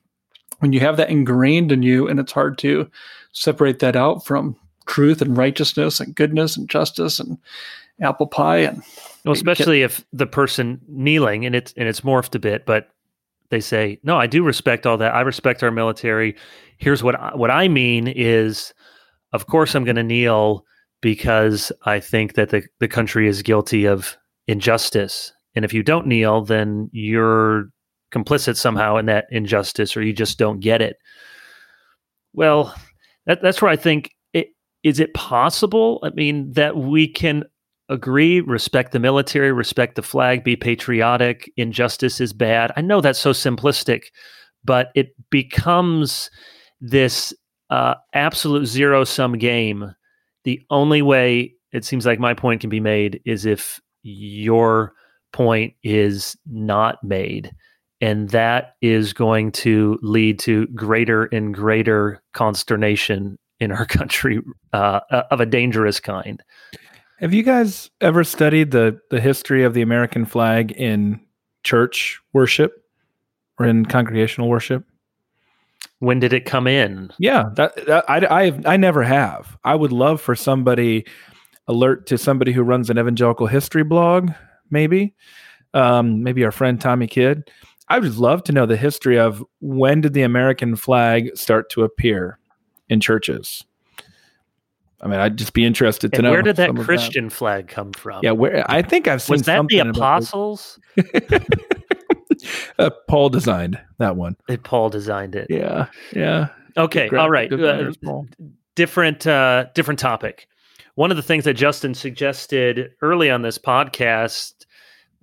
When 0.59 0.73
you 0.73 0.81
have 0.81 0.97
that 0.97 1.09
ingrained 1.09 1.71
in 1.71 1.85
you, 1.85 2.09
and 2.09 2.19
it's 2.19 2.33
hard 2.33 2.59
to 2.59 2.91
separate 3.31 3.79
that 3.79 3.95
out 3.95 4.27
from 4.27 4.57
truth 4.87 5.23
and 5.23 5.37
righteousness 5.37 6.01
and 6.01 6.13
goodness 6.17 6.57
and 6.57 6.69
justice 6.69 7.21
and 7.21 7.39
apple 8.03 8.27
pie 8.27 8.57
and 8.57 8.83
well, 9.25 9.35
especially 9.35 9.83
if 9.83 10.05
the 10.13 10.27
person 10.27 10.81
kneeling 10.89 11.47
and 11.47 11.55
it's 11.55 11.73
and 11.77 11.87
it's 11.87 12.01
morphed 12.01 12.35
a 12.35 12.41
bit, 12.41 12.67
but 12.67 12.89
they 13.51 13.61
say, 13.61 13.99
"No, 14.03 14.17
I 14.17 14.27
do 14.27 14.43
respect 14.43 14.87
all 14.87 14.97
that. 14.99 15.15
I 15.15 15.21
respect 15.21 15.63
our 15.63 15.71
military. 15.71 16.37
Here's 16.79 17.03
what 17.03 17.17
I, 17.17 17.35
what 17.35 17.51
I 17.51 17.69
mean 17.69 18.09
is, 18.09 18.73
of 19.33 19.47
course, 19.47 19.75
I'm 19.75 19.85
going 19.85 19.97
to 19.97 20.03
kneel 20.03 20.65
because 21.01 21.73
I 21.85 22.01
think 22.01 22.35
that 22.35 22.51
the 22.51 22.63
the 22.79 22.89
country 22.89 23.29
is 23.29 23.43
guilty 23.43 23.87
of 23.87 24.17
injustice. 24.47 25.33
And 25.55 25.65
if 25.65 25.75
you 25.75 25.83
don't 25.83 26.07
kneel, 26.07 26.43
then 26.45 26.89
you're 26.93 27.67
complicit 28.13 28.57
somehow 28.57 28.97
in 28.97 29.07
that 29.07 29.27
injustice, 29.31 29.97
or 29.97 30.03
you 30.03 30.13
just 30.13 30.39
don't 30.39 30.61
get 30.61 30.81
it." 30.81 30.97
Well, 32.33 32.75
that, 33.27 33.43
that's 33.43 33.61
where 33.61 33.71
I 33.71 33.77
think 33.77 34.13
it, 34.33 34.49
is 34.83 35.01
it 35.01 35.13
possible? 35.15 36.01
I 36.03 36.11
mean, 36.11 36.53
that 36.53 36.77
we 36.77 37.09
can 37.09 37.45
agree, 37.91 38.41
respect 38.41 38.93
the 38.93 38.99
military, 38.99 39.53
respect 39.53 39.97
the 39.97 40.03
flag, 40.03 40.45
be 40.45 40.57
patriotic, 40.57 41.53
injustice 41.57 42.21
is 42.21 42.33
bad. 42.33 42.73
I 42.77 42.81
know 42.81 43.01
that's 43.01 43.19
so 43.19 43.33
simplistic, 43.33 44.05
but 44.65 44.89
it 44.95 45.09
becomes 45.31 46.31
this 46.81 47.35
uh, 47.69 47.95
absolute 48.15 48.67
zero 48.67 49.05
sum 49.05 49.37
game. 49.37 49.95
The 50.45 50.63
only 50.71 51.03
way 51.03 51.55
it 51.73 51.85
seems 51.85 52.07
like 52.07 52.19
my 52.19 52.33
point 52.35 52.61
can 52.61 52.71
be 52.71 52.81
made 52.81 53.21
is 53.27 53.45
if 53.45 53.81
your 54.03 54.93
point 55.33 55.75
is 55.83 56.37
not 56.47 57.03
made. 57.05 57.53
And 58.01 58.31
that 58.31 58.75
is 58.81 59.13
going 59.13 59.53
to 59.53 59.99
lead 60.01 60.39
to 60.41 60.67
greater 60.69 61.25
and 61.27 61.53
greater 61.53 62.23
consternation 62.33 63.37
in 63.59 63.73
our 63.73 63.87
country 63.87 64.41
uh, 64.73 65.01
of 65.31 65.41
a 65.41 65.47
dangerous 65.47 66.01
kind. 66.01 66.43
Have 67.21 67.35
you 67.35 67.43
guys 67.43 67.91
ever 68.01 68.25
studied 68.25 68.71
the 68.71 68.99
the 69.11 69.21
history 69.21 69.63
of 69.63 69.75
the 69.75 69.83
American 69.83 70.25
flag 70.25 70.73
in 70.73 71.21
church 71.65 72.19
worship 72.33 72.83
or 73.59 73.67
in 73.67 73.85
congregational 73.85 74.49
worship? 74.49 74.87
When 75.99 76.19
did 76.19 76.33
it 76.33 76.47
come 76.47 76.67
in? 76.67 77.11
Yeah, 77.19 77.51
that, 77.57 77.77
that 77.87 78.09
I 78.09 78.47
I 78.47 78.61
I 78.65 78.77
never 78.79 79.03
have. 79.03 79.59
I 79.65 79.75
would 79.75 79.93
love 79.93 80.19
for 80.19 80.35
somebody 80.35 81.07
alert 81.69 82.07
to 82.07 82.17
somebody 82.17 82.53
who 82.53 82.63
runs 82.63 82.89
an 82.89 82.99
evangelical 82.99 83.47
history 83.47 83.85
blog, 83.85 84.31
maybe, 84.71 85.15
um, 85.75 86.23
maybe 86.23 86.43
our 86.43 86.51
friend 86.51 86.81
Tommy 86.81 87.07
Kidd. 87.07 87.51
I 87.91 87.99
would 87.99 88.17
love 88.17 88.45
to 88.45 88.53
know 88.53 88.65
the 88.65 88.79
history 88.79 89.19
of 89.19 89.45
when 89.61 90.01
did 90.01 90.15
the 90.15 90.23
American 90.23 90.75
flag 90.75 91.37
start 91.37 91.69
to 91.71 91.83
appear 91.83 92.39
in 92.89 92.99
churches. 92.99 93.65
I 95.03 95.09
mean, 95.09 95.19
I'd 95.19 95.37
just 95.37 95.53
be 95.55 95.65
interested 95.65 96.13
to 96.13 96.19
and 96.19 96.25
know 96.25 96.31
where 96.31 96.43
did 96.43 96.57
that 96.57 96.75
Christian 96.77 97.27
that. 97.27 97.35
flag 97.35 97.69
come 97.69 97.93
from? 97.93 98.21
Yeah, 98.23 98.33
where 98.33 98.65
I 98.71 98.83
think 98.83 99.09
I've 99.09 99.23
seen 99.23 99.35
was 99.35 99.43
that 99.43 99.67
the 99.69 99.79
apostles. 99.79 100.79
uh, 102.79 102.91
Paul 103.09 103.31
designed 103.31 103.81
that 103.99 104.17
one. 104.17 104.37
Paul 104.63 104.91
designed 104.91 105.35
it. 105.37 105.47
Yeah, 105.49 105.87
yeah. 106.15 106.49
Okay, 106.77 107.09
all 107.09 107.31
right. 107.31 107.51
Uh, 107.53 107.93
different, 108.75 109.27
uh, 109.27 109.67
different 109.75 109.99
topic. 109.99 110.47
One 110.95 111.11
of 111.11 111.17
the 111.17 111.23
things 111.23 111.45
that 111.45 111.55
Justin 111.55 111.95
suggested 111.95 112.93
early 113.01 113.31
on 113.31 113.43
this 113.43 113.59
podcast, 113.59 114.53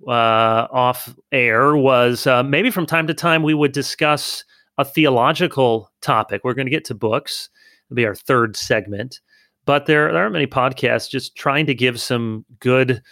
uh, 0.06 0.10
off 0.10 1.14
air, 1.30 1.76
was 1.76 2.26
uh, 2.26 2.42
maybe 2.42 2.70
from 2.70 2.84
time 2.84 3.06
to 3.06 3.14
time 3.14 3.42
we 3.42 3.54
would 3.54 3.72
discuss 3.72 4.44
a 4.76 4.84
theological 4.84 5.90
topic. 6.00 6.42
We're 6.42 6.54
going 6.54 6.66
to 6.66 6.70
get 6.70 6.84
to 6.86 6.94
books. 6.94 7.48
It'll 7.86 7.96
be 7.96 8.06
our 8.06 8.14
third 8.14 8.56
segment. 8.56 9.20
But 9.68 9.84
there, 9.84 10.10
there 10.10 10.22
aren't 10.22 10.32
many 10.32 10.46
podcasts 10.46 11.10
just 11.10 11.36
trying 11.36 11.66
to 11.66 11.74
give 11.74 12.00
some 12.00 12.46
good 12.58 13.02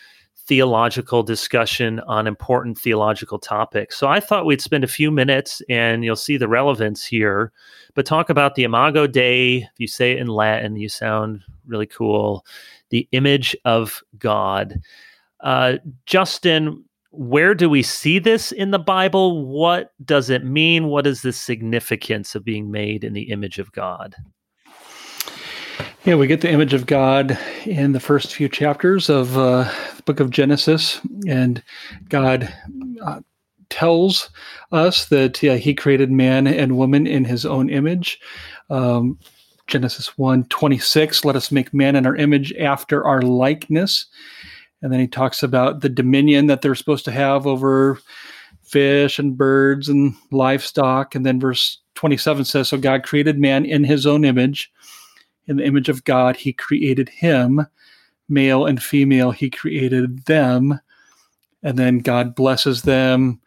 theological 0.47 1.23
discussion 1.23 2.01
on 2.07 2.27
important 2.27 2.79
theological 2.79 3.39
topics. 3.39 3.99
So 3.99 4.09
I 4.09 4.21
thought 4.21 4.47
we'd 4.47 4.63
spend 4.63 4.83
a 4.83 4.89
few 4.89 5.11
minutes, 5.11 5.61
and 5.69 6.03
you'll 6.03 6.17
see 6.17 6.39
the 6.39 6.49
relevance 6.49 7.05
here, 7.05 7.53
but 7.93 8.07
talk 8.07 8.31
about 8.31 8.55
the 8.55 8.65
Imago 8.65 9.07
Dei. 9.07 9.69
If 9.71 9.73
you 9.77 9.87
say 9.87 10.13
it 10.13 10.19
in 10.19 10.29
Latin, 10.29 10.77
you 10.77 10.89
sound 10.89 11.43
really 11.67 11.85
cool. 11.85 12.47
The 12.89 13.07
image 13.13 13.55
of 13.67 14.03
God. 14.19 14.81
Uh, 15.41 15.75
Justin, 16.07 16.83
where 17.11 17.55
do 17.55 17.69
we 17.69 17.83
see 17.83 18.19
this 18.19 18.51
in 18.51 18.71
the 18.71 18.79
Bible? 18.79 19.45
What 19.45 19.93
does 20.07 20.31
it 20.31 20.43
mean? 20.43 20.87
What 20.87 21.07
is 21.07 21.21
the 21.21 21.35
significance 21.35 22.35
of 22.35 22.47
being 22.47 22.71
made 22.71 23.05
in 23.05 23.13
the 23.13 23.29
image 23.31 23.59
of 23.59 23.73
God? 23.73 24.17
Yeah, 26.07 26.15
we 26.15 26.29
get 26.29 26.41
the 26.41 26.53
image 26.53 26.73
of 26.73 26.87
God 26.87 27.37
in 27.65 27.91
the 27.91 27.99
first 27.99 28.33
few 28.33 28.49
chapters 28.49 29.11
of 29.11 29.37
uh, 29.37 29.69
the 29.97 30.03
book 30.05 30.21
of 30.21 30.31
Genesis, 30.31 31.01
and 31.27 31.61
God 32.09 32.55
uh, 33.05 33.23
tells 33.71 34.31
us 34.71 35.07
that 35.07 35.43
uh, 35.43 35.57
He 35.57 35.75
created 35.75 36.13
man 36.13 36.47
and 36.47 36.79
woman 36.79 37.09
in 37.09 37.25
His 37.25 37.45
own 37.45 37.69
image. 37.69 38.21
Um, 38.71 39.19
Genesis 39.67 40.17
1 40.17 40.45
26, 40.45 41.25
let 41.25 41.35
us 41.35 41.51
make 41.51 41.75
man 41.75 41.97
in 41.97 42.07
our 42.07 42.15
image 42.15 42.53
after 42.53 43.05
our 43.05 43.23
likeness. 43.23 44.07
And 44.83 44.93
then 44.93 45.01
he 45.01 45.09
talks 45.09 45.43
about 45.43 45.81
the 45.81 45.89
dominion 45.89 46.47
that 46.47 46.63
they're 46.63 46.77
supposed 46.77 47.05
to 47.07 47.11
have 47.11 47.49
over 47.49 47.99
fish 48.63 49.19
and 49.19 49.37
birds 49.37 49.89
and 49.89 50.15
livestock. 50.31 51.17
And 51.17 51.27
then 51.27 51.41
verse 51.41 51.81
27 51.97 52.45
says, 52.45 52.69
So 52.69 52.79
God 52.79 53.03
created 53.03 53.41
man 53.41 53.65
in 53.65 53.83
his 53.83 54.07
own 54.07 54.25
image. 54.25 54.71
In 55.49 55.57
the 55.57 55.65
image 55.65 55.89
of 55.89 56.05
God, 56.05 56.37
he 56.37 56.53
created 56.53 57.09
him. 57.09 57.67
Male 58.29 58.67
and 58.67 58.83
female, 58.83 59.31
he 59.31 59.51
created 59.51 60.25
them. 60.27 60.81
And 61.63 61.79
then 61.79 61.99
God 61.99 62.35
blesses 62.35 62.83
them, 62.83 63.41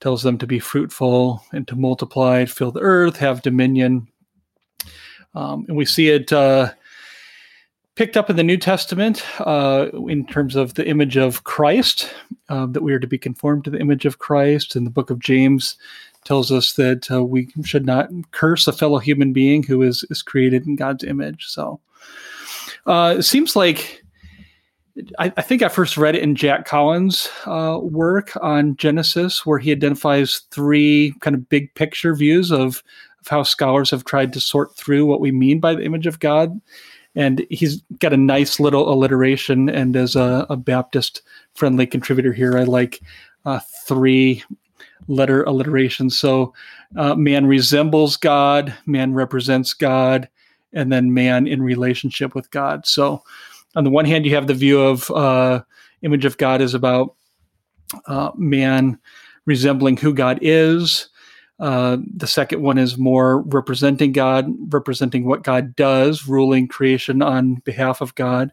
tells 0.00 0.22
them 0.22 0.38
to 0.38 0.46
be 0.46 0.58
fruitful 0.58 1.44
and 1.52 1.66
to 1.68 1.76
multiply, 1.76 2.44
fill 2.44 2.72
the 2.72 2.80
earth, 2.80 3.16
have 3.16 3.42
dominion. 3.42 4.08
Um, 5.34 5.64
and 5.68 5.76
we 5.76 5.84
see 5.84 6.08
it 6.08 6.32
uh, 6.32 6.72
picked 7.94 8.16
up 8.16 8.30
in 8.30 8.36
the 8.36 8.42
New 8.42 8.56
Testament 8.56 9.24
uh, 9.40 9.88
in 10.08 10.26
terms 10.26 10.56
of 10.56 10.74
the 10.74 10.86
image 10.86 11.16
of 11.16 11.44
Christ, 11.44 12.12
uh, 12.48 12.66
that 12.66 12.82
we 12.82 12.92
are 12.92 12.98
to 12.98 13.06
be 13.06 13.18
conformed 13.18 13.64
to 13.64 13.70
the 13.70 13.80
image 13.80 14.06
of 14.06 14.18
Christ. 14.18 14.74
In 14.74 14.84
the 14.84 14.90
book 14.90 15.10
of 15.10 15.18
James 15.18 15.76
tells 16.24 16.52
us 16.52 16.74
that 16.74 17.10
uh, 17.10 17.24
we 17.24 17.48
should 17.64 17.86
not 17.86 18.10
curse 18.32 18.66
a 18.66 18.72
fellow 18.72 18.98
human 18.98 19.32
being 19.32 19.62
who 19.62 19.82
is, 19.82 20.04
is 20.10 20.22
created 20.22 20.66
in 20.66 20.76
God's 20.76 21.04
image. 21.04 21.46
So 21.46 21.80
uh, 22.86 23.16
it 23.18 23.22
seems 23.22 23.56
like 23.56 24.02
I, 25.18 25.32
I, 25.36 25.42
think 25.42 25.62
I 25.62 25.68
first 25.68 25.96
read 25.96 26.14
it 26.14 26.22
in 26.22 26.34
Jack 26.34 26.66
Collins' 26.66 27.28
uh, 27.46 27.78
work 27.80 28.32
on 28.42 28.76
Genesis, 28.76 29.46
where 29.46 29.58
he 29.58 29.72
identifies 29.72 30.42
three 30.50 31.14
kind 31.20 31.34
of 31.34 31.48
big 31.48 31.74
picture 31.74 32.14
views 32.14 32.50
of, 32.50 32.82
of 33.20 33.28
how 33.28 33.42
scholars 33.42 33.90
have 33.90 34.04
tried 34.04 34.32
to 34.34 34.40
sort 34.40 34.76
through 34.76 35.06
what 35.06 35.20
we 35.20 35.32
mean 35.32 35.60
by 35.60 35.74
the 35.74 35.84
image 35.84 36.06
of 36.06 36.20
God 36.20 36.60
and 37.14 37.44
he's 37.50 37.82
got 37.98 38.12
a 38.12 38.18
nice 38.18 38.60
little 38.60 38.92
alliteration. 38.92 39.68
And 39.68 39.96
as 39.96 40.16
a, 40.16 40.46
a 40.48 40.56
Baptist 40.56 41.22
friendly 41.54 41.86
contributor 41.86 42.32
here, 42.32 42.56
I 42.56 42.64
like 42.64 43.00
uh, 43.44 43.60
three 43.86 44.44
letter 45.08 45.42
alliteration. 45.44 46.10
So 46.10 46.54
uh, 46.96 47.14
man 47.14 47.46
resembles 47.46 48.16
God, 48.16 48.74
man 48.86 49.14
represents 49.14 49.74
God, 49.74 50.28
and 50.72 50.92
then 50.92 51.14
man 51.14 51.46
in 51.46 51.62
relationship 51.62 52.34
with 52.34 52.50
God. 52.50 52.86
So 52.86 53.22
on 53.74 53.84
the 53.84 53.90
one 53.90 54.04
hand, 54.04 54.26
you 54.26 54.34
have 54.34 54.46
the 54.46 54.54
view 54.54 54.80
of 54.80 55.10
uh, 55.10 55.62
image 56.02 56.24
of 56.24 56.38
God 56.38 56.60
is 56.60 56.74
about 56.74 57.14
uh, 58.06 58.30
man 58.36 58.98
resembling 59.46 59.96
who 59.96 60.14
God 60.14 60.38
is. 60.42 61.08
Uh, 61.58 61.98
the 62.16 62.26
second 62.26 62.62
one 62.62 62.78
is 62.78 62.96
more 62.96 63.42
representing 63.42 64.12
God, 64.12 64.46
representing 64.72 65.26
what 65.26 65.42
God 65.42 65.76
does, 65.76 66.26
ruling 66.26 66.66
creation 66.66 67.20
on 67.20 67.56
behalf 67.56 68.00
of 68.00 68.14
God. 68.14 68.50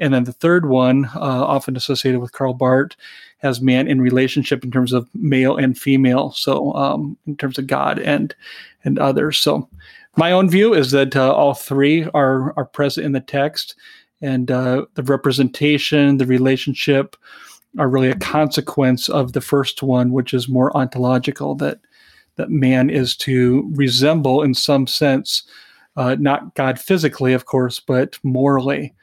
And 0.00 0.12
then 0.12 0.24
the 0.24 0.32
third 0.32 0.66
one, 0.66 1.04
uh, 1.14 1.44
often 1.44 1.76
associated 1.76 2.20
with 2.20 2.32
Karl 2.32 2.54
Barth, 2.54 2.96
has 3.38 3.60
man 3.60 3.86
in 3.86 4.00
relationship 4.00 4.64
in 4.64 4.70
terms 4.70 4.92
of 4.92 5.08
male 5.14 5.56
and 5.56 5.78
female. 5.78 6.32
So 6.32 6.72
um, 6.74 7.16
in 7.26 7.36
terms 7.36 7.58
of 7.58 7.66
God 7.66 7.98
and 7.98 8.34
and 8.82 8.98
others. 8.98 9.38
So 9.38 9.68
my 10.16 10.32
own 10.32 10.50
view 10.50 10.74
is 10.74 10.90
that 10.90 11.14
uh, 11.14 11.32
all 11.32 11.54
three 11.54 12.04
are 12.14 12.52
are 12.56 12.64
present 12.64 13.06
in 13.06 13.12
the 13.12 13.20
text, 13.20 13.76
and 14.20 14.50
uh, 14.50 14.86
the 14.94 15.02
representation, 15.02 16.16
the 16.16 16.26
relationship, 16.26 17.16
are 17.78 17.88
really 17.88 18.10
a 18.10 18.16
consequence 18.16 19.08
of 19.08 19.32
the 19.32 19.40
first 19.40 19.82
one, 19.82 20.12
which 20.12 20.34
is 20.34 20.48
more 20.48 20.76
ontological. 20.76 21.54
That 21.54 21.80
that 22.36 22.50
man 22.50 22.90
is 22.90 23.16
to 23.18 23.70
resemble 23.74 24.42
in 24.42 24.54
some 24.54 24.86
sense, 24.86 25.42
uh, 25.96 26.16
not 26.18 26.54
God 26.54 26.80
physically, 26.80 27.32
of 27.32 27.44
course, 27.44 27.80
but 27.80 28.18
morally. 28.22 28.94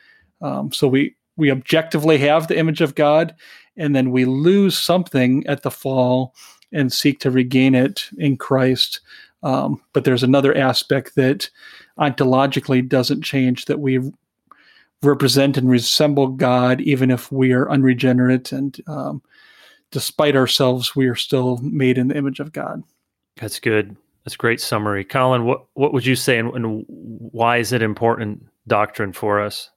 Um, 0.41 0.71
so 0.71 0.87
we 0.87 1.15
we 1.35 1.51
objectively 1.51 2.17
have 2.19 2.47
the 2.47 2.57
image 2.57 2.81
of 2.81 2.95
God, 2.95 3.35
and 3.75 3.95
then 3.95 4.11
we 4.11 4.25
lose 4.25 4.77
something 4.77 5.45
at 5.47 5.63
the 5.63 5.71
fall 5.71 6.33
and 6.71 6.91
seek 6.91 7.19
to 7.19 7.31
regain 7.31 7.75
it 7.75 8.09
in 8.17 8.37
Christ. 8.37 8.99
Um, 9.43 9.81
but 9.93 10.03
there's 10.03 10.23
another 10.23 10.55
aspect 10.57 11.15
that 11.15 11.49
ontologically 11.99 12.87
doesn't 12.87 13.21
change 13.21 13.65
that 13.65 13.79
we 13.79 13.99
represent 15.03 15.57
and 15.57 15.69
resemble 15.69 16.27
God, 16.27 16.81
even 16.81 17.11
if 17.11 17.31
we 17.31 17.51
are 17.53 17.69
unregenerate 17.69 18.51
and 18.51 18.79
um, 18.87 19.21
despite 19.91 20.35
ourselves, 20.35 20.95
we 20.95 21.07
are 21.07 21.15
still 21.15 21.57
made 21.57 21.97
in 21.97 22.07
the 22.07 22.17
image 22.17 22.39
of 22.39 22.51
God. 22.51 22.83
That's 23.37 23.59
good. 23.59 23.95
That's 24.23 24.35
great 24.35 24.59
summary, 24.59 25.05
Collin. 25.05 25.45
What 25.45 25.65
what 25.75 25.93
would 25.93 26.05
you 26.05 26.15
say, 26.15 26.37
and, 26.37 26.53
and 26.53 26.85
why 26.87 27.57
is 27.57 27.71
it 27.71 27.81
important 27.81 28.45
doctrine 28.67 29.13
for 29.13 29.39
us? 29.39 29.69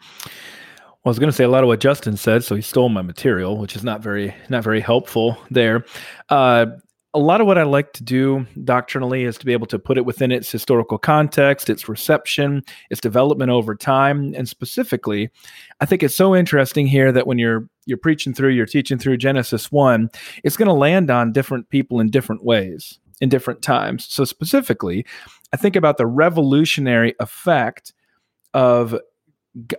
Well, 0.00 1.10
I 1.10 1.10
was 1.10 1.18
going 1.18 1.30
to 1.30 1.36
say 1.36 1.44
a 1.44 1.48
lot 1.48 1.62
of 1.62 1.68
what 1.68 1.80
Justin 1.80 2.16
said, 2.16 2.42
so 2.42 2.56
he 2.56 2.62
stole 2.62 2.88
my 2.88 3.02
material, 3.02 3.58
which 3.58 3.76
is 3.76 3.84
not 3.84 4.02
very 4.02 4.34
not 4.48 4.64
very 4.64 4.80
helpful 4.80 5.38
there. 5.50 5.84
Uh, 6.28 6.66
a 7.14 7.20
lot 7.20 7.40
of 7.40 7.46
what 7.46 7.56
I 7.56 7.62
like 7.62 7.94
to 7.94 8.04
do 8.04 8.46
doctrinally 8.64 9.24
is 9.24 9.38
to 9.38 9.46
be 9.46 9.54
able 9.54 9.66
to 9.68 9.78
put 9.78 9.96
it 9.96 10.04
within 10.04 10.30
its 10.30 10.52
historical 10.52 10.98
context, 10.98 11.70
its 11.70 11.88
reception, 11.88 12.62
its 12.90 13.00
development 13.00 13.50
over 13.50 13.74
time, 13.74 14.34
and 14.36 14.46
specifically, 14.46 15.30
I 15.80 15.86
think 15.86 16.02
it's 16.02 16.14
so 16.14 16.36
interesting 16.36 16.86
here 16.86 17.12
that 17.12 17.26
when 17.26 17.38
you're 17.38 17.68
you're 17.86 17.96
preaching 17.98 18.34
through, 18.34 18.50
you're 18.50 18.66
teaching 18.66 18.98
through 18.98 19.16
Genesis 19.16 19.72
one, 19.72 20.10
it's 20.44 20.56
going 20.56 20.66
to 20.66 20.74
land 20.74 21.10
on 21.10 21.32
different 21.32 21.70
people 21.70 22.00
in 22.00 22.10
different 22.10 22.44
ways 22.44 22.98
in 23.20 23.28
different 23.28 23.62
times. 23.62 24.06
So 24.06 24.24
specifically, 24.24 25.06
I 25.52 25.56
think 25.56 25.76
about 25.76 25.96
the 25.96 26.06
revolutionary 26.06 27.14
effect 27.20 27.94
of 28.52 28.98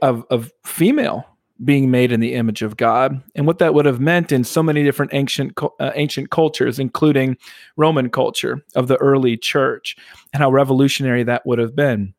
of, 0.01 0.25
of 0.29 0.51
female 0.65 1.25
being 1.63 1.89
made 1.89 2.11
in 2.11 2.19
the 2.19 2.35
image 2.35 2.61
of 2.61 2.77
God, 2.77 3.21
and 3.35 3.47
what 3.47 3.57
that 3.59 3.73
would 3.73 3.85
have 3.85 3.99
meant 3.99 4.31
in 4.31 4.43
so 4.43 4.61
many 4.61 4.83
different 4.83 5.13
ancient 5.13 5.57
uh, 5.79 5.91
ancient 5.95 6.29
cultures, 6.29 6.77
including 6.77 7.35
Roman 7.75 8.09
culture 8.09 8.63
of 8.75 8.87
the 8.87 8.97
early 8.97 9.37
church, 9.37 9.95
and 10.33 10.43
how 10.43 10.51
revolutionary 10.51 11.23
that 11.23 11.45
would 11.45 11.57
have 11.59 11.75
been. 11.75 12.13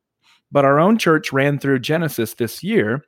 But 0.50 0.64
our 0.64 0.80
own 0.80 0.98
church 0.98 1.32
ran 1.32 1.58
through 1.58 1.78
Genesis 1.80 2.34
this 2.34 2.64
year, 2.64 3.04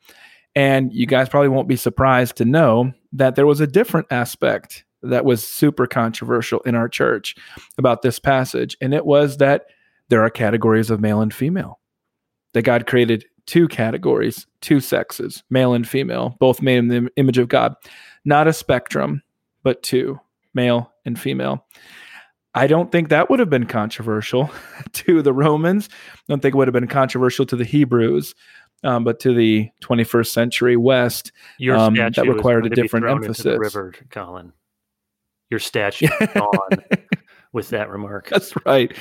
and 0.55 0.93
you 0.93 1.07
guys 1.07 1.29
probably 1.29 1.49
won't 1.49 1.69
be 1.69 1.77
surprised 1.77 2.37
to 2.37 2.45
know 2.45 2.93
that 3.13 3.35
there 3.35 3.47
was 3.47 3.61
a 3.61 3.67
different 3.67 4.07
aspect 4.11 4.85
that 5.03 5.25
was 5.25 5.47
super 5.47 5.87
controversial 5.87 6.61
in 6.61 6.75
our 6.75 6.89
church 6.89 7.35
about 7.79 8.03
this 8.03 8.19
passage, 8.19 8.77
and 8.81 8.95
it 8.95 9.07
was 9.07 9.39
that 9.39 9.67
there 10.11 10.23
are 10.23 10.31
categories 10.31 10.91
of 10.91 11.01
male 11.01 11.21
and 11.21 11.35
female. 11.35 11.81
That 12.53 12.63
God 12.63 12.87
created 12.87 13.25
two 13.51 13.67
categories, 13.67 14.47
two 14.61 14.79
sexes, 14.79 15.43
male 15.51 15.75
and 15.75 15.87
female, 15.87 16.37
both 16.39 16.63
made 16.63 16.79
in 16.79 16.87
the 16.87 17.11
image 17.17 17.37
of 17.37 17.49
God. 17.49 17.75
Not 18.25 18.47
a 18.47 18.53
spectrum, 18.53 19.23
but 19.65 19.83
two, 19.83 20.21
male 20.55 20.93
and 21.05 21.19
female. 21.19 21.67
I 22.55 22.69
don't 22.69 22.93
think 22.93 23.09
that 23.09 23.29
would 23.29 23.41
have 23.41 23.51
been 23.51 23.67
controversial 23.67 24.53
to 24.93 25.21
the 25.21 25.33
Romans. 25.33 25.89
I 25.93 26.19
don't 26.29 26.41
think 26.41 26.55
it 26.55 26.59
would 26.59 26.69
have 26.69 26.73
been 26.73 26.87
controversial 26.87 27.45
to 27.47 27.57
the 27.57 27.65
Hebrews, 27.65 28.37
um, 28.85 29.03
but 29.03 29.19
to 29.21 29.35
the 29.35 29.69
21st 29.83 30.29
century 30.29 30.77
West, 30.77 31.33
Your 31.59 31.77
um, 31.77 31.95
that 31.95 32.17
required 32.19 32.67
a 32.67 32.69
going 32.69 32.71
to 32.71 32.77
be 32.77 32.83
different 32.83 33.07
emphasis. 33.07 33.59
river, 33.59 33.93
Collin. 34.11 34.53
Your 35.51 35.59
statue 35.59 36.07
gone 36.35 36.85
with 37.53 37.71
that 37.71 37.91
remark. 37.91 38.29
That's 38.29 38.55
right. 38.65 38.97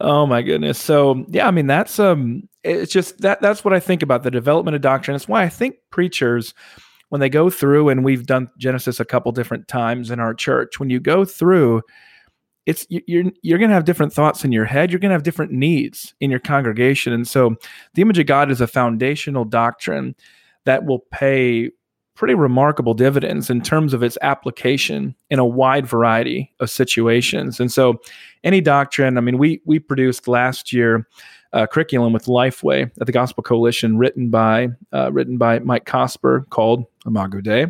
Oh 0.00 0.26
my 0.26 0.42
goodness. 0.42 0.78
So 0.78 1.24
yeah, 1.30 1.48
I 1.48 1.50
mean 1.50 1.66
that's 1.66 1.98
um 1.98 2.46
it's 2.64 2.92
just 2.92 3.18
that 3.20 3.40
that's 3.40 3.64
what 3.64 3.74
I 3.74 3.80
think 3.80 4.02
about 4.02 4.22
the 4.22 4.30
development 4.30 4.74
of 4.74 4.82
doctrine. 4.82 5.14
It's 5.14 5.28
why 5.28 5.42
I 5.42 5.48
think 5.48 5.76
preachers 5.90 6.54
when 7.10 7.20
they 7.20 7.28
go 7.28 7.50
through 7.50 7.90
and 7.90 8.04
we've 8.04 8.26
done 8.26 8.48
Genesis 8.58 8.98
a 8.98 9.04
couple 9.04 9.30
different 9.30 9.68
times 9.68 10.10
in 10.10 10.18
our 10.18 10.34
church, 10.34 10.80
when 10.80 10.90
you 10.90 10.98
go 10.98 11.24
through 11.24 11.82
it's 12.66 12.86
you- 12.88 13.02
you're 13.06 13.24
you're 13.42 13.58
going 13.58 13.68
to 13.68 13.74
have 13.74 13.84
different 13.84 14.12
thoughts 14.12 14.44
in 14.44 14.50
your 14.50 14.64
head, 14.64 14.90
you're 14.90 14.98
going 14.98 15.10
to 15.10 15.14
have 15.14 15.22
different 15.22 15.52
needs 15.52 16.14
in 16.20 16.30
your 16.30 16.40
congregation. 16.40 17.12
And 17.12 17.28
so 17.28 17.56
the 17.94 18.02
image 18.02 18.18
of 18.18 18.26
God 18.26 18.50
is 18.50 18.60
a 18.60 18.66
foundational 18.66 19.44
doctrine 19.44 20.14
that 20.64 20.84
will 20.86 21.00
pay 21.12 21.70
pretty 22.16 22.34
remarkable 22.34 22.94
dividends 22.94 23.50
in 23.50 23.60
terms 23.60 23.92
of 23.92 24.02
its 24.02 24.16
application 24.22 25.14
in 25.30 25.38
a 25.38 25.44
wide 25.44 25.86
variety 25.86 26.50
of 26.60 26.70
situations. 26.70 27.58
And 27.60 27.70
so 27.70 28.00
any 28.44 28.60
doctrine. 28.60 29.18
I 29.18 29.20
mean, 29.20 29.36
we 29.36 29.60
we 29.66 29.78
produced 29.78 30.26
last 30.26 30.72
year 30.72 31.06
a 31.54 31.66
curriculum 31.68 32.12
with 32.12 32.26
Lifeway 32.26 32.90
at 33.00 33.06
the 33.06 33.12
Gospel 33.12 33.42
Coalition, 33.42 33.96
written 33.96 34.28
by 34.28 34.68
uh, 34.92 35.10
written 35.12 35.38
by 35.38 35.60
Mike 35.60 35.86
Cosper, 35.86 36.48
called 36.50 36.84
Imago 37.06 37.40
Dei. 37.40 37.66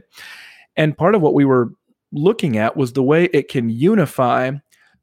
And 0.76 0.96
part 0.96 1.14
of 1.14 1.22
what 1.22 1.34
we 1.34 1.44
were 1.44 1.70
looking 2.10 2.56
at 2.56 2.76
was 2.76 2.94
the 2.94 3.02
way 3.02 3.26
it 3.26 3.48
can 3.48 3.68
unify 3.68 4.52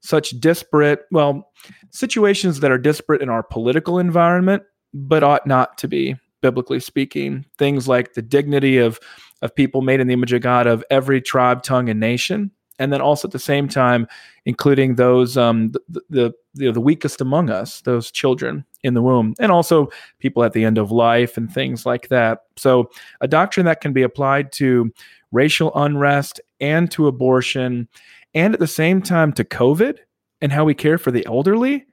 such 0.02 0.32
disparate, 0.32 1.06
well, 1.12 1.50
situations 1.92 2.60
that 2.60 2.72
are 2.72 2.78
disparate 2.78 3.22
in 3.22 3.30
our 3.30 3.44
political 3.44 4.00
environment, 4.00 4.64
but 4.94 5.24
ought 5.24 5.46
not 5.46 5.78
to 5.78 5.88
be, 5.88 6.16
biblically 6.42 6.80
speaking. 6.80 7.46
Things 7.58 7.88
like 7.88 8.14
the 8.14 8.22
dignity 8.22 8.78
of 8.78 9.00
of 9.44 9.56
people 9.56 9.82
made 9.82 10.00
in 10.00 10.08
the 10.08 10.14
image 10.14 10.34
of 10.34 10.42
God 10.42 10.68
of 10.68 10.84
every 10.92 11.22
tribe, 11.22 11.64
tongue, 11.64 11.90
and 11.90 12.00
nation, 12.00 12.52
and 12.82 12.92
then 12.92 13.02
also 13.02 13.28
at 13.28 13.32
the 13.32 13.40
same 13.40 13.68
time 13.68 14.08
including 14.46 14.96
those 14.96 15.38
um, 15.38 15.72
the 15.72 16.02
the, 16.10 16.34
the, 16.56 16.72
the 16.72 16.82
weakest 16.82 17.22
among 17.22 17.50
us, 17.50 17.82
those 17.82 18.12
children 18.12 18.66
in 18.84 18.94
the 18.94 19.02
womb, 19.02 19.36
and 19.40 19.52
also 19.52 19.90
people 20.20 20.44
at 20.44 20.54
the 20.54 20.66
end 20.66 20.78
of 20.78 20.92
life 20.92 21.38
and 21.38 21.54
things 21.54 21.86
like 21.86 22.08
that. 22.10 22.40
So 22.58 22.90
a 23.22 23.28
doctrine 23.28 23.66
that 23.68 23.82
can 23.82 23.94
be 23.94 24.04
applied 24.04 24.52
to 24.54 24.92
racial 25.32 25.72
unrest 25.76 26.42
and 26.60 26.92
to 26.92 27.08
abortion, 27.08 27.88
and 28.34 28.54
at 28.54 28.60
the 28.60 28.68
same 28.68 29.02
time 29.02 29.32
to 29.34 29.44
COVID 29.44 30.00
and 30.42 30.52
how 30.52 30.66
we 30.66 30.74
care 30.74 30.98
for 30.98 31.12
the 31.12 31.26
elderly. 31.26 31.86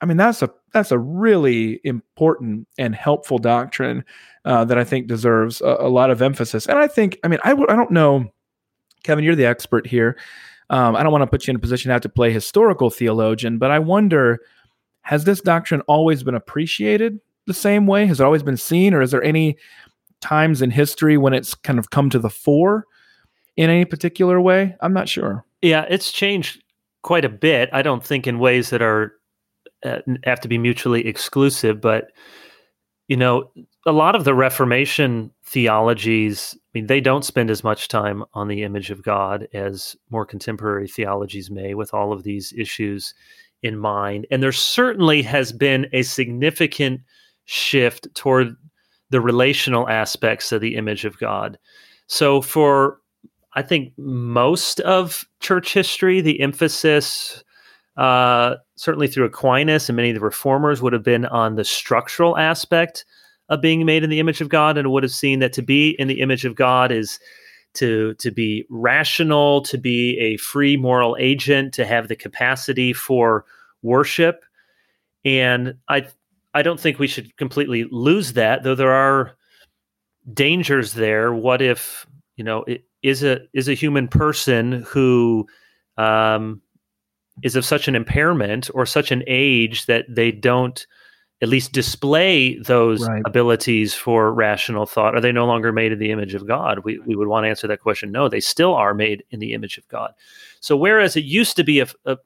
I 0.00 0.06
mean, 0.06 0.18
that's 0.18 0.42
a 0.42 0.50
that's 0.72 0.92
a 0.92 0.98
really 0.98 1.80
important 1.82 2.68
and 2.78 2.94
helpful 2.94 3.38
doctrine 3.38 4.04
uh, 4.44 4.64
that 4.66 4.78
I 4.78 4.84
think 4.84 5.06
deserves 5.06 5.60
a, 5.60 5.76
a 5.80 5.88
lot 5.88 6.10
of 6.10 6.20
emphasis. 6.22 6.66
And 6.66 6.78
I 6.78 6.86
think, 6.86 7.18
I 7.24 7.28
mean, 7.28 7.40
I 7.44 7.50
w- 7.50 7.68
I 7.68 7.74
don't 7.74 7.90
know, 7.90 8.30
Kevin, 9.06 9.24
you're 9.24 9.36
the 9.36 9.46
expert 9.46 9.86
here. 9.86 10.18
Um, 10.68 10.96
I 10.96 11.02
don't 11.02 11.12
want 11.12 11.22
to 11.22 11.28
put 11.28 11.46
you 11.46 11.52
in 11.52 11.56
a 11.56 11.60
position 11.60 11.90
to 11.90 11.92
have 11.92 12.02
to 12.02 12.08
play 12.08 12.32
historical 12.32 12.90
theologian, 12.90 13.58
but 13.58 13.70
I 13.70 13.78
wonder 13.78 14.40
has 15.02 15.22
this 15.22 15.40
doctrine 15.40 15.82
always 15.82 16.24
been 16.24 16.34
appreciated 16.34 17.20
the 17.46 17.54
same 17.54 17.86
way? 17.86 18.06
Has 18.06 18.18
it 18.18 18.24
always 18.24 18.42
been 18.42 18.56
seen, 18.56 18.92
or 18.92 19.00
is 19.00 19.12
there 19.12 19.22
any 19.22 19.56
times 20.20 20.60
in 20.60 20.72
history 20.72 21.16
when 21.16 21.32
it's 21.32 21.54
kind 21.54 21.78
of 21.78 21.90
come 21.90 22.10
to 22.10 22.18
the 22.18 22.28
fore 22.28 22.84
in 23.56 23.70
any 23.70 23.84
particular 23.84 24.40
way? 24.40 24.74
I'm 24.80 24.92
not 24.92 25.08
sure. 25.08 25.44
Yeah, 25.62 25.86
it's 25.88 26.10
changed 26.10 26.64
quite 27.02 27.24
a 27.24 27.28
bit. 27.28 27.70
I 27.72 27.82
don't 27.82 28.04
think 28.04 28.26
in 28.26 28.40
ways 28.40 28.70
that 28.70 28.82
are 28.82 29.12
uh, 29.84 29.98
have 30.24 30.40
to 30.40 30.48
be 30.48 30.58
mutually 30.58 31.06
exclusive, 31.06 31.80
but 31.80 32.10
you 33.06 33.16
know, 33.16 33.52
a 33.86 33.92
lot 33.92 34.16
of 34.16 34.24
the 34.24 34.34
Reformation 34.34 35.30
theologies, 35.46 36.56
I 36.56 36.68
mean, 36.74 36.86
they 36.88 37.00
don't 37.00 37.24
spend 37.24 37.50
as 37.50 37.62
much 37.62 37.88
time 37.88 38.24
on 38.34 38.48
the 38.48 38.64
image 38.64 38.90
of 38.90 39.02
God 39.02 39.46
as 39.54 39.96
more 40.10 40.26
contemporary 40.26 40.88
theologies 40.88 41.50
may, 41.50 41.74
with 41.74 41.94
all 41.94 42.12
of 42.12 42.24
these 42.24 42.52
issues 42.56 43.14
in 43.62 43.78
mind. 43.78 44.26
And 44.30 44.42
there 44.42 44.52
certainly 44.52 45.22
has 45.22 45.52
been 45.52 45.86
a 45.92 46.02
significant 46.02 47.00
shift 47.44 48.12
toward 48.14 48.56
the 49.10 49.20
relational 49.20 49.88
aspects 49.88 50.50
of 50.50 50.60
the 50.60 50.74
image 50.74 51.04
of 51.04 51.18
God. 51.18 51.58
So, 52.08 52.40
for 52.40 52.98
I 53.54 53.62
think 53.62 53.92
most 53.96 54.80
of 54.80 55.24
church 55.40 55.72
history, 55.72 56.20
the 56.20 56.40
emphasis, 56.40 57.42
uh, 57.96 58.56
certainly 58.74 59.06
through 59.06 59.26
Aquinas 59.26 59.88
and 59.88 59.96
many 59.96 60.10
of 60.10 60.16
the 60.16 60.20
reformers, 60.20 60.82
would 60.82 60.92
have 60.92 61.04
been 61.04 61.24
on 61.26 61.54
the 61.54 61.64
structural 61.64 62.36
aspect 62.36 63.04
of 63.48 63.60
being 63.60 63.84
made 63.86 64.02
in 64.02 64.10
the 64.10 64.20
image 64.20 64.40
of 64.40 64.48
God, 64.48 64.76
and 64.76 64.90
would 64.90 65.02
have 65.02 65.12
seen 65.12 65.38
that 65.40 65.52
to 65.54 65.62
be 65.62 65.90
in 65.90 66.08
the 66.08 66.20
image 66.20 66.44
of 66.44 66.54
God 66.54 66.90
is 66.90 67.18
to 67.74 68.14
to 68.14 68.30
be 68.30 68.64
rational, 68.70 69.62
to 69.62 69.78
be 69.78 70.18
a 70.18 70.36
free 70.38 70.76
moral 70.76 71.16
agent, 71.18 71.74
to 71.74 71.86
have 71.86 72.08
the 72.08 72.16
capacity 72.16 72.92
for 72.92 73.44
worship. 73.82 74.44
And 75.24 75.74
I 75.88 76.06
I 76.54 76.62
don't 76.62 76.80
think 76.80 76.98
we 76.98 77.06
should 77.06 77.36
completely 77.36 77.84
lose 77.90 78.32
that, 78.32 78.62
though 78.62 78.74
there 78.74 78.92
are 78.92 79.36
dangers 80.32 80.94
there. 80.94 81.32
What 81.32 81.62
if 81.62 82.06
you 82.36 82.44
know 82.44 82.64
it 82.64 82.84
is 83.02 83.22
a 83.22 83.40
is 83.52 83.68
a 83.68 83.74
human 83.74 84.08
person 84.08 84.84
who 84.88 85.46
um, 85.98 86.60
is 87.42 87.56
of 87.56 87.64
such 87.64 87.88
an 87.88 87.94
impairment 87.94 88.70
or 88.74 88.86
such 88.86 89.10
an 89.10 89.22
age 89.26 89.86
that 89.86 90.06
they 90.08 90.32
don't 90.32 90.86
at 91.42 91.48
least 91.48 91.72
display 91.72 92.58
those 92.60 93.06
Right. 93.06 93.22
abilities 93.26 93.92
for 93.92 94.32
rational 94.32 94.86
thought. 94.86 95.14
Are 95.14 95.20
they 95.20 95.32
no 95.32 95.46
longer 95.46 95.70
made 95.70 95.92
in 95.92 95.98
the 95.98 96.10
image 96.10 96.34
of 96.34 96.46
god? 96.46 96.80
We, 96.84 96.98
we 97.00 97.14
would 97.14 97.28
want 97.28 97.44
to 97.44 97.48
answer 97.50 97.66
that 97.66 97.80
question. 97.80 98.10
No 98.10 98.28
they 98.28 98.40
still 98.40 98.74
are 98.74 98.94
made 98.94 99.24
in 99.30 99.40
the 99.40 99.52
image 99.52 99.76
of 99.78 99.86
god. 99.88 100.12
So 100.60 100.76
whereas 100.76 101.16
it 101.16 101.24
used 101.24 101.56
to 101.56 101.64
be 101.64 101.80
a, 101.80 101.86
a 102.04 102.16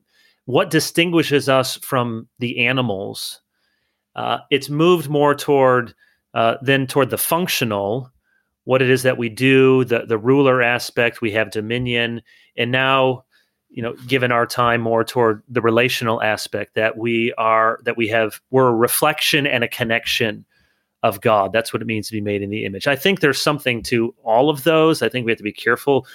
what 0.44 0.70
distinguishes 0.70 1.49
us 1.49 1.77
from 1.77 2.29
the 2.38 2.66
animals 2.66 3.40
uh, 4.14 4.38
it's 4.51 4.68
moved 4.68 5.09
more 5.09 5.35
toward 5.35 5.94
uh, 6.35 6.57
then 6.62 6.87
toward 6.87 7.11
the 7.11 7.18
functional 7.18 8.11
what 8.64 8.83
it 8.83 8.90
is 8.90 9.03
that 9.03 9.18
we 9.18 9.29
do 9.29 9.85
the 9.85 10.07
the 10.07 10.18
ruler 10.18 10.62
aspect 10.62 11.20
we 11.20 11.33
have 11.33 11.51
dominion 11.51 12.23
and 12.57 12.70
now 12.70 13.25
you 13.70 13.83
know 13.83 13.94
given 14.06 14.33
our 14.33 14.46
time 14.46 14.80
more 14.80 15.04
toward 15.04 15.42
the 15.48 15.61
relational 15.61 16.22
aspect 16.22 16.74
that 16.74 16.96
we 16.96 17.33
are 17.38 17.78
that 17.85 17.96
we 17.96 18.09
have 18.09 18.40
we're 18.50 18.68
a 18.68 18.74
reflection 18.74 19.46
and 19.46 19.64
a 19.64 19.68
connection 19.68 20.44
of 21.02 21.20
god. 21.20 21.52
That's 21.52 21.72
what 21.72 21.80
it 21.80 21.87
means 21.87 22.09
to 22.09 22.12
be 22.12 22.20
made 22.20 22.42
in 22.42 22.50
the 22.50 22.64
image. 22.64 22.87
I 22.87 22.96
think 22.96 23.20
there's 23.20 23.40
something 23.40 23.83
to 23.85 24.14
all 24.22 24.50
of 24.50 24.64
those. 24.64 25.00
I 25.00 25.09
think 25.09 25.24
we 25.24 25.33
have 25.33 25.38
to 25.38 25.44
be 25.44 25.52
careful 25.52 26.06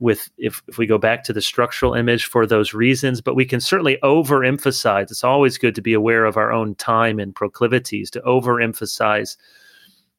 with 0.00 0.30
if, 0.38 0.62
if 0.68 0.78
we 0.78 0.86
go 0.86 0.96
back 0.96 1.24
to 1.24 1.32
the 1.32 1.42
structural 1.42 1.92
image 1.92 2.26
for 2.26 2.46
those 2.46 2.72
reasons 2.72 3.20
but 3.20 3.34
we 3.34 3.44
can 3.44 3.60
certainly 3.60 3.98
overemphasize. 4.04 5.10
It's 5.10 5.24
always 5.24 5.58
good 5.58 5.74
to 5.74 5.82
be 5.82 5.92
aware 5.92 6.24
of 6.24 6.36
our 6.36 6.52
own 6.52 6.76
time 6.76 7.18
and 7.18 7.34
proclivities 7.34 8.10
to 8.12 8.20
overemphasize 8.20 9.36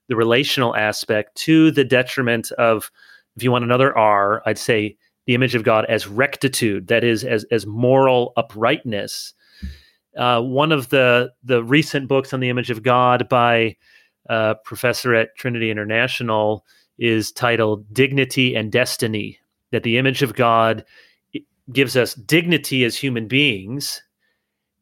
the 0.09 0.15
relational 0.15 0.75
aspect 0.75 1.35
to 1.35 1.71
the 1.71 1.85
detriment 1.85 2.51
of 2.53 2.91
if 3.37 3.43
you 3.43 3.51
want 3.51 3.63
another 3.63 3.97
r 3.97 4.41
i'd 4.47 4.57
say 4.57 4.97
the 5.29 5.35
image 5.35 5.53
of 5.53 5.61
God 5.63 5.85
as 5.89 6.07
rectitude, 6.07 6.87
that 6.87 7.03
is, 7.03 7.23
as 7.23 7.43
as 7.51 7.67
moral 7.67 8.33
uprightness. 8.35 9.35
Uh, 10.17 10.41
one 10.41 10.71
of 10.71 10.89
the 10.89 11.31
the 11.43 11.63
recent 11.63 12.07
books 12.07 12.33
on 12.33 12.39
the 12.39 12.49
image 12.49 12.71
of 12.71 12.81
God 12.81 13.29
by 13.29 13.75
uh, 14.27 14.55
professor 14.65 15.13
at 15.13 15.35
Trinity 15.37 15.69
International 15.69 16.65
is 16.97 17.31
titled 17.31 17.85
"Dignity 17.93 18.55
and 18.55 18.71
Destiny." 18.71 19.37
That 19.71 19.83
the 19.83 19.99
image 19.99 20.23
of 20.23 20.33
God 20.33 20.83
gives 21.71 21.95
us 21.95 22.15
dignity 22.15 22.83
as 22.83 22.97
human 22.97 23.27
beings, 23.27 24.01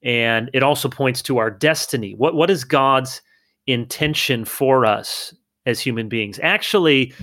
and 0.02 0.50
it 0.54 0.64
also 0.64 0.88
points 0.88 1.22
to 1.24 1.40
our 1.40 1.52
destiny. 1.52 2.14
What 2.16 2.36
what 2.36 2.50
is 2.50 2.64
God's 2.64 3.22
intention 3.66 4.46
for 4.46 4.86
us 4.86 5.36
as 5.66 5.82
human 5.82 6.08
beings? 6.08 6.40
Actually, 6.42 7.14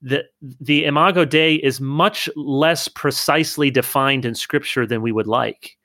the 0.00 0.24
the 0.60 0.84
imago 0.84 1.24
dei 1.24 1.54
is 1.56 1.80
much 1.80 2.28
less 2.36 2.88
precisely 2.88 3.70
defined 3.70 4.24
in 4.24 4.34
scripture 4.34 4.86
than 4.86 5.02
we 5.02 5.12
would 5.12 5.26
like. 5.26 5.76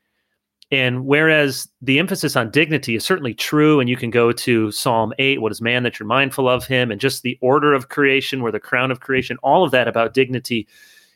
And 0.71 1.06
whereas 1.06 1.67
the 1.82 1.99
emphasis 1.99 2.36
on 2.36 2.49
dignity 2.49 2.95
is 2.95 3.06
certainly 3.06 3.36
true 3.36 3.80
and 3.80 3.88
you 3.88 3.95
can 3.95 4.10
go 4.10 4.32
to 4.32 4.71
psalm 4.71 5.13
8 5.19 5.41
what 5.41 5.52
is 5.52 5.62
man 5.62 5.84
that 5.84 5.99
you're 5.99 6.08
mindful 6.08 6.49
of 6.49 6.65
him 6.65 6.91
and 6.91 6.99
just 6.99 7.21
the 7.21 7.38
order 7.41 7.73
of 7.73 7.89
creation 7.89 8.41
where 8.41 8.52
the 8.52 8.60
crown 8.60 8.89
of 8.89 8.99
creation 8.99 9.38
all 9.43 9.63
of 9.63 9.71
that 9.71 9.88
about 9.88 10.13
dignity 10.13 10.67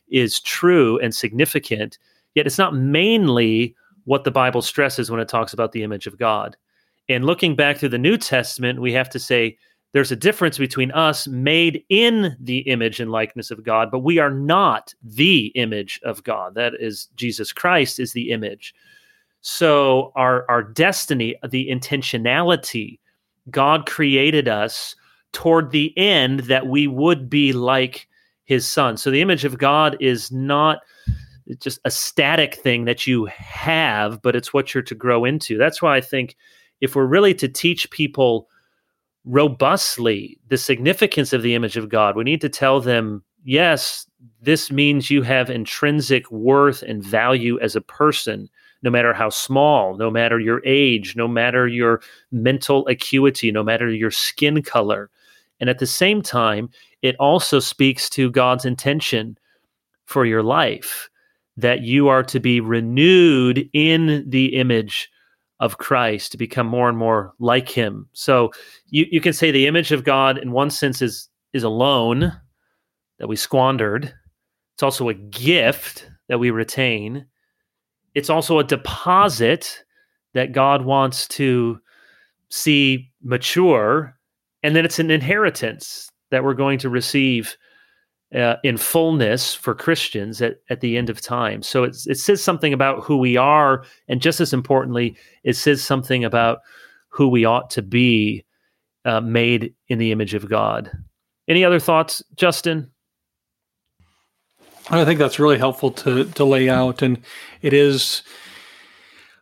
is 0.10 0.40
true 0.40 1.00
and 1.00 1.16
significant 1.16 1.98
yet 2.36 2.46
it's 2.46 2.60
not 2.60 2.76
mainly 2.76 3.76
what 4.06 4.24
the 4.24 4.32
bible 4.32 4.62
stresses 4.62 5.10
when 5.10 5.20
it 5.20 5.28
talks 5.28 5.54
about 5.54 5.72
the 5.72 5.84
image 5.84 6.08
of 6.08 6.18
god. 6.18 6.56
And 7.10 7.26
looking 7.26 7.56
back 7.56 7.78
through 7.78 7.90
the 7.90 7.98
new 7.98 8.18
testament 8.18 8.82
we 8.82 8.94
have 8.94 9.10
to 9.10 9.20
say 9.20 9.58
there's 9.94 10.12
a 10.12 10.18
difference 10.18 10.58
between 10.58 10.92
us 10.92 11.28
made 11.28 11.84
in 11.90 12.36
the 12.40 12.60
image 12.60 13.00
and 13.00 13.12
likeness 13.12 13.52
of 13.52 13.64
God, 13.64 13.90
but 13.90 14.00
we 14.00 14.20
are 14.20 14.30
not 14.32 14.94
the 15.02 15.48
image 15.56 16.00
of 16.04 16.24
God. 16.24 16.56
That 16.56 16.74
is, 16.80 17.08
Jesus 17.16 17.54
Christ 17.54 18.00
is 18.00 18.14
the 18.14 18.32
image. 18.32 18.74
So 19.42 20.12
our 20.16 20.46
our 20.50 20.62
destiny, 20.62 21.36
the 21.48 21.70
intentionality, 21.70 23.00
God 23.50 23.86
created 23.86 24.48
us 24.48 24.96
toward 25.32 25.72
the 25.72 25.98
end 25.98 26.42
that 26.42 26.68
we 26.68 26.88
would 26.88 27.30
be 27.30 27.54
like 27.54 28.08
his 28.46 28.68
son. 28.68 28.98
So 28.98 29.12
the 29.12 29.22
image 29.22 29.46
of 29.46 29.58
God 29.58 29.96
is 30.00 30.32
not 30.32 30.80
just 31.60 31.80
a 31.86 31.92
static 31.92 32.56
thing 32.56 32.86
that 32.86 33.08
you 33.08 33.26
have, 33.26 34.22
but 34.22 34.36
it's 34.36 34.54
what 34.54 34.74
you're 34.74 34.84
to 34.84 34.96
grow 34.96 35.24
into. 35.24 35.58
That's 35.58 35.82
why 35.82 35.96
I 35.96 36.02
think 36.02 36.36
if 36.82 36.96
we're 36.96 37.06
really 37.06 37.34
to 37.36 37.48
teach 37.48 37.90
people 37.90 38.50
robustly 39.28 40.40
the 40.48 40.58
significance 40.58 41.34
of 41.34 41.42
the 41.42 41.54
image 41.54 41.78
of 41.78 41.90
God. 41.90 42.16
We 42.16 42.24
need 42.24 42.42
to 42.42 42.50
tell 42.50 42.80
them, 42.80 43.24
yes, 43.44 44.08
this 44.42 44.72
means 44.72 45.12
you 45.12 45.22
have 45.22 45.50
intrinsic 45.50 46.32
worth 46.32 46.82
and 46.82 47.04
value 47.04 47.60
as 47.60 47.76
a 47.76 47.82
person, 47.82 48.50
no 48.84 48.90
matter 48.90 49.14
how 49.14 49.30
small, 49.30 49.98
no 49.98 50.10
matter 50.10 50.40
your 50.40 50.62
age, 50.66 51.16
no 51.16 51.28
matter 51.28 51.68
your 51.68 52.02
mental 52.32 52.88
acuity, 52.88 53.52
no 53.52 53.64
matter 53.64 53.90
your 53.90 54.12
skin 54.12 54.62
color. 54.62 55.10
And 55.60 55.70
at 55.70 55.80
the 55.80 55.88
same 55.88 56.22
time, 56.22 56.70
it 57.02 57.16
also 57.20 57.60
speaks 57.60 58.10
to 58.12 58.32
God's 58.32 58.66
intention 58.66 59.38
for 60.06 60.26
your 60.26 60.44
life 60.44 61.10
that 61.58 61.82
you 61.82 62.08
are 62.08 62.24
to 62.24 62.40
be 62.40 62.62
renewed 62.62 63.70
in 63.74 64.24
the 64.30 64.56
image 64.56 65.12
of 65.60 65.78
Christ 65.78 66.32
to 66.32 66.38
become 66.38 66.68
more 66.68 66.88
and 66.88 66.98
more 66.98 67.34
like 67.40 67.70
him. 67.70 68.08
So 68.14 68.52
you, 68.90 69.06
you 69.10 69.22
can 69.22 69.34
say 69.34 69.52
the 69.52 69.68
image 69.68 69.92
of 69.92 70.04
God 70.04 70.38
in 70.38 70.52
one 70.52 70.70
sense 70.70 71.02
is 71.02 71.30
is 71.54 71.64
a 71.64 71.70
loan 71.70 72.32
that 73.20 73.28
we 73.28 73.36
squandered. 73.36 74.14
It's 74.76 74.84
also 74.84 75.10
a 75.10 75.14
gift 75.14 76.10
that 76.30 76.40
we 76.40 76.52
retain. 76.52 77.26
It's 78.14 78.30
also 78.30 78.60
a 78.60 78.64
deposit 78.64 79.84
that 80.34 80.52
God 80.52 80.86
wants 80.86 81.28
to 81.30 81.80
see 82.50 83.12
mature. 83.24 84.16
And 84.62 84.76
then 84.76 84.86
it's 84.86 85.00
an 85.00 85.10
inheritance 85.10 86.10
that 86.30 86.44
we're 86.44 86.54
going 86.54 86.80
to 86.80 86.90
receive 86.90 87.58
uh, 88.36 88.56
in 88.64 88.78
fullness 88.78 89.56
for 89.56 89.74
Christians 89.74 90.42
at, 90.42 90.58
at 90.70 90.82
the 90.82 90.98
end 90.98 91.10
of 91.10 91.22
time. 91.22 91.64
So 91.64 91.84
it 91.84 91.96
says 91.96 92.44
something 92.44 92.74
about 92.74 93.04
who 93.04 93.18
we 93.18 93.38
are. 93.38 93.86
And 94.08 94.22
just 94.22 94.42
as 94.42 94.54
importantly, 94.54 95.16
it 95.44 95.54
says 95.54 95.84
something 95.84 96.26
about 96.26 96.60
who 97.10 97.28
we 97.30 97.46
ought 97.46 97.70
to 97.72 97.82
be 97.82 98.46
uh, 99.06 99.22
made 99.22 99.74
in 99.88 99.98
the 99.98 100.12
image 100.12 100.34
of 100.34 100.50
God. 100.50 100.92
Any 101.48 101.64
other 101.64 101.80
thoughts, 101.80 102.22
Justin? 102.36 102.92
I 104.90 105.06
think 105.06 105.20
that's 105.20 105.40
really 105.40 105.58
helpful 105.58 105.92
to, 105.92 106.26
to 106.26 106.44
lay 106.44 106.70
out. 106.70 107.02
And 107.02 107.22
it 107.62 107.74
is 107.74 108.24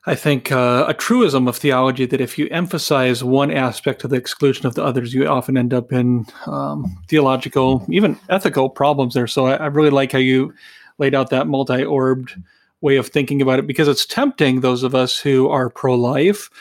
I 0.08 0.14
think 0.14 0.52
uh, 0.52 0.86
a 0.88 0.94
truism 0.94 1.48
of 1.48 1.58
theology 1.58 2.06
that 2.06 2.22
if 2.22 2.38
you 2.38 2.48
emphasize 2.52 3.24
one 3.24 3.50
aspect 3.50 4.02
to 4.02 4.08
the 4.08 4.16
exclusion 4.16 4.68
of 4.68 4.76
the 4.76 4.84
others, 4.84 5.14
you 5.14 5.26
often 5.28 5.58
end 5.58 5.74
up 5.74 5.92
in 5.92 6.28
um, 6.46 6.96
theological, 7.08 7.84
even 7.90 8.20
ethical 8.30 8.70
problems 8.70 9.16
there. 9.16 9.26
So 9.26 9.48
I, 9.48 9.56
I, 9.56 9.66
really 9.66 9.90
like 9.90 10.12
how 10.12 10.20
you 10.20 10.54
laid 11.00 11.16
out 11.16 11.32
that 11.32 11.48
multi 11.48 11.84
orbed 11.84 12.40
way 12.82 12.98
of 12.98 13.08
thinking 13.08 13.42
about 13.42 13.58
it 13.58 13.66
because 13.66 13.88
it's 13.88 14.06
tempting 14.06 14.62
those 14.62 14.84
of 14.84 14.94
us 14.94 15.20
who 15.20 15.50
are 15.50 15.72
pro 15.72 15.96
life 15.96 16.52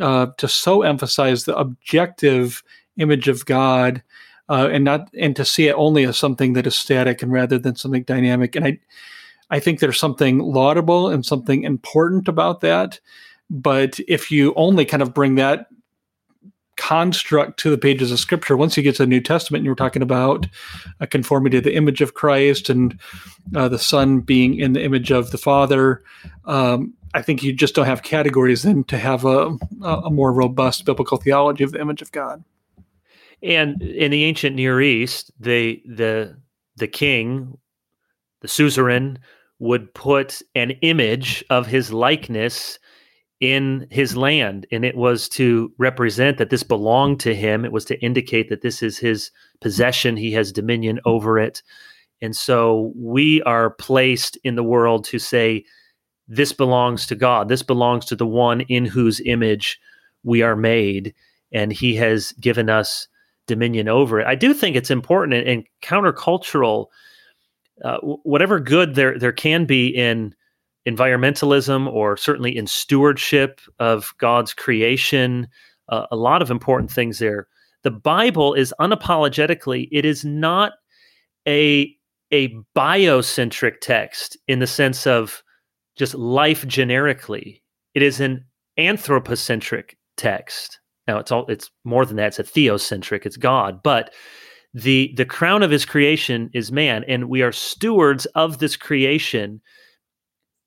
uh, 0.00 0.26
to 0.36 0.48
so 0.48 0.82
emphasize 0.82 1.44
the 1.44 1.56
objective 1.56 2.64
image 2.96 3.28
of 3.28 3.46
God. 3.46 4.02
Uh, 4.50 4.66
and 4.72 4.82
not 4.82 5.10
and 5.12 5.36
to 5.36 5.44
see 5.44 5.68
it 5.68 5.74
only 5.74 6.04
as 6.04 6.16
something 6.16 6.54
that 6.54 6.66
is 6.66 6.74
static 6.74 7.22
and 7.22 7.30
rather 7.30 7.58
than 7.58 7.76
something 7.76 8.02
dynamic 8.04 8.56
and 8.56 8.64
i 8.64 8.78
I 9.50 9.60
think 9.60 9.80
there's 9.80 9.98
something 9.98 10.38
laudable 10.38 11.08
and 11.08 11.24
something 11.24 11.64
important 11.64 12.28
about 12.28 12.60
that. 12.60 13.00
But 13.50 13.98
if 14.06 14.30
you 14.30 14.52
only 14.56 14.84
kind 14.84 15.02
of 15.02 15.14
bring 15.14 15.36
that 15.36 15.68
construct 16.76 17.58
to 17.60 17.70
the 17.70 17.78
pages 17.78 18.12
of 18.12 18.20
scripture, 18.20 18.56
once 18.56 18.76
you 18.76 18.82
get 18.82 18.96
to 18.96 19.02
the 19.02 19.06
New 19.06 19.20
Testament, 19.20 19.60
and 19.60 19.66
you're 19.66 19.74
talking 19.74 20.02
about 20.02 20.46
a 21.00 21.06
conformity 21.06 21.58
to 21.58 21.62
the 21.62 21.74
image 21.74 22.00
of 22.00 22.14
Christ 22.14 22.70
and 22.70 22.98
uh, 23.56 23.68
the 23.68 23.78
Son 23.78 24.20
being 24.20 24.58
in 24.58 24.74
the 24.74 24.82
image 24.82 25.10
of 25.10 25.30
the 25.30 25.38
Father, 25.38 26.02
um, 26.44 26.94
I 27.14 27.22
think 27.22 27.42
you 27.42 27.52
just 27.52 27.74
don't 27.74 27.86
have 27.86 28.02
categories 28.02 28.62
then 28.62 28.84
to 28.84 28.98
have 28.98 29.24
a, 29.24 29.56
a 29.82 30.10
more 30.10 30.32
robust 30.32 30.84
biblical 30.84 31.16
theology 31.16 31.64
of 31.64 31.72
the 31.72 31.80
image 31.80 32.02
of 32.02 32.12
God. 32.12 32.44
And 33.42 33.82
in 33.82 34.10
the 34.10 34.24
ancient 34.24 34.56
Near 34.56 34.80
East, 34.80 35.30
the 35.38 35.82
the 35.86 36.36
the 36.76 36.88
king, 36.88 37.58
the 38.40 38.48
suzerain, 38.48 39.18
would 39.58 39.92
put 39.94 40.40
an 40.54 40.70
image 40.82 41.44
of 41.50 41.66
his 41.66 41.92
likeness 41.92 42.78
in 43.40 43.86
his 43.90 44.16
land 44.16 44.66
and 44.72 44.84
it 44.84 44.96
was 44.96 45.28
to 45.28 45.72
represent 45.78 46.38
that 46.38 46.50
this 46.50 46.62
belonged 46.62 47.20
to 47.20 47.34
him. 47.34 47.64
It 47.64 47.72
was 47.72 47.84
to 47.86 48.00
indicate 48.00 48.48
that 48.48 48.62
this 48.62 48.82
is 48.82 48.98
his 48.98 49.30
possession. 49.60 50.16
He 50.16 50.32
has 50.32 50.50
dominion 50.50 51.00
over 51.04 51.38
it. 51.38 51.62
And 52.20 52.34
so 52.34 52.92
we 52.96 53.42
are 53.42 53.70
placed 53.70 54.36
in 54.42 54.56
the 54.56 54.64
world 54.64 55.04
to 55.06 55.18
say 55.20 55.64
this 56.26 56.52
belongs 56.52 57.06
to 57.06 57.14
God. 57.14 57.48
This 57.48 57.62
belongs 57.62 58.04
to 58.06 58.16
the 58.16 58.26
one 58.26 58.62
in 58.62 58.84
whose 58.84 59.20
image 59.24 59.80
we 60.24 60.42
are 60.42 60.56
made 60.56 61.14
and 61.52 61.72
he 61.72 61.94
has 61.96 62.32
given 62.32 62.68
us 62.68 63.06
dominion 63.46 63.88
over 63.88 64.20
it. 64.20 64.26
I 64.26 64.34
do 64.34 64.52
think 64.52 64.76
it's 64.76 64.90
important 64.90 65.48
and, 65.48 65.64
countercultural 65.80 66.86
uh, 67.84 67.98
whatever 68.02 68.60
good 68.60 68.94
there 68.94 69.18
there 69.18 69.32
can 69.32 69.64
be 69.64 69.88
in 69.88 70.34
environmentalism 70.88 71.90
or 71.92 72.16
certainly 72.16 72.56
in 72.56 72.66
stewardship 72.66 73.60
of 73.78 74.12
God's 74.18 74.54
creation, 74.54 75.46
uh, 75.88 76.06
a 76.10 76.16
lot 76.16 76.42
of 76.42 76.50
important 76.50 76.90
things 76.90 77.18
there. 77.18 77.46
The 77.82 77.90
Bible 77.90 78.54
is 78.54 78.74
unapologetically 78.80 79.88
it 79.92 80.04
is 80.04 80.24
not 80.24 80.72
a 81.46 81.94
a 82.32 82.54
biocentric 82.76 83.80
text 83.80 84.36
in 84.48 84.58
the 84.58 84.66
sense 84.66 85.06
of 85.06 85.42
just 85.96 86.14
life 86.14 86.66
generically. 86.66 87.62
It 87.94 88.02
is 88.02 88.20
an 88.20 88.44
anthropocentric 88.76 89.96
text. 90.16 90.80
Now 91.06 91.18
it's 91.18 91.32
all 91.32 91.46
it's 91.46 91.70
more 91.84 92.04
than 92.04 92.16
that. 92.16 92.38
It's 92.38 92.38
a 92.38 92.44
theocentric. 92.44 93.24
It's 93.24 93.36
God, 93.36 93.82
but 93.82 94.12
the 94.74 95.12
the 95.16 95.24
crown 95.24 95.62
of 95.62 95.70
his 95.70 95.84
creation 95.84 96.50
is 96.52 96.70
man 96.70 97.04
and 97.08 97.28
we 97.28 97.42
are 97.42 97.52
stewards 97.52 98.26
of 98.26 98.58
this 98.58 98.76
creation 98.76 99.60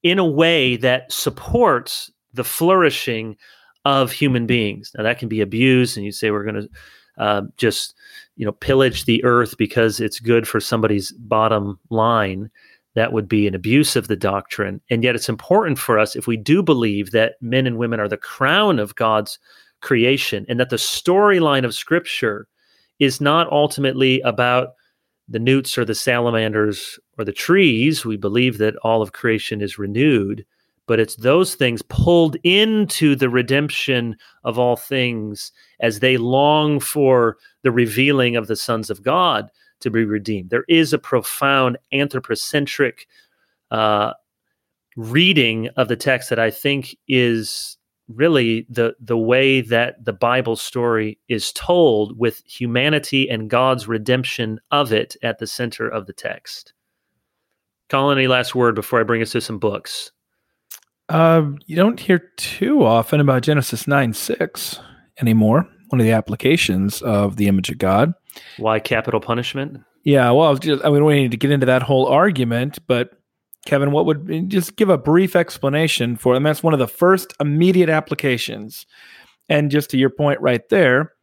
in 0.04 0.18
a 0.18 0.26
way 0.26 0.76
that 0.78 1.12
supports 1.12 2.12
the 2.34 2.43
flourishing 2.43 3.36
of 3.86 4.12
human 4.12 4.45
beings. 4.45 4.91
Now 4.95 5.04
that 5.04 5.20
can 5.20 5.30
be 5.30 5.41
abused 5.41 5.97
and 5.97 6.06
you 6.06 6.12
say 6.12 6.32
we're 6.32 6.43
going 6.43 6.68
to 6.68 6.70
uh, 7.18 7.41
just 7.58 7.93
you 8.36 8.45
know 8.45 8.52
pillage 8.52 9.06
the 9.06 9.24
earth 9.24 9.58
because 9.58 9.99
it's 9.99 10.20
good 10.20 10.47
for 10.47 10.60
somebody's 10.60 11.12
bottom 11.14 11.80
line. 11.89 12.49
That 12.95 13.14
would 13.14 13.28
be 13.28 13.47
an 13.47 13.56
abuse 13.56 13.95
of 13.95 14.08
the 14.08 14.18
doctrine. 14.18 14.82
And 14.89 15.04
yet 15.04 15.16
it's 15.16 15.30
important 15.30 15.80
for 15.80 15.97
us 15.97 16.16
if 16.16 16.28
we 16.28 16.36
do 16.36 16.62
believe 16.62 17.12
that 17.12 17.36
men 17.39 17.66
and 17.66 17.78
women 17.78 17.99
are 17.99 18.10
the 18.10 18.18
crown 18.18 18.80
of 18.80 18.95
god's 18.95 19.38
creation 19.82 20.45
and 20.49 20.60
that 20.60 20.70
the 20.70 20.76
storyline 20.76 21.66
of 21.66 21.74
scripture 21.74 22.47
is 23.02 23.20
not 23.20 23.52
ultimately 23.52 24.22
about 24.22 24.76
the 25.28 25.39
newts 25.39 25.76
or 25.76 25.84
the 25.84 25.95
salamanders 25.95 26.99
or 27.18 27.26
the 27.26 27.34
trees. 27.34 28.06
We 28.06 28.16
believe 28.16 28.60
that 28.60 28.76
all 28.84 29.02
of 29.02 29.12
creation 29.12 29.60
is 29.60 29.80
renewed, 29.80 30.45
but 30.86 30.99
it's 30.99 31.16
those 31.16 31.56
things 31.56 31.82
pulled 31.89 32.38
into 32.43 33.16
the 33.16 33.30
redemption 33.30 34.16
of 34.43 34.60
all 34.60 34.76
things 34.76 35.52
as 35.80 35.99
they 35.99 36.18
long 36.18 36.80
for 36.80 37.38
the 37.64 37.72
revealing 37.72 38.36
of 38.36 38.45
the 38.45 38.56
sons 38.56 38.91
of 38.91 39.02
God 39.02 39.49
to 39.80 39.89
be 39.89 40.06
redeemed. 40.06 40.52
There 40.52 40.66
is 40.70 40.93
a 40.93 40.99
profound 40.99 41.80
anthropocentric 41.91 43.08
uh, 43.72 44.14
reading 44.95 45.70
of 45.76 45.88
the 45.88 45.95
text 45.95 46.30
that 46.30 46.38
I 46.38 46.52
think 46.52 46.95
is 47.08 47.78
really 48.16 48.66
the 48.70 48.95
the 48.99 49.18
way 49.18 49.62
that 49.62 50.03
the 50.03 50.14
Bible 50.14 50.55
story 50.55 51.18
is 51.28 51.51
told 51.51 52.18
with 52.18 52.43
humanity 52.45 53.30
and 53.30 53.49
God's 53.49 53.88
redemption 53.88 54.59
of 54.72 54.91
it 54.91 55.16
at 55.24 55.39
the 55.39 55.47
center 55.47 55.88
of 55.88 56.05
the 56.05 56.14
text. 56.14 56.74
Collin, 57.89 58.18
any 58.18 58.28
last 58.28 58.55
word 58.55 58.76
before 58.76 58.99
I 58.99 59.03
bring 59.03 59.22
us 59.22 59.32
to 59.32 59.41
some 59.41 59.59
books? 59.59 60.12
Uh, 61.09 61.51
you 61.66 61.76
don't 61.76 61.99
hear 61.99 62.32
too 62.38 62.86
often 62.86 63.20
about 63.20 63.43
Genesis 63.43 63.86
9 63.86 64.14
6 64.14 64.80
anymore. 65.20 65.68
One 65.89 65.99
of 65.99 66.05
the 66.05 66.14
applications 66.14 67.01
of 67.01 67.36
the 67.36 67.47
image 67.47 67.70
of 67.70 67.78
God. 67.78 68.14
Why 68.57 68.80
capital 68.80 69.20
punishment? 69.20 69.82
Yeah, 70.03 70.32
well, 70.32 70.55
just, 70.55 70.86
I 70.86 70.89
mean, 70.89 71.03
we 71.03 71.22
need 71.22 71.32
to 71.32 71.38
get 71.38 71.51
into 71.51 71.66
that 71.66 71.84
whole 71.84 72.07
argument, 72.07 72.80
but 72.88 73.12
Kevin, 73.66 73.91
what 73.91 74.05
would 74.05 74.30
eh, 74.32 74.41
just 74.47 74.76
give 74.76 74.89
a 74.89 74.97
brief 74.97 75.36
explanation 75.36 76.16
for 76.16 76.34
them? 76.34 76.43
That's 76.43 76.64
one 76.64 76.74
of 76.74 76.80
the 76.80 76.88
first 76.88 77.34
immediate 77.39 77.89
applications. 77.89 78.86
And 79.49 79.70
just 79.70 79.89
to 79.91 79.97
your 79.97 80.09
point 80.09 80.41
right 80.41 80.68
there, 80.70 81.14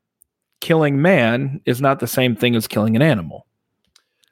killing 0.61 1.01
man 1.01 1.61
is 1.65 1.81
not 1.81 2.01
the 2.01 2.07
same 2.07 2.37
thing 2.37 2.55
as 2.55 2.67
killing 2.67 2.97
an 2.97 3.03
animal. 3.03 3.47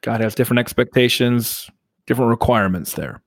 God 0.01 0.21
has 0.21 0.35
different 0.35 0.59
expectations, 0.59 1.69
different 2.05 2.29
requirements 2.29 2.93
there. 2.93 3.21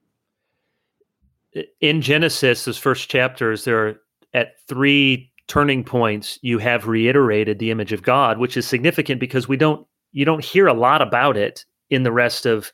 In 1.80 2.00
Genesis, 2.00 2.64
those 2.64 2.78
first 2.78 3.10
chapters, 3.10 3.64
there 3.64 3.88
are 3.88 4.00
at 4.32 4.60
three 4.68 5.30
turning 5.48 5.82
points, 5.82 6.38
you 6.42 6.58
have 6.58 6.86
reiterated 6.86 7.58
the 7.58 7.72
image 7.72 7.92
of 7.92 8.02
God, 8.02 8.38
which 8.38 8.56
is 8.56 8.66
significant 8.66 9.18
because 9.18 9.48
we 9.48 9.56
don't 9.56 9.84
you 10.12 10.24
don't 10.24 10.44
hear 10.44 10.66
a 10.66 10.74
lot 10.74 11.02
about 11.02 11.36
it 11.36 11.64
in 11.90 12.04
the 12.04 12.12
rest 12.12 12.46
of 12.46 12.72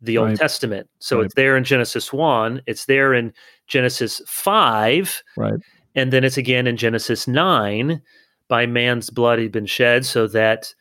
the 0.00 0.18
Old 0.18 0.36
Testament. 0.36 0.88
So 0.98 1.16
right. 1.16 1.26
it's 1.26 1.34
there 1.34 1.56
in 1.56 1.64
Genesis 1.64 2.12
1, 2.12 2.62
it's 2.66 2.84
there 2.86 3.14
in 3.14 3.32
Genesis 3.66 4.22
5, 4.26 5.22
right. 5.36 5.54
and 5.94 6.12
then 6.12 6.24
it's 6.24 6.36
again 6.36 6.66
in 6.66 6.76
Genesis 6.76 7.26
9 7.26 8.00
by 8.48 8.66
man's 8.66 9.10
blood 9.10 9.38
had 9.38 9.52
been 9.52 9.66
shed 9.66 10.06
so 10.06 10.26
that 10.28 10.74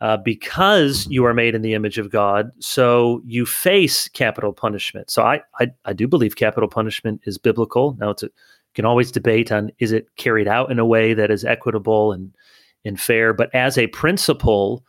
uh, 0.00 0.16
because 0.18 1.06
you 1.06 1.24
are 1.24 1.32
made 1.32 1.54
in 1.54 1.62
the 1.62 1.72
image 1.72 1.98
of 1.98 2.10
God, 2.10 2.50
so 2.58 3.22
you 3.24 3.46
face 3.46 4.08
capital 4.08 4.52
punishment. 4.52 5.08
So 5.08 5.22
I, 5.22 5.40
I, 5.60 5.68
I 5.84 5.92
do 5.92 6.06
believe 6.06 6.36
capital 6.36 6.68
punishment 6.68 7.22
is 7.24 7.38
biblical. 7.38 7.96
Now 7.98 8.10
it's 8.10 8.22
a, 8.22 8.28
can 8.74 8.84
always 8.84 9.12
debate 9.12 9.52
on 9.52 9.70
is 9.78 9.92
it 9.92 10.08
carried 10.16 10.48
out 10.48 10.70
in 10.70 10.78
a 10.78 10.84
way 10.84 11.14
that 11.14 11.30
is 11.30 11.44
equitable 11.44 12.12
and 12.12 12.34
and 12.84 13.00
fair, 13.00 13.32
but 13.32 13.54
as 13.54 13.78
a 13.78 13.86
principle, 13.86 14.84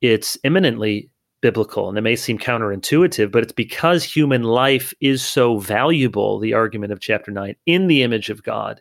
it's 0.00 0.38
eminently 0.42 1.10
biblical 1.46 1.88
and 1.88 1.96
it 1.96 2.02
may 2.02 2.16
seem 2.16 2.38
counterintuitive 2.38 3.30
but 3.30 3.42
it's 3.42 3.52
because 3.52 4.02
human 4.02 4.42
life 4.42 4.92
is 5.00 5.24
so 5.24 5.58
valuable 5.58 6.38
the 6.38 6.52
argument 6.52 6.92
of 6.92 7.00
chapter 7.00 7.30
9 7.30 7.54
in 7.66 7.86
the 7.86 8.02
image 8.02 8.30
of 8.30 8.42
god 8.42 8.80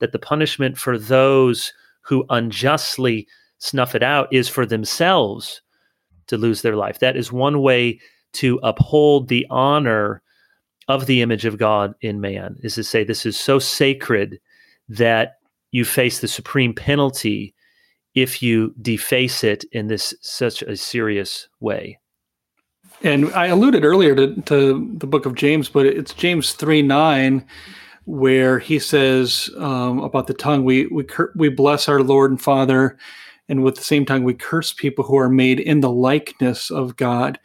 that 0.00 0.12
the 0.12 0.18
punishment 0.18 0.76
for 0.76 0.98
those 0.98 1.72
who 2.02 2.26
unjustly 2.28 3.26
snuff 3.58 3.94
it 3.94 4.02
out 4.02 4.28
is 4.32 4.48
for 4.48 4.66
themselves 4.66 5.62
to 6.26 6.36
lose 6.36 6.62
their 6.62 6.74
life. 6.74 6.98
That 6.98 7.16
is 7.16 7.30
one 7.30 7.62
way 7.62 8.00
to 8.34 8.58
uphold 8.64 9.28
the 9.28 9.46
honor 9.50 10.20
of 10.88 11.06
the 11.06 11.22
image 11.22 11.44
of 11.44 11.58
god 11.58 11.94
in 12.00 12.20
man 12.20 12.56
is 12.64 12.74
to 12.74 12.82
say 12.82 13.04
this 13.04 13.24
is 13.24 13.38
so 13.38 13.60
sacred 13.60 14.40
that 14.88 15.34
you 15.70 15.84
face 15.84 16.18
the 16.18 16.26
supreme 16.26 16.74
penalty 16.74 17.54
if 18.16 18.42
you 18.42 18.74
deface 18.82 19.44
it 19.44 19.64
in 19.70 19.86
this 19.86 20.12
such 20.20 20.60
a 20.62 20.76
serious 20.76 21.48
way 21.60 22.00
and 23.02 23.32
I 23.32 23.46
alluded 23.46 23.84
earlier 23.84 24.14
to, 24.14 24.40
to 24.42 24.94
the 24.98 25.06
book 25.06 25.26
of 25.26 25.34
James, 25.34 25.68
but 25.68 25.86
it's 25.86 26.14
James 26.14 26.52
3 26.52 26.82
9, 26.82 27.44
where 28.04 28.58
he 28.58 28.78
says 28.78 29.50
um, 29.56 30.00
about 30.00 30.26
the 30.26 30.34
tongue, 30.34 30.64
we, 30.64 30.86
we, 30.86 31.04
cur- 31.04 31.32
we 31.36 31.48
bless 31.48 31.88
our 31.88 32.02
Lord 32.02 32.30
and 32.30 32.40
Father, 32.40 32.96
and 33.48 33.62
with 33.62 33.76
the 33.76 33.82
same 33.82 34.04
tongue, 34.04 34.24
we 34.24 34.34
curse 34.34 34.72
people 34.72 35.04
who 35.04 35.16
are 35.16 35.28
made 35.28 35.60
in 35.60 35.80
the 35.80 35.90
likeness 35.90 36.70
of 36.70 36.96
God. 36.96 37.38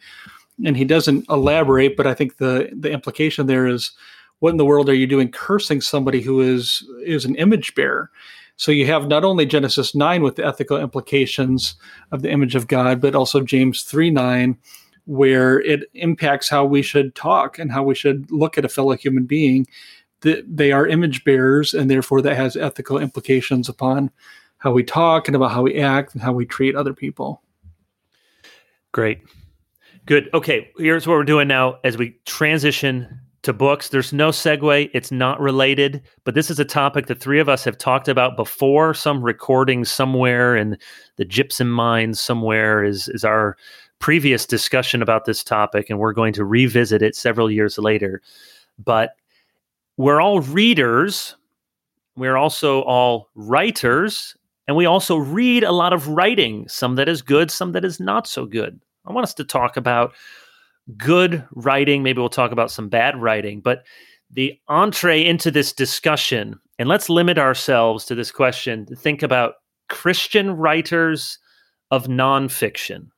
And 0.64 0.76
he 0.76 0.84
doesn't 0.84 1.28
elaborate, 1.28 1.96
but 1.96 2.06
I 2.06 2.14
think 2.14 2.38
the, 2.38 2.70
the 2.72 2.90
implication 2.90 3.46
there 3.46 3.66
is 3.66 3.92
what 4.40 4.50
in 4.50 4.56
the 4.56 4.64
world 4.64 4.88
are 4.88 4.94
you 4.94 5.06
doing 5.06 5.30
cursing 5.30 5.80
somebody 5.80 6.20
who 6.20 6.40
is 6.40 6.88
is 7.04 7.24
an 7.24 7.34
image 7.36 7.74
bearer? 7.74 8.10
So 8.56 8.72
you 8.72 8.86
have 8.86 9.06
not 9.06 9.24
only 9.24 9.46
Genesis 9.46 9.94
9 9.94 10.22
with 10.22 10.36
the 10.36 10.46
ethical 10.46 10.78
implications 10.78 11.76
of 12.10 12.22
the 12.22 12.30
image 12.30 12.56
of 12.56 12.66
God, 12.66 13.00
but 13.00 13.14
also 13.14 13.40
James 13.40 13.82
3 13.82 14.10
9 14.10 14.56
where 15.08 15.58
it 15.60 15.84
impacts 15.94 16.50
how 16.50 16.66
we 16.66 16.82
should 16.82 17.14
talk 17.14 17.58
and 17.58 17.72
how 17.72 17.82
we 17.82 17.94
should 17.94 18.30
look 18.30 18.58
at 18.58 18.64
a 18.64 18.68
fellow 18.68 18.94
human 18.94 19.24
being. 19.24 19.66
They 20.20 20.70
are 20.70 20.86
image 20.86 21.24
bearers, 21.24 21.72
and 21.72 21.90
therefore 21.90 22.20
that 22.20 22.36
has 22.36 22.56
ethical 22.56 22.98
implications 22.98 23.70
upon 23.70 24.10
how 24.58 24.72
we 24.72 24.82
talk 24.82 25.26
and 25.26 25.34
about 25.34 25.52
how 25.52 25.62
we 25.62 25.80
act 25.80 26.12
and 26.12 26.22
how 26.22 26.34
we 26.34 26.44
treat 26.44 26.76
other 26.76 26.92
people. 26.92 27.42
Great. 28.92 29.22
Good. 30.04 30.28
Okay, 30.34 30.70
here's 30.76 31.06
what 31.06 31.14
we're 31.14 31.24
doing 31.24 31.48
now 31.48 31.78
as 31.84 31.96
we 31.96 32.18
transition 32.26 33.08
to 33.42 33.52
books. 33.54 33.88
There's 33.88 34.12
no 34.12 34.28
segue, 34.28 34.90
it's 34.92 35.12
not 35.12 35.40
related, 35.40 36.02
but 36.24 36.34
this 36.34 36.50
is 36.50 36.58
a 36.58 36.64
topic 36.66 37.06
the 37.06 37.14
three 37.14 37.40
of 37.40 37.48
us 37.48 37.64
have 37.64 37.78
talked 37.78 38.08
about 38.08 38.36
before. 38.36 38.92
Some 38.92 39.22
recording 39.22 39.86
somewhere 39.86 40.54
in 40.54 40.76
the 41.16 41.24
gypsum 41.24 41.70
mines 41.70 42.20
somewhere 42.20 42.84
is 42.84 43.08
is 43.08 43.24
our 43.24 43.56
previous 43.98 44.46
discussion 44.46 45.02
about 45.02 45.24
this 45.24 45.42
topic, 45.42 45.90
and 45.90 45.98
we're 45.98 46.12
going 46.12 46.32
to 46.34 46.44
revisit 46.44 47.02
it 47.02 47.16
several 47.16 47.50
years 47.50 47.78
later. 47.78 48.22
But 48.82 49.14
we're 49.96 50.20
all 50.20 50.40
readers, 50.40 51.36
we're 52.16 52.36
also 52.36 52.82
all 52.82 53.28
writers, 53.34 54.36
and 54.66 54.76
we 54.76 54.86
also 54.86 55.16
read 55.16 55.64
a 55.64 55.72
lot 55.72 55.92
of 55.92 56.08
writing, 56.08 56.68
some 56.68 56.94
that 56.96 57.08
is 57.08 57.22
good, 57.22 57.50
some 57.50 57.72
that 57.72 57.84
is 57.84 57.98
not 57.98 58.26
so 58.26 58.46
good. 58.46 58.80
I 59.06 59.12
want 59.12 59.24
us 59.24 59.34
to 59.34 59.44
talk 59.44 59.76
about 59.76 60.14
good 60.96 61.44
writing. 61.52 62.02
Maybe 62.02 62.20
we'll 62.20 62.28
talk 62.28 62.52
about 62.52 62.70
some 62.70 62.88
bad 62.88 63.20
writing, 63.20 63.60
but 63.60 63.84
the 64.30 64.58
entree 64.68 65.24
into 65.24 65.50
this 65.50 65.72
discussion, 65.72 66.60
and 66.78 66.88
let's 66.88 67.08
limit 67.08 67.38
ourselves 67.38 68.04
to 68.04 68.14
this 68.14 68.30
question 68.30 68.86
to 68.86 68.94
think 68.94 69.22
about 69.22 69.54
Christian 69.88 70.52
writers 70.52 71.38
of 71.90 72.06
nonfiction 72.06 73.08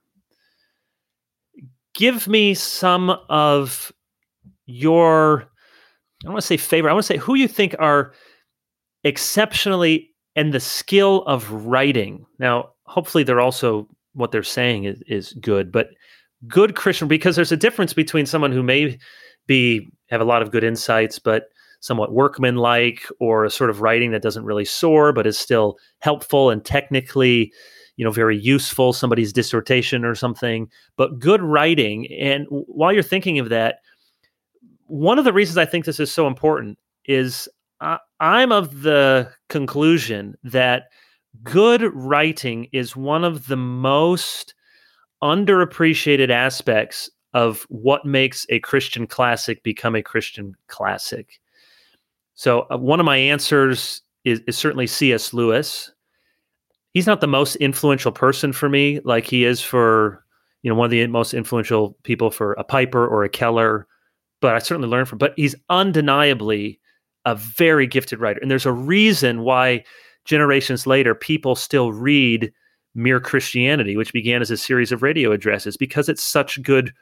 give 1.95 2.29
me 2.29 2.55
some 2.55 3.11
of 3.29 3.93
your 4.67 5.51
I 6.23 6.27
don't 6.27 6.35
want 6.35 6.43
to 6.43 6.47
say 6.47 6.57
favorite. 6.59 6.91
I 6.91 6.95
want 6.95 7.05
to 7.05 7.15
say 7.15 7.17
who 7.17 7.35
you 7.35 7.49
think 7.49 7.75
are 7.79 8.13
exceptionally 9.05 10.11
and 10.37 10.53
the 10.53 10.61
skill 10.61 11.23
of 11.23 11.51
writing. 11.51 12.27
Now, 12.39 12.71
hopefully 12.85 13.25
they're 13.25 13.41
also 13.41 13.89
what 14.13 14.31
they're 14.31 14.43
saying 14.43 14.85
is, 14.85 15.03
is 15.07 15.33
good, 15.35 15.73
but 15.73 15.89
good 16.47 16.77
Christian 16.77 17.09
because 17.09 17.37
there's 17.37 17.53
a 17.53 17.57
difference 17.57 17.95
between 17.95 18.27
someone 18.27 18.53
who 18.53 18.63
may 18.63 18.99
be 19.47 19.91
have 20.09 20.21
a 20.21 20.25
lot 20.25 20.43
of 20.43 20.51
good 20.51 20.65
insights, 20.65 21.19
but 21.19 21.45
somewhat 21.81 22.13
workmanlike 22.13 23.07
or 23.19 23.45
a 23.45 23.51
sort 23.51 23.71
of 23.71 23.81
writing 23.81 24.11
that 24.11 24.23
doesn't 24.23 24.45
really 24.45 24.65
soar, 24.65 25.13
but 25.13 25.27
is 25.27 25.39
still 25.39 25.79
helpful 26.01 26.51
and 26.51 26.65
technically 26.65 27.53
you 28.01 28.05
know 28.05 28.11
very 28.11 28.39
useful 28.39 28.95
somebody's 28.95 29.31
dissertation 29.31 30.07
or 30.07 30.15
something 30.15 30.71
but 30.97 31.19
good 31.19 31.43
writing. 31.43 32.11
And 32.11 32.47
while 32.49 32.95
you're 32.95 33.03
thinking 33.03 33.39
of 33.39 33.51
that 33.51 33.81
one 34.87 35.19
of 35.19 35.27
the 35.27 35.35
reasons 35.35 35.59
i 35.59 35.67
think 35.67 35.85
this 35.85 36.01
is 36.01 36.11
so 36.11 36.27
important 36.27 36.79
is 37.05 37.47
i'm 38.19 38.53
of 38.53 38.81
the 38.81 39.31
conclusion 39.51 40.35
that 40.43 40.85
good 41.43 41.83
writing 41.95 42.69
is 42.73 42.97
one 42.97 43.23
of 43.23 43.49
the 43.49 43.57
most 43.57 44.55
underappreciated 45.23 46.31
aspects 46.31 47.11
of 47.35 47.67
what 47.69 48.07
makes 48.07 48.47
a 48.49 48.61
christian 48.61 49.07
classic 49.07 49.63
become 49.63 49.95
a 49.95 50.03
christian 50.03 50.55
classic. 50.69 51.39
So 52.33 52.67
uh, 52.71 52.79
one 52.79 52.99
of 52.99 53.05
my 53.05 53.19
answers 53.19 54.01
is, 54.25 54.41
is 54.47 54.57
certainly 54.57 54.87
cs 54.87 55.35
lewis 55.35 55.93
he's 56.93 57.07
not 57.07 57.21
the 57.21 57.27
most 57.27 57.57
influential 57.57 58.13
person 58.13 58.53
for 58.53 58.69
me 58.69 59.01
like 59.05 59.25
he 59.25 59.45
is 59.45 59.61
for 59.61 60.25
you 60.63 60.71
know 60.71 60.75
one 60.75 60.87
of 60.87 60.91
the 60.91 61.07
most 61.07 61.35
influential 61.35 61.97
people 62.03 62.31
for 62.31 62.53
a 62.55 62.65
piper 62.65 63.07
or 63.07 63.25
a 63.25 63.29
keller 63.29 63.87
but 64.41 64.55
i 64.55 64.59
certainly 64.59 64.89
learned 64.89 65.09
from 65.09 65.19
but 65.19 65.35
he's 65.37 65.55
undeniably 65.69 66.79
a 67.27 67.35
very 67.35 67.87
gifted 67.87 68.19
writer 68.19 68.41
and 68.41 68.51
there's 68.51 68.67
a 68.67 68.73
reason 68.73 69.43
why 69.43 69.83
generations 70.25 70.87
later 70.87 71.15
people 71.15 71.55
still 71.55 71.93
read 71.93 72.53
Mere 72.95 73.21
Christianity, 73.21 73.97
which 73.97 74.13
began 74.13 74.43
as 74.43 74.51
a 74.51 74.57
series 74.57 74.93
of 74.93 75.03
radio 75.03 75.33
addresses, 75.33 75.77
because 75.77 76.09
it's 76.09 76.23
such 76.23 76.63
good 76.63 76.93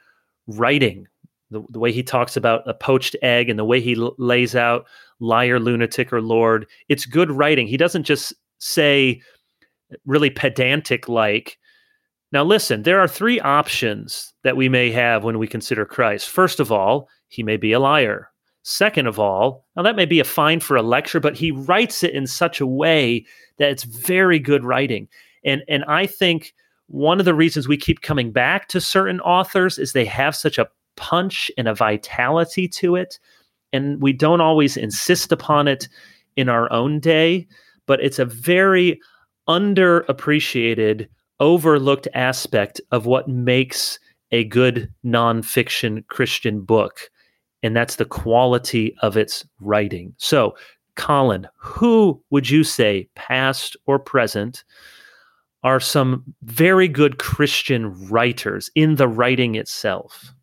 writing. 0.47 1.07
The, 1.51 1.63
the 1.69 1.79
way 1.79 1.91
he 1.91 2.03
talks 2.03 2.37
about 2.37 2.67
a 2.67 2.75
poached 2.75 3.15
egg 3.23 3.49
and 3.49 3.57
the 3.57 3.65
way 3.65 3.81
he 3.81 3.95
l- 3.95 4.15
lays 4.19 4.55
out 4.55 4.85
liar, 5.19 5.59
lunatic, 5.59 6.13
or 6.13 6.21
Lord, 6.21 6.67
it's 6.89 7.07
good 7.07 7.31
writing. 7.31 7.65
He 7.65 7.77
doesn't 7.77 8.03
just 8.03 8.33
say 8.59 9.19
really 10.05 10.29
pedantic 10.29 11.09
like, 11.09 11.57
now, 12.31 12.43
listen, 12.43 12.83
there 12.83 12.99
are 12.99 13.07
three 13.07 13.39
options 13.39 14.33
that 14.43 14.55
we 14.55 14.69
may 14.69 14.91
have 14.91 15.23
when 15.23 15.39
we 15.39 15.47
consider 15.47 15.83
Christ. 15.85 16.29
First 16.29 16.59
of 16.59 16.71
all, 16.71 17.09
he 17.27 17.41
may 17.41 17.57
be 17.57 17.71
a 17.71 17.79
liar. 17.79 18.29
Second 18.61 19.07
of 19.07 19.17
all, 19.17 19.65
now 19.75 19.81
that 19.81 19.95
may 19.95 20.05
be 20.05 20.19
a 20.19 20.25
fine 20.25 20.59
for 20.59 20.75
a 20.75 20.83
lecture, 20.83 21.19
but 21.19 21.35
he 21.35 21.51
writes 21.51 22.03
it 22.03 22.13
in 22.13 22.27
such 22.27 22.61
a 22.61 22.67
way 22.67 23.25
that 23.57 23.71
it's 23.71 23.83
very 23.83 24.37
good 24.37 24.63
writing. 24.63 25.07
And 25.43 25.63
and 25.67 25.83
I 25.85 26.05
think 26.05 26.53
one 26.87 27.19
of 27.19 27.25
the 27.25 27.33
reasons 27.33 27.67
we 27.67 27.77
keep 27.77 28.01
coming 28.01 28.31
back 28.31 28.67
to 28.67 28.81
certain 28.81 29.21
authors 29.21 29.79
is 29.79 29.93
they 29.93 30.05
have 30.05 30.35
such 30.35 30.57
a 30.57 30.67
punch 30.97 31.49
and 31.57 31.67
a 31.67 31.73
vitality 31.73 32.67
to 32.67 32.95
it. 32.95 33.17
And 33.71 34.01
we 34.01 34.11
don't 34.11 34.41
always 34.41 34.75
insist 34.75 35.31
upon 35.31 35.67
it 35.67 35.87
in 36.35 36.49
our 36.49 36.71
own 36.71 36.99
day, 36.99 37.47
but 37.85 38.01
it's 38.01 38.19
a 38.19 38.25
very 38.25 38.99
underappreciated 39.49 41.07
overlooked 41.39 42.07
aspect 42.13 42.79
of 42.91 43.05
what 43.05 43.27
makes 43.27 43.99
a 44.31 44.43
good 44.45 44.93
nonfiction 45.03 46.05
Christian 46.07 46.61
book, 46.61 47.09
and 47.63 47.75
that's 47.75 47.95
the 47.95 48.05
quality 48.05 48.95
of 49.01 49.17
its 49.17 49.45
writing. 49.59 50.13
So, 50.17 50.55
Collin, 50.95 51.47
who 51.57 52.21
would 52.29 52.49
you 52.49 52.63
say, 52.63 53.09
past 53.15 53.75
or 53.85 53.99
present, 53.99 54.63
are 55.63 55.79
some 55.79 56.23
very 56.43 56.87
good 56.87 57.17
Christian 57.17 58.09
writers 58.09 58.69
in 58.75 58.95
the 58.95 59.07
writing 59.07 59.55
itself? 59.55 60.33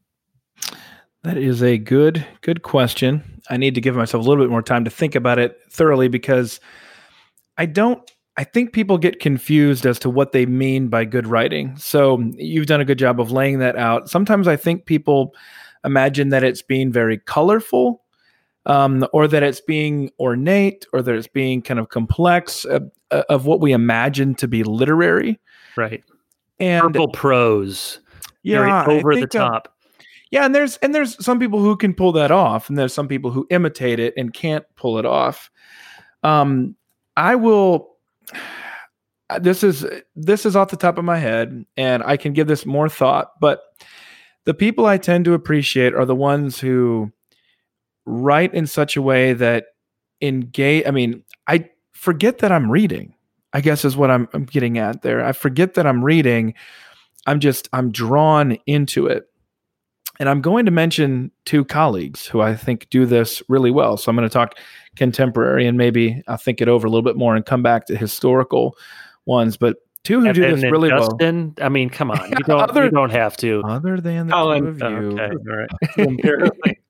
That 1.22 1.36
is 1.36 1.62
a 1.62 1.78
good 1.78 2.26
good 2.40 2.62
question. 2.62 3.40
I 3.50 3.56
need 3.56 3.74
to 3.74 3.80
give 3.80 3.96
myself 3.96 4.24
a 4.24 4.28
little 4.28 4.44
bit 4.44 4.50
more 4.50 4.62
time 4.62 4.84
to 4.84 4.90
think 4.90 5.14
about 5.14 5.38
it 5.38 5.58
thoroughly 5.70 6.08
because 6.08 6.60
I 7.58 7.66
don't 7.66 8.10
I 8.38 8.44
think 8.44 8.72
people 8.72 8.98
get 8.98 9.18
confused 9.18 9.86
as 9.86 9.98
to 10.00 10.10
what 10.10 10.32
they 10.32 10.44
mean 10.44 10.88
by 10.88 11.06
good 11.06 11.26
writing. 11.26 11.76
So 11.78 12.22
you've 12.34 12.66
done 12.66 12.82
a 12.82 12.84
good 12.84 12.98
job 12.98 13.18
of 13.18 13.32
laying 13.32 13.60
that 13.60 13.76
out. 13.76 14.10
Sometimes 14.10 14.46
I 14.46 14.56
think 14.56 14.84
people 14.84 15.34
imagine 15.84 16.28
that 16.30 16.44
it's 16.44 16.60
being 16.60 16.92
very 16.92 17.16
colorful, 17.16 18.02
um, 18.66 19.06
or 19.12 19.26
that 19.28 19.42
it's 19.42 19.60
being 19.60 20.10
ornate, 20.20 20.86
or 20.92 21.00
that 21.00 21.14
it's 21.14 21.28
being 21.28 21.62
kind 21.62 21.80
of 21.80 21.88
complex 21.88 22.66
uh, 22.66 22.80
uh, 23.10 23.22
of 23.28 23.46
what 23.46 23.60
we 23.60 23.72
imagine 23.72 24.34
to 24.34 24.48
be 24.48 24.64
literary. 24.64 25.40
Right. 25.76 26.04
And 26.58 26.82
Purple 26.82 27.08
prose. 27.08 28.00
yeah, 28.42 28.84
very 28.84 28.98
over 28.98 29.14
the 29.14 29.20
think, 29.20 29.34
uh, 29.34 29.48
top. 29.48 29.74
yeah, 30.30 30.44
and 30.44 30.54
there's 30.54 30.76
and 30.78 30.94
there's 30.94 31.22
some 31.24 31.38
people 31.38 31.60
who 31.60 31.76
can 31.76 31.94
pull 31.94 32.12
that 32.12 32.30
off, 32.30 32.68
and 32.68 32.78
there's 32.78 32.92
some 32.94 33.08
people 33.08 33.30
who 33.30 33.46
imitate 33.50 33.98
it 33.98 34.12
and 34.16 34.32
can't 34.32 34.64
pull 34.74 34.98
it 34.98 35.06
off. 35.06 35.50
Um, 36.22 36.76
I 37.16 37.34
will. 37.34 37.95
This 39.40 39.64
is 39.64 39.84
this 40.14 40.46
is 40.46 40.54
off 40.54 40.70
the 40.70 40.76
top 40.76 40.98
of 40.98 41.04
my 41.04 41.18
head, 41.18 41.66
and 41.76 42.00
I 42.04 42.16
can 42.16 42.32
give 42.32 42.46
this 42.46 42.64
more 42.64 42.88
thought. 42.88 43.32
But 43.40 43.60
the 44.44 44.54
people 44.54 44.86
I 44.86 44.98
tend 44.98 45.24
to 45.24 45.34
appreciate 45.34 45.94
are 45.94 46.04
the 46.04 46.14
ones 46.14 46.60
who 46.60 47.10
write 48.04 48.54
in 48.54 48.68
such 48.68 48.96
a 48.96 49.02
way 49.02 49.32
that 49.32 49.66
engage. 50.22 50.86
I 50.86 50.92
mean, 50.92 51.24
I 51.48 51.68
forget 51.92 52.38
that 52.38 52.52
I'm 52.52 52.70
reading. 52.70 53.16
I 53.52 53.60
guess 53.60 53.84
is 53.84 53.96
what 53.96 54.12
I'm, 54.12 54.28
I'm 54.32 54.44
getting 54.44 54.78
at 54.78 55.02
there. 55.02 55.24
I 55.24 55.32
forget 55.32 55.74
that 55.74 55.86
I'm 55.86 56.04
reading. 56.04 56.54
I'm 57.26 57.40
just 57.40 57.68
I'm 57.72 57.90
drawn 57.90 58.58
into 58.66 59.06
it. 59.06 59.28
And 60.18 60.28
I'm 60.28 60.40
going 60.40 60.64
to 60.66 60.70
mention 60.70 61.30
two 61.44 61.64
colleagues 61.64 62.26
who 62.26 62.40
I 62.40 62.54
think 62.54 62.88
do 62.90 63.04
this 63.06 63.42
really 63.48 63.70
well. 63.70 63.96
So 63.96 64.08
I'm 64.08 64.16
going 64.16 64.28
to 64.28 64.32
talk 64.32 64.54
contemporary 64.96 65.66
and 65.66 65.76
maybe 65.78 66.22
I'll 66.26 66.36
think 66.36 66.60
it 66.60 66.68
over 66.68 66.86
a 66.86 66.90
little 66.90 67.02
bit 67.04 67.16
more 67.16 67.36
and 67.36 67.44
come 67.44 67.62
back 67.62 67.86
to 67.86 67.96
historical 67.96 68.76
ones. 69.26 69.56
But 69.56 69.76
two 70.02 70.20
who 70.20 70.26
And 70.26 70.34
do 70.34 70.40
then- 70.40 70.52
this 70.52 70.62
then 70.62 70.72
really 70.72 70.90
well. 70.92 71.16
I 71.60 71.68
mean, 71.68 71.90
come 71.90 72.10
on. 72.10 72.28
You 72.30 72.36
don't, 72.46 72.60
Other- 72.70 72.84
you 72.84 72.90
don't 72.90 73.10
have 73.10 73.36
to. 73.38 73.62
Other 73.64 74.00
than 74.00 74.26
the 74.28 74.32
Collin, 74.32 74.78
two 74.78 74.86
of 74.86 74.92
you, 75.02 75.20
Okay. 75.20 76.28
All 76.28 76.36
right. 76.36 76.78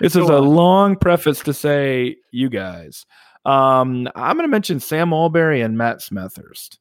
This 0.00 0.14
is 0.14 0.28
Go 0.28 0.38
a 0.38 0.40
long 0.40 0.94
preface 0.96 1.40
to 1.40 1.52
say 1.52 2.16
you 2.30 2.48
guys. 2.48 3.04
Um, 3.44 4.08
I'm 4.14 4.36
going 4.36 4.44
to 4.46 4.50
mention 4.50 4.78
Sam 4.78 5.10
Allberry 5.10 5.64
and 5.64 5.76
Matt 5.76 5.98
Smethurst. 5.98 6.78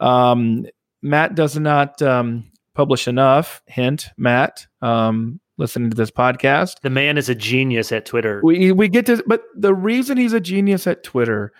Um, 0.00 0.66
Matt 1.00 1.34
does 1.34 1.58
not 1.58 2.00
um, 2.02 2.50
publish 2.74 3.08
enough. 3.08 3.62
Hint, 3.66 4.10
Matt, 4.18 4.66
um, 4.82 5.40
listening 5.58 5.90
to 5.90 5.96
this 5.96 6.10
podcast. 6.10 6.80
The 6.80 6.90
man 6.90 7.18
is 7.18 7.28
a 7.28 7.34
genius 7.34 7.92
at 7.92 8.06
Twitter. 8.06 8.40
We 8.42 8.72
we 8.72 8.88
get 8.88 9.06
to, 9.06 9.22
but 9.26 9.44
the 9.54 9.74
reason 9.74 10.16
he's 10.16 10.32
a 10.32 10.40
genius 10.40 10.86
at 10.86 11.02
Twitter 11.02 11.52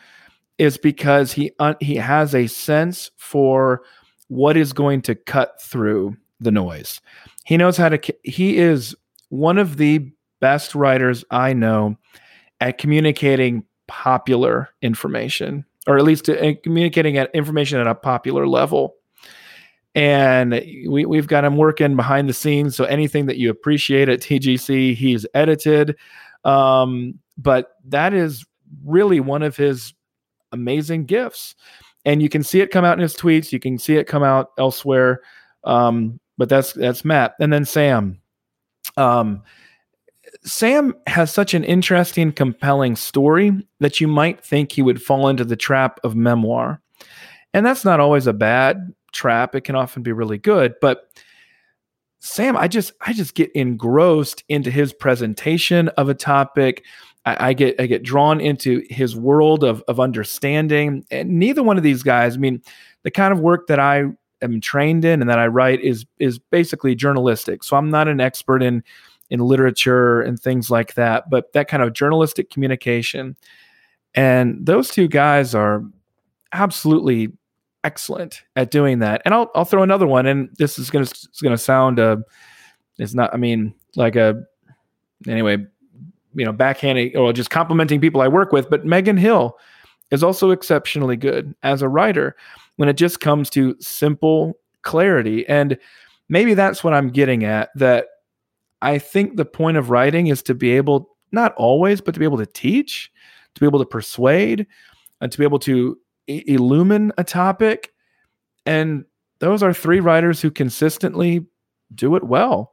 is 0.58 0.76
because 0.76 1.32
he 1.32 1.52
un, 1.58 1.76
he 1.80 1.96
has 1.96 2.34
a 2.34 2.46
sense 2.46 3.10
for 3.16 3.82
what 4.28 4.56
is 4.56 4.72
going 4.72 5.02
to 5.02 5.14
cut 5.14 5.60
through 5.60 6.16
the 6.40 6.50
noise. 6.50 7.00
He 7.44 7.56
knows 7.56 7.76
how 7.76 7.88
to. 7.88 8.14
He 8.22 8.58
is 8.58 8.94
one 9.28 9.58
of 9.58 9.76
the 9.76 10.10
best 10.40 10.74
writers 10.74 11.24
I 11.30 11.52
know 11.52 11.96
at 12.60 12.78
communicating 12.78 13.64
popular 13.86 14.68
information, 14.82 15.64
or 15.86 15.96
at 15.96 16.04
least 16.04 16.28
uh, 16.28 16.54
communicating 16.62 17.16
at 17.16 17.34
information 17.34 17.78
at 17.80 17.86
a 17.86 17.94
popular 17.94 18.46
level. 18.46 18.94
And 19.96 20.52
we, 20.86 21.06
we've 21.06 21.26
got 21.26 21.44
him 21.44 21.56
working 21.56 21.96
behind 21.96 22.28
the 22.28 22.34
scenes. 22.34 22.76
So 22.76 22.84
anything 22.84 23.24
that 23.26 23.38
you 23.38 23.48
appreciate 23.50 24.10
at 24.10 24.20
TGC, 24.20 24.94
he's 24.94 25.26
edited. 25.32 25.96
Um, 26.44 27.18
but 27.38 27.72
that 27.86 28.12
is 28.12 28.44
really 28.84 29.20
one 29.20 29.42
of 29.42 29.56
his 29.56 29.94
amazing 30.52 31.06
gifts. 31.06 31.54
And 32.04 32.20
you 32.20 32.28
can 32.28 32.42
see 32.42 32.60
it 32.60 32.70
come 32.70 32.84
out 32.84 32.98
in 32.98 33.02
his 33.02 33.16
tweets. 33.16 33.52
You 33.52 33.58
can 33.58 33.78
see 33.78 33.96
it 33.96 34.06
come 34.06 34.22
out 34.22 34.50
elsewhere. 34.58 35.22
Um, 35.64 36.20
but 36.36 36.50
that's 36.50 36.74
that's 36.74 37.04
Matt. 37.04 37.34
And 37.40 37.50
then 37.50 37.64
Sam. 37.64 38.20
Um, 38.98 39.42
Sam 40.44 40.94
has 41.06 41.32
such 41.32 41.54
an 41.54 41.64
interesting, 41.64 42.32
compelling 42.32 42.96
story 42.96 43.66
that 43.80 44.00
you 44.00 44.08
might 44.08 44.44
think 44.44 44.72
he 44.72 44.82
would 44.82 45.02
fall 45.02 45.28
into 45.28 45.44
the 45.44 45.56
trap 45.56 45.98
of 46.04 46.14
memoir. 46.14 46.82
And 47.54 47.64
that's 47.64 47.84
not 47.84 47.98
always 47.98 48.26
a 48.26 48.34
bad 48.34 48.92
trap. 49.16 49.54
It 49.54 49.62
can 49.62 49.74
often 49.74 50.02
be 50.02 50.12
really 50.12 50.38
good. 50.38 50.74
But 50.80 51.10
Sam, 52.20 52.56
I 52.56 52.68
just 52.68 52.92
I 53.06 53.12
just 53.12 53.34
get 53.34 53.50
engrossed 53.52 54.44
into 54.48 54.70
his 54.70 54.92
presentation 54.92 55.88
of 55.90 56.08
a 56.08 56.14
topic. 56.14 56.84
I, 57.24 57.48
I 57.48 57.52
get 57.52 57.80
I 57.80 57.86
get 57.86 58.02
drawn 58.02 58.40
into 58.40 58.82
his 58.88 59.16
world 59.16 59.64
of 59.64 59.82
of 59.88 60.00
understanding. 60.00 61.04
And 61.10 61.38
neither 61.38 61.62
one 61.62 61.76
of 61.76 61.82
these 61.82 62.02
guys, 62.02 62.36
I 62.36 62.38
mean, 62.38 62.62
the 63.02 63.10
kind 63.10 63.32
of 63.32 63.40
work 63.40 63.66
that 63.68 63.78
I 63.78 64.04
am 64.42 64.60
trained 64.60 65.04
in 65.04 65.20
and 65.20 65.30
that 65.30 65.38
I 65.38 65.46
write 65.46 65.80
is 65.80 66.04
is 66.18 66.38
basically 66.38 66.94
journalistic. 66.94 67.64
So 67.64 67.76
I'm 67.76 67.90
not 67.90 68.08
an 68.08 68.20
expert 68.20 68.62
in 68.62 68.82
in 69.30 69.40
literature 69.40 70.20
and 70.20 70.38
things 70.38 70.70
like 70.70 70.94
that, 70.94 71.28
but 71.28 71.52
that 71.52 71.68
kind 71.68 71.82
of 71.82 71.92
journalistic 71.92 72.50
communication. 72.50 73.36
And 74.14 74.64
those 74.64 74.90
two 74.90 75.08
guys 75.08 75.54
are 75.54 75.82
absolutely 76.52 77.32
excellent 77.86 78.42
at 78.56 78.72
doing 78.72 78.98
that. 78.98 79.22
And 79.24 79.32
I'll 79.32 79.50
I'll 79.54 79.64
throw 79.64 79.82
another 79.82 80.06
one, 80.06 80.26
and 80.26 80.50
this 80.58 80.78
is 80.78 80.90
gonna 80.90 81.04
it's 81.04 81.40
gonna 81.40 81.56
sound 81.56 82.00
uh, 82.00 82.16
it's 82.98 83.14
not. 83.14 83.32
I 83.32 83.36
mean, 83.36 83.72
like 83.94 84.16
a 84.16 84.42
anyway, 85.26 85.58
you 86.34 86.44
know, 86.44 86.52
backhanding 86.52 87.16
or 87.16 87.32
just 87.32 87.50
complimenting 87.50 88.00
people 88.00 88.20
I 88.20 88.28
work 88.28 88.52
with. 88.52 88.68
But 88.68 88.84
Megan 88.84 89.16
Hill 89.16 89.56
is 90.10 90.24
also 90.24 90.50
exceptionally 90.50 91.16
good 91.16 91.54
as 91.62 91.80
a 91.80 91.88
writer 91.88 92.36
when 92.76 92.88
it 92.88 92.96
just 92.96 93.20
comes 93.20 93.48
to 93.50 93.76
simple 93.80 94.58
clarity. 94.82 95.46
And 95.48 95.78
maybe 96.28 96.54
that's 96.54 96.82
what 96.82 96.92
I'm 96.92 97.10
getting 97.10 97.44
at. 97.44 97.70
That 97.76 98.06
I 98.82 98.98
think 98.98 99.36
the 99.36 99.44
point 99.44 99.76
of 99.76 99.90
writing 99.90 100.26
is 100.26 100.42
to 100.44 100.54
be 100.54 100.72
able, 100.72 101.16
not 101.30 101.54
always, 101.54 102.00
but 102.00 102.14
to 102.14 102.20
be 102.20 102.26
able 102.26 102.38
to 102.38 102.46
teach, 102.46 103.12
to 103.54 103.60
be 103.60 103.66
able 103.66 103.78
to 103.78 103.86
persuade, 103.86 104.66
and 105.20 105.30
to 105.30 105.38
be 105.38 105.44
able 105.44 105.60
to 105.60 105.98
illumine 106.26 107.12
a 107.18 107.24
topic. 107.24 107.92
And 108.64 109.04
those 109.38 109.62
are 109.62 109.72
three 109.72 110.00
writers 110.00 110.40
who 110.40 110.50
consistently 110.50 111.46
do 111.94 112.16
it 112.16 112.24
well. 112.24 112.72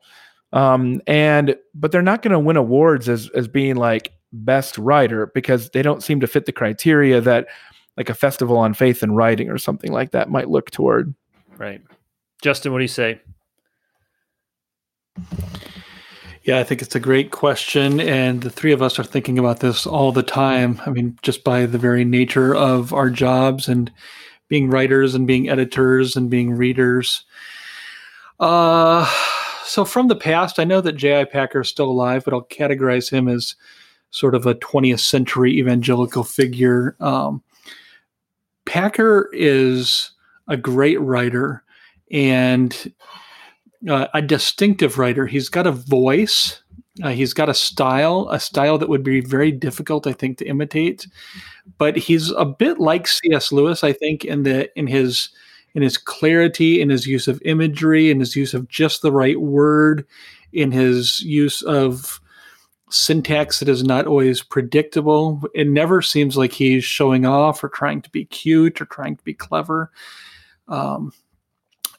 Um, 0.51 1.01
and 1.07 1.55
but 1.73 1.91
they're 1.91 2.01
not 2.01 2.21
going 2.21 2.31
to 2.31 2.39
win 2.39 2.57
awards 2.57 3.09
as 3.09 3.29
as 3.29 3.47
being 3.47 3.75
like 3.75 4.13
best 4.31 4.77
writer 4.77 5.31
because 5.33 5.69
they 5.71 5.81
don't 5.81 6.03
seem 6.03 6.19
to 6.19 6.27
fit 6.27 6.45
the 6.45 6.51
criteria 6.51 7.21
that 7.21 7.47
like 7.97 8.09
a 8.09 8.13
festival 8.13 8.57
on 8.57 8.73
faith 8.73 9.03
and 9.03 9.15
writing 9.15 9.49
or 9.49 9.57
something 9.57 9.91
like 9.91 10.11
that 10.11 10.29
might 10.29 10.49
look 10.49 10.71
toward. 10.71 11.13
Right. 11.57 11.81
Justin, 12.41 12.71
what 12.71 12.79
do 12.79 12.83
you 12.83 12.87
say? 12.87 13.21
Yeah, 16.43 16.59
I 16.59 16.65
think 16.65 16.81
it's 16.81 16.95
a 16.95 16.99
great 16.99 17.31
question. 17.31 18.01
And 18.01 18.41
the 18.41 18.49
three 18.49 18.73
of 18.73 18.81
us 18.81 18.99
are 18.99 19.03
thinking 19.03 19.39
about 19.39 19.61
this 19.61 19.85
all 19.85 20.11
the 20.11 20.23
time. 20.23 20.81
I 20.85 20.89
mean, 20.89 21.17
just 21.21 21.45
by 21.45 21.65
the 21.65 21.77
very 21.77 22.03
nature 22.03 22.53
of 22.53 22.93
our 22.93 23.09
jobs 23.09 23.69
and 23.69 23.89
being 24.49 24.69
writers 24.69 25.15
and 25.15 25.25
being 25.25 25.47
editors 25.47 26.17
and 26.17 26.29
being 26.29 26.51
readers. 26.51 27.23
Uh, 28.41 29.09
so 29.63 29.85
from 29.85 30.09
the 30.09 30.17
past, 30.17 30.59
I 30.59 30.65
know 30.65 30.81
that 30.81 30.93
J.I. 30.93 31.23
Packer 31.25 31.61
is 31.61 31.69
still 31.69 31.89
alive, 31.89 32.23
but 32.25 32.33
I'll 32.33 32.43
categorize 32.43 33.09
him 33.09 33.29
as 33.29 33.55
sort 34.11 34.35
of 34.35 34.45
a 34.45 34.55
20th 34.55 34.99
century 34.99 35.57
evangelical 35.57 36.25
figure. 36.25 36.97
Um, 36.99 37.41
Packer 38.65 39.29
is 39.31 40.11
a 40.49 40.57
great 40.57 40.99
writer 40.99 41.63
and 42.11 42.93
uh, 43.89 44.07
a 44.13 44.21
distinctive 44.21 44.97
writer. 44.97 45.25
He's 45.25 45.49
got 45.49 45.67
a 45.67 45.71
voice. 45.71 46.61
Uh, 47.01 47.09
he's 47.09 47.33
got 47.33 47.49
a 47.49 47.53
style, 47.53 48.27
a 48.31 48.39
style 48.39 48.77
that 48.77 48.89
would 48.89 49.03
be 49.03 49.21
very 49.21 49.51
difficult, 49.51 50.05
I 50.05 50.13
think, 50.13 50.37
to 50.37 50.47
imitate. 50.47 51.07
But 51.77 51.97
he's 51.97 52.31
a 52.31 52.45
bit 52.45 52.79
like 52.79 53.07
C.S. 53.07 53.51
Lewis, 53.51 53.83
I 53.83 53.93
think, 53.93 54.23
in 54.25 54.43
the 54.43 54.69
in 54.77 54.87
his 54.87 55.29
in 55.75 55.81
his 55.81 55.97
clarity, 55.97 56.81
in 56.81 56.89
his 56.89 57.07
use 57.07 57.27
of 57.27 57.41
imagery, 57.43 58.11
in 58.11 58.19
his 58.19 58.35
use 58.35 58.53
of 58.53 58.67
just 58.67 59.01
the 59.01 59.11
right 59.11 59.39
word, 59.41 60.05
in 60.51 60.71
his 60.71 61.19
use 61.21 61.63
of 61.63 62.21
syntax 62.91 63.59
that 63.59 63.67
is 63.67 63.83
not 63.83 64.05
always 64.05 64.43
predictable. 64.43 65.41
It 65.55 65.67
never 65.67 66.01
seems 66.01 66.37
like 66.37 66.51
he's 66.51 66.83
showing 66.83 67.25
off 67.25 67.63
or 67.63 67.69
trying 67.69 68.03
to 68.03 68.09
be 68.11 68.25
cute 68.25 68.79
or 68.79 68.85
trying 68.85 69.15
to 69.15 69.23
be 69.23 69.33
clever. 69.33 69.91
Um, 70.67 71.11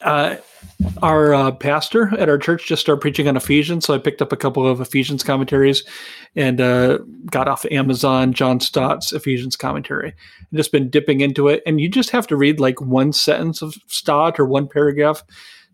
uh, 0.04 0.36
our 1.02 1.34
uh, 1.34 1.50
pastor 1.52 2.16
at 2.18 2.28
our 2.28 2.38
church 2.38 2.66
just 2.66 2.82
started 2.82 3.00
preaching 3.00 3.28
on 3.28 3.36
Ephesians, 3.36 3.84
so 3.84 3.94
I 3.94 3.98
picked 3.98 4.22
up 4.22 4.32
a 4.32 4.36
couple 4.36 4.66
of 4.66 4.80
Ephesians 4.80 5.22
commentaries 5.22 5.84
and 6.36 6.60
uh, 6.60 6.98
got 7.30 7.48
off 7.48 7.64
Amazon 7.70 8.32
John 8.32 8.60
Stott's 8.60 9.12
Ephesians 9.12 9.56
commentary. 9.56 10.14
And 10.50 10.56
just 10.56 10.72
been 10.72 10.90
dipping 10.90 11.20
into 11.20 11.48
it, 11.48 11.62
and 11.66 11.80
you 11.80 11.88
just 11.88 12.10
have 12.10 12.26
to 12.28 12.36
read 12.36 12.60
like 12.60 12.80
one 12.80 13.12
sentence 13.12 13.62
of 13.62 13.74
Stott 13.86 14.38
or 14.38 14.46
one 14.46 14.68
paragraph 14.68 15.22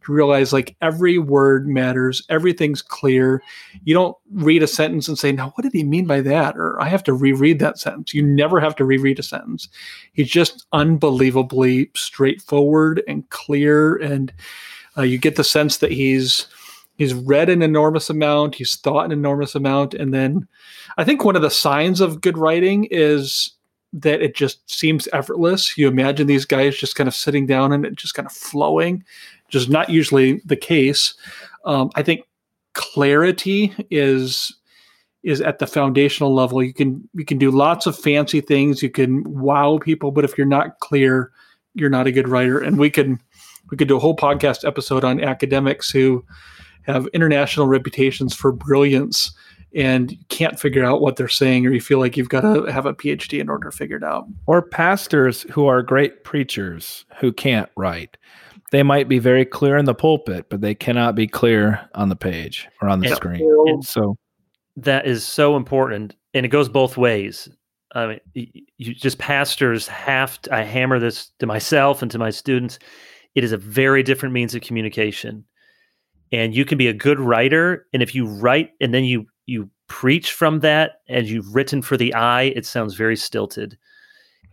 to 0.04 0.12
realize 0.12 0.52
like 0.52 0.76
every 0.80 1.18
word 1.18 1.66
matters, 1.66 2.22
everything's 2.28 2.82
clear. 2.82 3.42
You 3.84 3.94
don't 3.94 4.16
read 4.32 4.62
a 4.62 4.66
sentence 4.66 5.08
and 5.08 5.18
say, 5.18 5.32
"Now, 5.32 5.50
what 5.50 5.62
did 5.62 5.72
he 5.72 5.84
mean 5.84 6.06
by 6.06 6.20
that?" 6.22 6.56
or 6.56 6.80
"I 6.80 6.88
have 6.88 7.04
to 7.04 7.12
reread 7.12 7.58
that 7.58 7.78
sentence." 7.78 8.14
You 8.14 8.22
never 8.22 8.60
have 8.60 8.76
to 8.76 8.84
reread 8.84 9.18
a 9.18 9.22
sentence. 9.22 9.68
He's 10.12 10.30
just 10.30 10.66
unbelievably 10.72 11.90
straightforward 11.94 13.02
and 13.06 13.28
clear, 13.30 13.96
and 13.96 14.32
uh, 14.96 15.02
you 15.02 15.18
get 15.18 15.36
the 15.36 15.44
sense 15.44 15.78
that 15.78 15.92
he's 15.92 16.46
he's 16.96 17.14
read 17.14 17.48
an 17.48 17.62
enormous 17.62 18.10
amount, 18.10 18.56
he's 18.56 18.76
thought 18.76 19.06
an 19.06 19.12
enormous 19.12 19.54
amount, 19.54 19.94
and 19.94 20.12
then 20.12 20.46
I 20.98 21.04
think 21.04 21.24
one 21.24 21.36
of 21.36 21.42
the 21.42 21.50
signs 21.50 22.00
of 22.00 22.20
good 22.20 22.36
writing 22.36 22.86
is 22.90 23.52
that 23.92 24.22
it 24.22 24.34
just 24.34 24.70
seems 24.70 25.08
effortless. 25.12 25.76
You 25.76 25.88
imagine 25.88 26.26
these 26.26 26.44
guys 26.44 26.76
just 26.76 26.94
kind 26.94 27.08
of 27.08 27.14
sitting 27.14 27.46
down 27.46 27.72
and 27.72 27.84
it 27.84 27.96
just 27.96 28.14
kind 28.14 28.26
of 28.26 28.32
flowing 28.32 29.04
is 29.54 29.68
not 29.68 29.90
usually 29.90 30.40
the 30.44 30.56
case. 30.56 31.14
Um, 31.64 31.90
I 31.94 32.02
think 32.02 32.22
clarity 32.74 33.74
is 33.90 34.54
is 35.22 35.40
at 35.40 35.58
the 35.58 35.66
foundational 35.66 36.34
level. 36.34 36.62
You 36.62 36.72
can 36.72 37.08
you 37.14 37.24
can 37.24 37.38
do 37.38 37.50
lots 37.50 37.86
of 37.86 37.96
fancy 37.98 38.40
things. 38.40 38.82
You 38.82 38.90
can 38.90 39.24
wow 39.24 39.78
people, 39.78 40.10
but 40.10 40.24
if 40.24 40.38
you're 40.38 40.46
not 40.46 40.78
clear, 40.80 41.30
you're 41.74 41.90
not 41.90 42.06
a 42.06 42.12
good 42.12 42.28
writer. 42.28 42.58
And 42.58 42.78
we 42.78 42.90
can 42.90 43.20
we 43.70 43.76
could 43.76 43.88
do 43.88 43.96
a 43.96 44.00
whole 44.00 44.16
podcast 44.16 44.66
episode 44.66 45.04
on 45.04 45.22
academics 45.22 45.90
who 45.90 46.24
have 46.82 47.06
international 47.08 47.66
reputations 47.66 48.34
for 48.34 48.52
brilliance 48.52 49.32
and 49.74 50.16
can't 50.28 50.58
figure 50.58 50.84
out 50.84 51.00
what 51.00 51.16
they're 51.16 51.28
saying 51.28 51.64
or 51.64 51.72
you 51.72 51.80
feel 51.80 52.00
like 52.00 52.16
you've 52.16 52.28
got 52.28 52.40
to 52.40 52.64
have 52.64 52.86
a 52.86 52.94
phd 52.94 53.38
in 53.38 53.48
order 53.48 53.70
to 53.70 53.76
figure 53.76 53.96
it 53.96 54.02
out 54.02 54.26
or 54.46 54.62
pastors 54.62 55.42
who 55.42 55.66
are 55.66 55.80
great 55.82 56.24
preachers 56.24 57.04
who 57.20 57.32
can't 57.32 57.70
write 57.76 58.16
they 58.70 58.82
might 58.82 59.08
be 59.08 59.18
very 59.18 59.44
clear 59.44 59.76
in 59.76 59.84
the 59.84 59.94
pulpit, 59.94 60.48
but 60.48 60.60
they 60.60 60.74
cannot 60.74 61.14
be 61.14 61.26
clear 61.26 61.88
on 61.94 62.08
the 62.08 62.16
page 62.16 62.68
or 62.80 62.88
on 62.88 63.00
the 63.00 63.08
and, 63.08 63.16
screen. 63.16 63.40
And 63.66 63.84
so 63.84 64.16
that 64.76 65.06
is 65.06 65.24
so 65.24 65.56
important, 65.56 66.14
and 66.34 66.46
it 66.46 66.50
goes 66.50 66.68
both 66.68 66.96
ways. 66.96 67.48
I 67.92 68.06
mean, 68.06 68.20
you 68.78 68.94
just 68.94 69.18
pastors 69.18 69.88
have 69.88 70.40
to. 70.42 70.54
I 70.54 70.62
hammer 70.62 70.98
this 70.98 71.30
to 71.40 71.46
myself 71.46 72.02
and 72.02 72.10
to 72.12 72.18
my 72.18 72.30
students. 72.30 72.78
It 73.34 73.44
is 73.44 73.52
a 73.52 73.56
very 73.56 74.02
different 74.02 74.32
means 74.32 74.54
of 74.54 74.62
communication, 74.62 75.44
and 76.30 76.54
you 76.54 76.64
can 76.64 76.78
be 76.78 76.88
a 76.88 76.92
good 76.92 77.18
writer, 77.18 77.86
and 77.92 78.02
if 78.02 78.14
you 78.14 78.26
write 78.26 78.70
and 78.80 78.94
then 78.94 79.04
you 79.04 79.26
you 79.46 79.68
preach 79.88 80.32
from 80.32 80.60
that, 80.60 81.00
and 81.08 81.28
you've 81.28 81.52
written 81.52 81.82
for 81.82 81.96
the 81.96 82.14
eye, 82.14 82.52
it 82.54 82.64
sounds 82.64 82.94
very 82.94 83.16
stilted. 83.16 83.76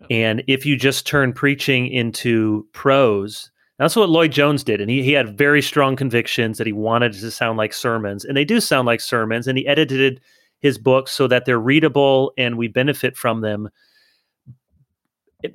And 0.09 0.43
if 0.47 0.65
you 0.65 0.75
just 0.75 1.05
turn 1.07 1.33
preaching 1.33 1.87
into 1.87 2.67
prose, 2.73 3.51
that's 3.77 3.95
what 3.95 4.09
Lloyd 4.09 4.31
Jones 4.31 4.63
did. 4.63 4.81
And 4.81 4.89
he, 4.89 5.03
he 5.03 5.11
had 5.11 5.37
very 5.37 5.61
strong 5.61 5.95
convictions 5.95 6.57
that 6.57 6.67
he 6.67 6.73
wanted 6.73 7.13
to 7.13 7.31
sound 7.31 7.57
like 7.57 7.73
sermons. 7.73 8.25
And 8.25 8.35
they 8.35 8.45
do 8.45 8.59
sound 8.59 8.87
like 8.87 9.01
sermons. 9.01 9.47
And 9.47 9.57
he 9.57 9.67
edited 9.67 10.19
his 10.59 10.77
books 10.77 11.11
so 11.11 11.27
that 11.27 11.45
they're 11.45 11.59
readable 11.59 12.33
and 12.37 12.57
we 12.57 12.67
benefit 12.67 13.15
from 13.15 13.41
them. 13.41 13.69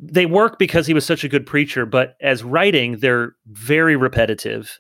They 0.00 0.26
work 0.26 0.58
because 0.58 0.86
he 0.86 0.94
was 0.94 1.04
such 1.04 1.24
a 1.24 1.28
good 1.28 1.44
preacher, 1.44 1.84
but 1.84 2.14
as 2.20 2.44
writing, 2.44 2.98
they're 2.98 3.34
very 3.46 3.96
repetitive. 3.96 4.78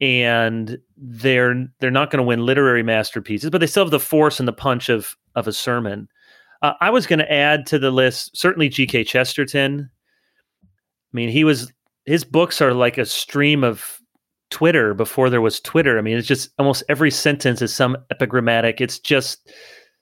And 0.00 0.78
they're 0.96 1.66
they're 1.80 1.90
not 1.90 2.12
going 2.12 2.18
to 2.18 2.26
win 2.26 2.46
literary 2.46 2.84
masterpieces, 2.84 3.50
but 3.50 3.58
they 3.58 3.66
still 3.66 3.84
have 3.84 3.90
the 3.90 3.98
force 3.98 4.38
and 4.38 4.46
the 4.46 4.52
punch 4.52 4.88
of 4.88 5.16
of 5.34 5.48
a 5.48 5.52
sermon. 5.52 6.06
Uh, 6.62 6.74
I 6.80 6.90
was 6.90 7.08
going 7.08 7.18
to 7.18 7.32
add 7.32 7.66
to 7.66 7.80
the 7.80 7.90
list 7.90 8.36
certainly 8.36 8.68
G.K. 8.68 9.02
Chesterton. 9.02 9.90
I 10.62 11.12
mean, 11.12 11.30
he 11.30 11.42
was 11.42 11.72
his 12.08 12.24
books 12.24 12.62
are 12.62 12.72
like 12.72 12.96
a 12.96 13.04
stream 13.04 13.62
of 13.62 14.00
Twitter 14.50 14.94
before 14.94 15.28
there 15.28 15.42
was 15.42 15.60
Twitter. 15.60 15.98
I 15.98 16.00
mean, 16.00 16.16
it's 16.16 16.26
just 16.26 16.48
almost 16.58 16.82
every 16.88 17.10
sentence 17.10 17.60
is 17.60 17.74
some 17.74 17.98
epigrammatic. 18.10 18.80
It's 18.80 18.98
just 18.98 19.52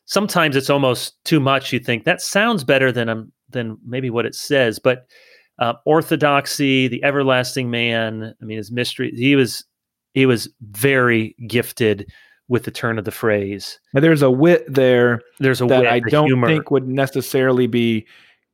sometimes 0.04 0.54
it's 0.54 0.70
almost 0.70 1.22
too 1.24 1.40
much. 1.40 1.72
You 1.72 1.80
think 1.80 2.04
that 2.04 2.22
sounds 2.22 2.62
better 2.62 2.92
than 2.92 3.08
um, 3.08 3.32
than 3.50 3.76
maybe 3.84 4.08
what 4.08 4.24
it 4.24 4.36
says, 4.36 4.78
but 4.78 5.06
uh, 5.58 5.74
orthodoxy, 5.84 6.86
the 6.86 7.02
everlasting 7.02 7.70
man. 7.70 8.34
I 8.40 8.44
mean, 8.44 8.58
his 8.58 8.70
mystery. 8.70 9.10
He 9.14 9.34
was 9.34 9.64
he 10.14 10.26
was 10.26 10.48
very 10.60 11.34
gifted 11.48 12.08
with 12.48 12.62
the 12.62 12.70
turn 12.70 12.98
of 12.98 13.04
the 13.04 13.10
phrase. 13.10 13.80
Now, 13.92 14.00
there's 14.00 14.22
a 14.22 14.30
wit 14.30 14.64
there. 14.72 15.20
There's 15.40 15.60
a 15.60 15.66
that 15.66 15.80
wit, 15.80 15.90
I 15.90 15.98
don't 15.98 16.26
humor. 16.26 16.46
think 16.46 16.70
would 16.70 16.86
necessarily 16.86 17.66
be 17.66 18.06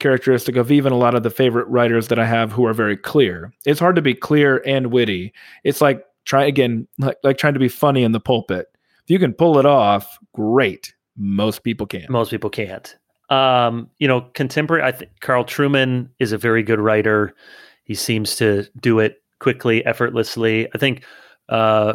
characteristic 0.02 0.56
of 0.56 0.70
even 0.70 0.92
a 0.92 0.98
lot 0.98 1.14
of 1.14 1.22
the 1.22 1.30
favorite 1.30 1.66
writers 1.68 2.08
that 2.08 2.18
I 2.18 2.26
have 2.26 2.52
who 2.52 2.66
are 2.66 2.74
very 2.74 2.96
clear. 2.96 3.52
It's 3.64 3.80
hard 3.80 3.96
to 3.96 4.02
be 4.02 4.14
clear 4.14 4.62
and 4.66 4.88
witty. 4.88 5.32
It's 5.64 5.80
like 5.80 6.04
try 6.24 6.44
again, 6.44 6.86
like, 6.98 7.16
like 7.22 7.38
trying 7.38 7.54
to 7.54 7.60
be 7.60 7.68
funny 7.68 8.02
in 8.02 8.12
the 8.12 8.20
pulpit. 8.20 8.66
If 9.04 9.10
you 9.10 9.18
can 9.18 9.32
pull 9.32 9.58
it 9.58 9.66
off, 9.66 10.18
great. 10.34 10.94
Most 11.16 11.62
people 11.62 11.86
can't. 11.86 12.10
Most 12.10 12.30
people 12.30 12.50
can't. 12.50 12.94
Um, 13.30 13.88
you 13.98 14.06
know, 14.06 14.22
contemporary. 14.34 14.82
I 14.82 14.92
think 14.92 15.10
Carl 15.20 15.44
Trueman 15.44 16.08
is 16.18 16.32
a 16.32 16.38
very 16.38 16.62
good 16.62 16.80
writer. 16.80 17.34
He 17.84 17.94
seems 17.94 18.36
to 18.36 18.66
do 18.80 18.98
it 18.98 19.22
quickly, 19.38 19.84
effortlessly. 19.86 20.68
I 20.74 20.78
think 20.78 21.04
uh, 21.48 21.94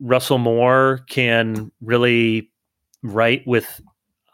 Russell 0.00 0.38
Moore 0.38 1.00
can 1.08 1.72
really 1.80 2.50
write 3.02 3.46
with 3.46 3.80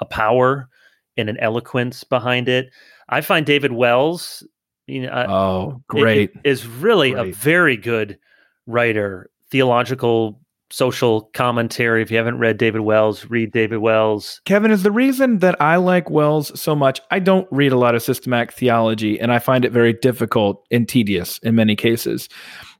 a 0.00 0.04
power 0.04 0.68
and 1.16 1.28
an 1.28 1.38
eloquence 1.38 2.04
behind 2.04 2.48
it. 2.48 2.70
I 3.12 3.20
find 3.20 3.44
David 3.44 3.72
Wells, 3.72 4.42
you 4.86 5.02
know, 5.02 5.10
uh, 5.10 5.26
oh, 5.28 5.82
great, 5.86 6.32
is 6.44 6.66
really 6.66 7.12
great. 7.12 7.28
a 7.28 7.32
very 7.32 7.76
good 7.76 8.18
writer, 8.66 9.30
theological, 9.50 10.40
social 10.70 11.28
commentary. 11.34 12.00
If 12.00 12.10
you 12.10 12.16
haven't 12.16 12.38
read 12.38 12.56
David 12.56 12.80
Wells, 12.80 13.26
read 13.26 13.52
David 13.52 13.78
Wells. 13.78 14.40
Kevin 14.46 14.70
is 14.70 14.82
the 14.82 14.90
reason 14.90 15.40
that 15.40 15.60
I 15.60 15.76
like 15.76 16.08
Wells 16.08 16.58
so 16.58 16.74
much. 16.74 17.02
I 17.10 17.18
don't 17.18 17.46
read 17.50 17.72
a 17.72 17.78
lot 17.78 17.94
of 17.94 18.02
systematic 18.02 18.54
theology, 18.54 19.20
and 19.20 19.30
I 19.30 19.38
find 19.38 19.66
it 19.66 19.72
very 19.72 19.92
difficult 19.92 20.66
and 20.70 20.88
tedious 20.88 21.38
in 21.42 21.54
many 21.54 21.76
cases. 21.76 22.30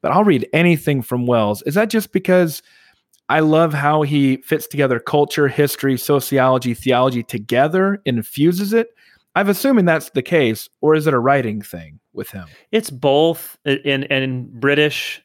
But 0.00 0.12
I'll 0.12 0.24
read 0.24 0.48
anything 0.54 1.02
from 1.02 1.26
Wells. 1.26 1.60
Is 1.66 1.74
that 1.74 1.90
just 1.90 2.10
because? 2.10 2.62
I 3.28 3.40
love 3.40 3.72
how 3.72 4.02
he 4.02 4.38
fits 4.38 4.66
together 4.66 4.98
culture, 4.98 5.48
history, 5.48 5.96
sociology, 5.96 6.74
theology 6.74 7.22
together 7.22 8.02
and 8.04 8.18
infuses 8.18 8.72
it. 8.74 8.88
I'm 9.34 9.48
assuming 9.48 9.86
that's 9.86 10.10
the 10.10 10.22
case, 10.22 10.68
or 10.80 10.94
is 10.94 11.06
it 11.06 11.14
a 11.14 11.18
writing 11.18 11.62
thing 11.62 12.00
with 12.12 12.30
him? 12.30 12.46
It's 12.70 12.90
both, 12.90 13.56
in 13.64 14.02
in 14.04 14.50
British, 14.60 15.22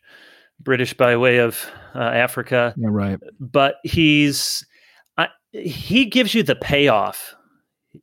British 0.61 0.93
by 0.93 1.17
way 1.17 1.37
of 1.37 1.65
uh, 1.93 1.99
Africa. 1.99 2.73
Yeah, 2.77 2.87
right. 2.89 3.19
But 3.39 3.75
he's 3.83 4.65
he 5.51 6.05
gives 6.05 6.33
you 6.33 6.43
the 6.43 6.55
payoff, 6.55 7.35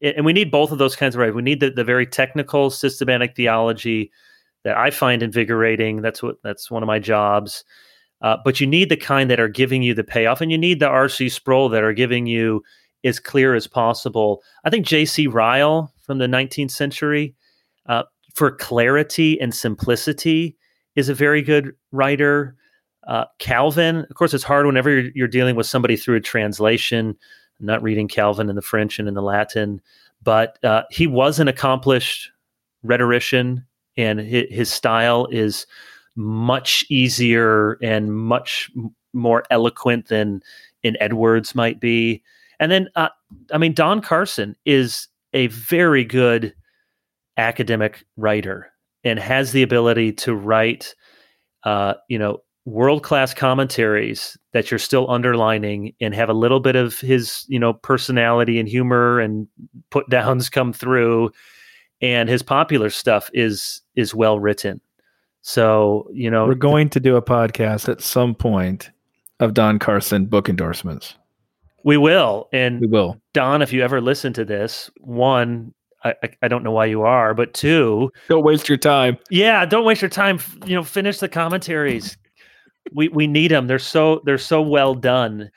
and 0.02 0.24
we 0.24 0.32
need 0.32 0.50
both 0.50 0.72
of 0.72 0.78
those 0.78 0.96
kinds 0.96 1.14
of 1.14 1.20
writing. 1.20 1.36
We 1.36 1.42
need 1.42 1.60
the, 1.60 1.70
the 1.70 1.84
very 1.84 2.06
technical, 2.06 2.70
systematic 2.70 3.36
theology 3.36 4.10
that 4.64 4.76
I 4.76 4.90
find 4.90 5.22
invigorating. 5.22 6.02
That's 6.02 6.22
what 6.22 6.36
that's 6.42 6.70
one 6.70 6.82
of 6.82 6.86
my 6.86 6.98
jobs. 6.98 7.64
Uh, 8.22 8.36
but 8.44 8.60
you 8.60 8.66
need 8.66 8.88
the 8.88 8.96
kind 8.96 9.28
that 9.30 9.40
are 9.40 9.48
giving 9.48 9.82
you 9.82 9.94
the 9.94 10.04
payoff, 10.04 10.40
and 10.40 10.50
you 10.50 10.58
need 10.58 10.80
the 10.80 10.88
R.C. 10.88 11.28
Sproul 11.28 11.68
that 11.70 11.84
are 11.84 11.92
giving 11.92 12.26
you 12.26 12.62
as 13.04 13.20
clear 13.20 13.54
as 13.54 13.66
possible. 13.66 14.42
I 14.64 14.70
think 14.70 14.86
J.C. 14.86 15.26
Ryle 15.26 15.92
from 16.04 16.18
the 16.18 16.26
19th 16.26 16.70
century, 16.70 17.34
uh, 17.86 18.04
for 18.34 18.50
clarity 18.50 19.40
and 19.40 19.54
simplicity 19.54 20.56
is 20.96 21.08
a 21.08 21.14
very 21.14 21.42
good 21.42 21.72
writer. 21.92 22.56
Uh, 23.06 23.24
Calvin, 23.38 24.06
of 24.08 24.14
course, 24.14 24.34
it's 24.34 24.44
hard 24.44 24.66
whenever 24.66 24.90
you're, 24.90 25.10
you're, 25.14 25.28
dealing 25.28 25.56
with 25.56 25.66
somebody 25.66 25.96
through 25.96 26.16
a 26.16 26.20
translation. 26.20 27.16
Not 27.60 27.82
reading 27.82 28.08
Calvin 28.08 28.48
in 28.48 28.56
the 28.56 28.62
French 28.62 28.98
and 28.98 29.06
in 29.06 29.14
the 29.14 29.22
Latin, 29.22 29.80
but 30.22 30.62
uh, 30.64 30.82
he 30.90 31.06
was 31.06 31.38
an 31.38 31.48
accomplished 31.48 32.30
rhetorician, 32.82 33.64
and 33.96 34.18
his, 34.18 34.44
his 34.50 34.70
style 34.70 35.28
is 35.30 35.66
much 36.16 36.84
easier 36.88 37.78
and 37.82 38.14
much 38.14 38.70
more 39.12 39.44
eloquent 39.50 40.08
than 40.08 40.42
in 40.82 40.96
Edwards 41.00 41.54
might 41.54 41.80
be. 41.80 42.22
And 42.60 42.70
then, 42.70 42.88
uh, 42.96 43.08
I 43.52 43.58
mean, 43.58 43.72
Don 43.72 44.00
Carson 44.00 44.56
is 44.64 45.08
a 45.34 45.48
very 45.48 46.04
good 46.04 46.54
academic 47.36 48.04
writer 48.16 48.72
and 49.02 49.18
has 49.18 49.52
the 49.52 49.62
ability 49.62 50.12
to 50.12 50.34
write, 50.34 50.94
uh, 51.64 51.94
you 52.08 52.18
know, 52.18 52.38
world 52.64 53.02
class 53.02 53.34
commentaries 53.34 54.38
that 54.52 54.70
you're 54.70 54.78
still 54.78 55.10
underlining 55.10 55.94
and 56.00 56.14
have 56.14 56.30
a 56.30 56.34
little 56.34 56.60
bit 56.60 56.76
of 56.76 56.98
his, 57.00 57.44
you 57.48 57.58
know, 57.58 57.74
personality 57.74 58.58
and 58.58 58.68
humor 58.68 59.20
and 59.20 59.46
put 59.90 60.08
downs 60.08 60.48
come 60.48 60.72
through. 60.72 61.30
And 62.00 62.28
his 62.28 62.42
popular 62.42 62.90
stuff 62.90 63.30
is 63.34 63.82
is 63.94 64.14
well 64.14 64.38
written. 64.38 64.80
So, 65.42 66.08
you 66.12 66.30
know, 66.30 66.46
we're 66.46 66.54
going 66.54 66.88
to 66.90 67.00
do 67.00 67.16
a 67.16 67.22
podcast 67.22 67.88
at 67.88 68.00
some 68.00 68.34
point 68.34 68.90
of 69.40 69.52
Don 69.52 69.78
Carson 69.78 70.26
book 70.26 70.48
endorsements. 70.48 71.16
We 71.84 71.96
will. 71.98 72.48
And 72.52 72.80
we 72.80 72.86
will. 72.86 73.20
Don, 73.34 73.62
if 73.62 73.72
you 73.72 73.82
ever 73.82 74.00
listen 74.00 74.32
to 74.32 74.44
this, 74.44 74.90
one, 74.98 75.72
I, 76.02 76.14
I 76.42 76.48
don't 76.48 76.64
know 76.64 76.72
why 76.72 76.86
you 76.86 77.02
are, 77.02 77.34
but 77.34 77.54
two, 77.54 78.10
don't 78.28 78.44
waste 78.44 78.68
your 78.68 78.78
time. 78.78 79.18
Yeah, 79.30 79.64
don't 79.66 79.84
waste 79.84 80.02
your 80.02 80.08
time. 80.08 80.38
You 80.66 80.74
know, 80.74 80.82
finish 80.82 81.18
the 81.18 81.28
commentaries. 81.28 82.16
we 82.92 83.08
we 83.08 83.26
need 83.26 83.50
them. 83.50 83.66
They're 83.66 83.78
so 83.78 84.20
they're 84.24 84.38
so 84.38 84.60
well 84.60 84.94
done. 84.94 85.50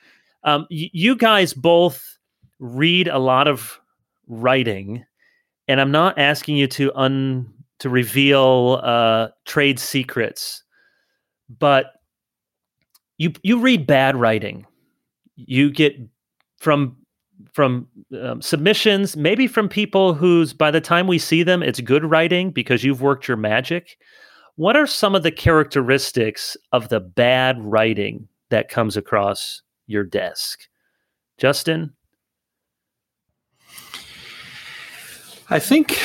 Um, 0.44 0.66
y- 0.70 0.90
you 0.92 1.16
guys 1.16 1.52
both 1.52 2.02
read 2.58 3.08
a 3.08 3.18
lot 3.18 3.48
of 3.48 3.78
writing, 4.26 5.04
and 5.66 5.80
I'm 5.80 5.90
not 5.90 6.18
asking 6.18 6.56
you 6.56 6.66
to 6.68 6.92
un 6.94 7.52
to 7.80 7.88
reveal 7.90 8.80
uh, 8.82 9.28
trade 9.46 9.78
secrets, 9.78 10.62
but 11.48 11.92
you 13.18 13.32
you 13.42 13.60
read 13.60 13.86
bad 13.86 14.16
writing. 14.16 14.66
You 15.36 15.70
get 15.70 15.94
from 16.58 16.96
from 17.52 17.86
um, 18.20 18.42
submissions, 18.42 19.16
maybe 19.16 19.46
from 19.46 19.68
people 19.68 20.12
whose 20.12 20.52
by 20.52 20.70
the 20.70 20.80
time 20.80 21.06
we 21.06 21.18
see 21.18 21.44
them, 21.44 21.62
it's 21.62 21.80
good 21.80 22.04
writing 22.04 22.50
because 22.50 22.82
you've 22.82 23.00
worked 23.00 23.28
your 23.28 23.36
magic. 23.36 23.96
What 24.56 24.76
are 24.76 24.88
some 24.88 25.14
of 25.14 25.22
the 25.22 25.30
characteristics 25.30 26.56
of 26.72 26.88
the 26.88 26.98
bad 26.98 27.62
writing 27.62 28.26
that 28.50 28.68
comes 28.68 28.96
across 28.96 29.62
your 29.86 30.02
desk, 30.02 30.62
Justin? 31.38 31.92
I 35.48 35.60
think 35.60 35.98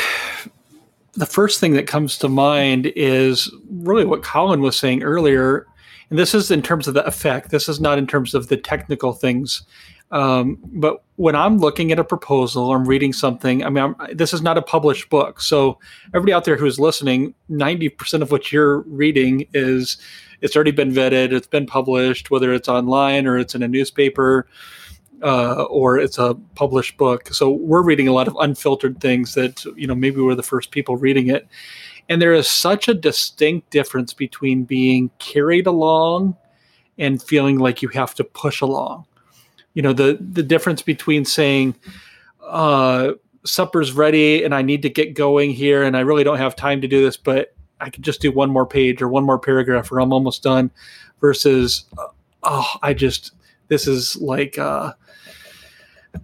the 1.14 1.26
first 1.26 1.60
thing 1.60 1.74
that 1.74 1.88
comes 1.88 2.18
to 2.20 2.30
mind 2.30 2.92
is 2.96 3.52
really 3.70 4.06
what 4.06 4.24
Collin 4.24 4.62
was 4.62 4.78
saying 4.78 5.04
earlier. 5.04 5.68
And 6.10 6.20
this 6.20 6.34
is 6.34 6.52
in 6.52 6.62
terms 6.62 6.88
of 6.88 6.94
the 6.94 7.06
effect. 7.06 7.50
This 7.50 7.68
is 7.68 7.82
not 7.82 7.98
in 7.98 8.08
terms 8.08 8.34
of 8.34 8.48
the 8.48 8.58
technical 8.58 9.14
things. 9.14 9.64
Um, 10.14 10.60
but 10.64 11.04
when 11.16 11.36
I'm 11.36 11.58
looking 11.58 11.92
at 11.92 11.98
a 11.98 12.04
proposal, 12.04 12.72
I'm 12.72 12.88
reading 12.88 13.14
something. 13.14 13.66
I 13.66 13.70
mean, 13.70 13.84
I'm, 13.84 14.16
this 14.16 14.32
is 14.32 14.44
not 14.44 14.60
a 14.60 14.62
published 14.62 15.10
book, 15.10 15.42
so 15.42 15.80
everybody 16.10 16.34
out 16.34 16.46
there 16.46 16.56
who's 16.56 16.80
listening, 16.80 17.34
ninety 17.50 17.90
percent 17.90 18.22
of 18.22 18.32
what 18.32 18.52
you're 18.52 18.82
reading 18.82 19.48
is 19.56 19.98
it's 20.42 20.56
already 20.56 20.72
been 20.72 20.92
vetted, 20.92 21.34
it's 21.34 21.48
been 21.48 21.66
published, 21.66 22.30
whether 22.30 22.54
it's 22.54 22.70
online 22.70 23.26
or 23.26 23.40
it's 23.40 23.56
in 23.56 23.64
a 23.64 23.68
newspaper 23.68 24.48
uh, 25.24 25.64
or 25.64 25.98
it's 25.98 26.20
a 26.20 26.36
published 26.54 26.98
book. 26.98 27.34
So 27.34 27.50
we're 27.50 27.82
reading 27.82 28.08
a 28.08 28.14
lot 28.14 28.28
of 28.28 28.36
unfiltered 28.40 29.00
things 29.00 29.34
that 29.34 29.66
you 29.76 29.88
know 29.88 29.96
maybe 29.96 30.22
we're 30.22 30.36
the 30.36 30.44
first 30.44 30.70
people 30.70 30.96
reading 30.96 31.28
it, 31.28 31.48
and 32.08 32.22
there 32.22 32.34
is 32.34 32.48
such 32.48 32.88
a 32.88 32.94
distinct 32.94 33.72
difference 33.72 34.14
between 34.14 34.64
being 34.64 35.10
carried 35.18 35.66
along 35.66 36.38
and 37.00 37.24
feeling 37.24 37.58
like 37.58 37.82
you 37.82 37.88
have 37.90 38.14
to 38.14 38.24
push 38.24 38.62
along. 38.62 39.08
You 39.74 39.82
know 39.82 39.94
the 39.94 40.18
the 40.20 40.44
difference 40.44 40.82
between 40.82 41.26
saying. 41.26 41.76
Uh, 42.42 43.14
supper's 43.46 43.92
ready 43.92 44.44
and 44.44 44.56
I 44.56 44.62
need 44.62 44.82
to 44.84 44.90
get 44.90 45.16
going 45.16 45.52
here 45.52 45.84
and 45.84 45.98
I 45.98 46.02
really 46.02 46.24
don't 46.24 46.38
have 46.38 46.56
time 46.56 46.82
to 46.82 46.88
do 46.88 47.02
this, 47.04 47.18
but 47.18 47.54
I 47.80 47.90
could 47.90 48.04
just 48.04 48.22
do 48.22 48.32
one 48.32 48.50
more 48.50 48.66
page 48.66 49.02
or 49.02 49.08
one 49.08 49.26
more 49.26 49.40
paragraph 49.40 49.92
or 49.92 50.00
I'm 50.00 50.14
almost 50.14 50.44
done 50.44 50.72
versus, 51.20 51.86
oh, 52.44 52.70
I 52.82 52.94
just, 52.94 53.34
this 53.68 53.88
is 53.88 54.16
like, 54.18 54.58
uh, 54.58 54.94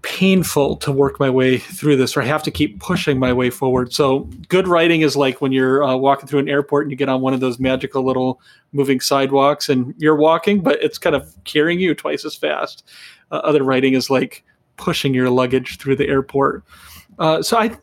painful 0.04 0.78
to 0.78 0.92
work 0.92 1.20
my 1.20 1.32
way 1.32 1.58
through 1.58 1.96
this 1.96 2.16
or 2.16 2.22
I 2.22 2.26
have 2.26 2.44
to 2.44 2.52
keep 2.52 2.80
pushing 2.80 3.18
my 3.18 3.34
way 3.34 3.50
forward. 3.50 3.92
So 3.92 4.30
good 4.48 4.68
writing 4.68 5.02
is 5.02 5.16
like 5.16 5.42
when 5.42 5.52
you're 5.52 5.84
uh, 5.84 5.96
walking 5.96 6.28
through 6.28 6.40
an 6.40 6.50
airport 6.50 6.86
and 6.86 6.92
you 6.92 6.98
get 6.98 7.10
on 7.10 7.22
one 7.22 7.34
of 7.34 7.40
those 7.40 7.60
magical 7.60 8.04
little 8.04 8.40
moving 8.72 9.00
sidewalks 9.00 9.68
and 9.68 9.96
you're 9.98 10.16
walking, 10.16 10.62
but 10.62 10.82
it's 10.82 11.00
kind 11.00 11.16
of 11.16 11.36
carrying 11.44 11.80
you 11.80 11.96
twice 11.96 12.24
as 12.24 12.36
fast. 12.36 12.84
Uh, 13.32 13.36
other 13.36 13.64
writing 13.64 13.94
is 13.94 14.10
like 14.10 14.44
pushing 14.78 15.14
your 15.14 15.30
luggage 15.30 15.78
through 15.78 15.96
the 15.96 16.08
airport. 16.08 16.64
Uh, 17.18 17.42
so 17.42 17.58
I 17.58 17.78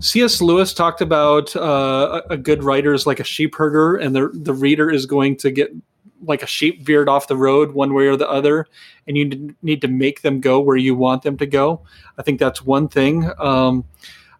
C.S. 0.00 0.40
Lewis 0.40 0.72
talked 0.72 1.02
about 1.02 1.54
uh, 1.54 2.22
a 2.30 2.36
good 2.36 2.64
writer 2.64 2.94
is 2.94 3.06
like 3.06 3.20
a 3.20 3.24
sheep 3.24 3.54
herder, 3.54 3.96
and 3.96 4.16
the 4.16 4.30
the 4.32 4.54
reader 4.54 4.90
is 4.90 5.04
going 5.06 5.36
to 5.36 5.50
get 5.50 5.70
like 6.22 6.42
a 6.42 6.46
sheep 6.46 6.82
veered 6.82 7.08
off 7.08 7.28
the 7.28 7.36
road 7.36 7.72
one 7.72 7.92
way 7.94 8.06
or 8.06 8.16
the 8.16 8.28
other, 8.28 8.66
and 9.06 9.16
you 9.16 9.54
need 9.62 9.80
to 9.82 9.88
make 9.88 10.22
them 10.22 10.40
go 10.40 10.58
where 10.60 10.76
you 10.76 10.94
want 10.94 11.22
them 11.22 11.36
to 11.36 11.46
go. 11.46 11.82
I 12.18 12.22
think 12.22 12.40
that's 12.40 12.64
one 12.64 12.88
thing. 12.88 13.30
Um, 13.38 13.84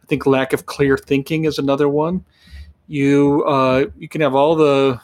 I 0.02 0.06
think 0.06 0.26
lack 0.26 0.52
of 0.52 0.66
clear 0.66 0.96
thinking 0.96 1.44
is 1.44 1.58
another 1.58 1.88
one. 1.88 2.24
You 2.88 3.44
uh, 3.44 3.86
you 3.98 4.08
can 4.08 4.22
have 4.22 4.34
all 4.34 4.56
the 4.56 4.98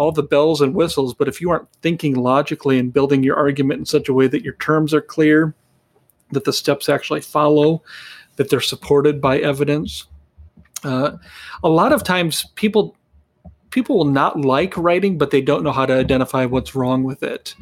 all 0.00 0.10
the 0.10 0.22
bells 0.22 0.62
and 0.62 0.74
whistles, 0.74 1.12
but 1.12 1.28
if 1.28 1.42
you 1.42 1.50
aren't 1.50 1.70
thinking 1.82 2.14
logically 2.14 2.78
and 2.78 2.90
building 2.90 3.22
your 3.22 3.36
argument 3.36 3.80
in 3.80 3.84
such 3.84 4.08
a 4.08 4.14
way 4.14 4.26
that 4.26 4.42
your 4.42 4.54
terms 4.54 4.94
are 4.94 5.02
clear, 5.02 5.54
that 6.30 6.46
the 6.46 6.54
steps 6.54 6.88
actually 6.88 7.20
follow, 7.20 7.82
that 8.36 8.48
they're 8.48 8.62
supported 8.62 9.20
by 9.20 9.38
evidence. 9.40 10.06
Uh, 10.84 11.18
a 11.62 11.68
lot 11.68 11.92
of 11.92 12.02
times, 12.02 12.46
people 12.54 12.96
people 13.70 13.96
will 13.96 14.04
not 14.04 14.40
like 14.40 14.76
writing, 14.76 15.18
but 15.18 15.30
they 15.30 15.40
don't 15.40 15.62
know 15.62 15.72
how 15.72 15.86
to 15.86 15.94
identify 15.94 16.44
what's 16.44 16.74
wrong 16.74 17.04
with 17.04 17.22
it. 17.22 17.54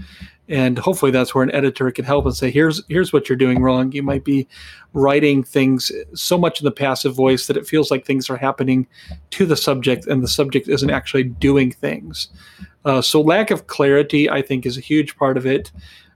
And 0.48 0.78
hopefully 0.78 1.10
that's 1.10 1.34
where 1.34 1.44
an 1.44 1.54
editor 1.54 1.90
can 1.90 2.06
help 2.06 2.24
and 2.24 2.34
say, 2.34 2.50
here's 2.50 2.82
here's 2.88 3.12
what 3.12 3.28
you're 3.28 3.36
doing 3.36 3.60
wrong. 3.60 3.92
You 3.92 4.02
might 4.02 4.24
be 4.24 4.48
writing 4.94 5.44
things 5.44 5.92
so 6.14 6.38
much 6.38 6.60
in 6.60 6.64
the 6.64 6.70
passive 6.70 7.14
voice 7.14 7.46
that 7.46 7.56
it 7.58 7.66
feels 7.66 7.90
like 7.90 8.06
things 8.06 8.30
are 8.30 8.36
happening 8.36 8.86
to 9.30 9.44
the 9.44 9.56
subject 9.56 10.06
and 10.06 10.22
the 10.22 10.28
subject 10.28 10.66
isn't 10.68 10.90
actually 10.90 11.24
doing 11.24 11.70
things. 11.70 12.28
Uh, 12.86 13.02
so 13.02 13.20
lack 13.20 13.50
of 13.50 13.66
clarity, 13.66 14.30
I 14.30 14.40
think, 14.40 14.64
is 14.64 14.78
a 14.78 14.82
huge 14.82 15.16
part 15.18 15.36
of 15.36 15.44
it. 15.44 15.70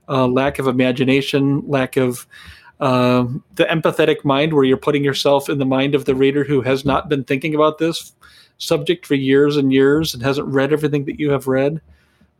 Uh, 0.09 0.27
lack 0.27 0.57
of 0.57 0.67
imagination, 0.67 1.61
lack 1.67 1.95
of 1.95 2.25
uh, 2.79 3.25
the 3.55 3.65
empathetic 3.65 4.25
mind, 4.25 4.53
where 4.53 4.63
you're 4.63 4.77
putting 4.77 5.03
yourself 5.03 5.47
in 5.47 5.59
the 5.59 5.65
mind 5.65 5.93
of 5.93 6.05
the 6.05 6.15
reader 6.15 6.43
who 6.43 6.61
has 6.61 6.83
not 6.83 7.07
been 7.07 7.23
thinking 7.23 7.53
about 7.53 7.77
this 7.77 8.13
subject 8.63 9.05
for 9.05 9.15
years 9.15 9.57
and 9.57 9.71
years 9.71 10.13
and 10.13 10.23
hasn't 10.23 10.47
read 10.47 10.73
everything 10.73 11.05
that 11.05 11.19
you 11.19 11.31
have 11.31 11.47
read. 11.47 11.81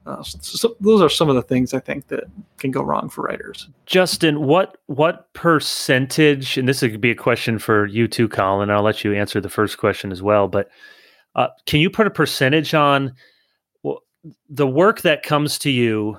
Uh, 0.05 0.21
so 0.21 0.75
those 0.81 1.01
are 1.01 1.09
some 1.09 1.29
of 1.29 1.35
the 1.35 1.41
things 1.41 1.73
I 1.73 1.79
think 1.79 2.07
that 2.07 2.25
can 2.57 2.71
go 2.71 2.83
wrong 2.83 3.07
for 3.07 3.21
writers. 3.21 3.69
Justin, 3.85 4.41
what 4.41 4.77
what 4.87 5.31
percentage? 5.33 6.57
And 6.57 6.67
this 6.67 6.81
could 6.81 6.99
be 6.99 7.11
a 7.11 7.15
question 7.15 7.57
for 7.57 7.85
you 7.85 8.07
too, 8.07 8.27
Collin. 8.27 8.69
I'll 8.69 8.83
let 8.83 9.03
you 9.03 9.13
answer 9.13 9.39
the 9.39 9.49
first 9.49 9.77
question 9.77 10.11
as 10.11 10.21
well. 10.21 10.49
But 10.49 10.69
uh, 11.35 11.47
can 11.65 11.79
you 11.79 11.89
put 11.89 12.07
a 12.07 12.11
percentage 12.11 12.73
on 12.73 13.13
well, 13.81 13.99
the 14.49 14.67
work 14.67 15.01
that 15.01 15.23
comes 15.23 15.57
to 15.59 15.69
you? 15.69 16.17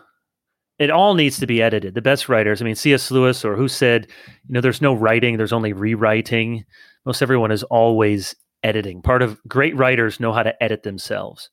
It 0.79 0.91
all 0.91 1.15
needs 1.15 1.39
to 1.39 1.47
be 1.47 1.63
edited. 1.63 1.95
The 1.95 2.03
best 2.03 2.29
writers, 2.29 2.61
I 2.61 2.65
mean, 2.65 2.75
C.S. 2.75 3.11
Lewis 3.11 3.45
or 3.45 3.55
who 3.55 3.69
said, 3.69 4.09
you 4.49 4.55
know, 4.55 4.61
there's 4.61 4.83
no 4.83 4.93
writing, 4.93 5.37
there's 5.37 5.53
only 5.53 5.73
rewriting. 5.73 6.65
Most 7.07 7.23
everyone 7.23 7.53
is 7.53 7.63
always 7.65 8.35
editing. 8.65 9.03
Part 9.03 9.23
of 9.23 9.41
great 9.47 9.77
writers 9.77 10.19
know 10.19 10.33
how 10.33 10.43
to 10.43 10.63
edit 10.63 10.83
themselves. 10.83 11.51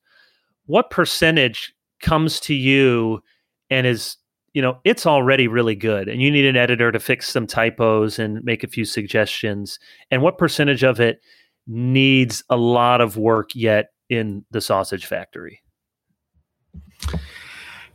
What 0.66 0.90
percentage 0.90 1.72
comes 2.00 2.40
to 2.40 2.54
you 2.54 3.22
and 3.70 3.86
is, 3.86 4.16
you 4.54 4.62
know, 4.62 4.78
it's 4.84 5.06
already 5.06 5.46
really 5.46 5.76
good 5.76 6.08
and 6.08 6.20
you 6.20 6.30
need 6.30 6.46
an 6.46 6.56
editor 6.56 6.90
to 6.90 6.98
fix 6.98 7.28
some 7.28 7.46
typos 7.46 8.18
and 8.18 8.42
make 8.42 8.64
a 8.64 8.68
few 8.68 8.84
suggestions? 8.84 9.78
And 10.10 10.22
what 10.22 10.38
percentage 10.38 10.82
of 10.82 10.98
it 10.98 11.20
needs 11.66 12.42
a 12.50 12.56
lot 12.56 13.00
of 13.00 13.16
work 13.16 13.54
yet 13.54 13.90
in 14.08 14.44
the 14.50 14.60
sausage 14.60 15.06
factory? 15.06 15.62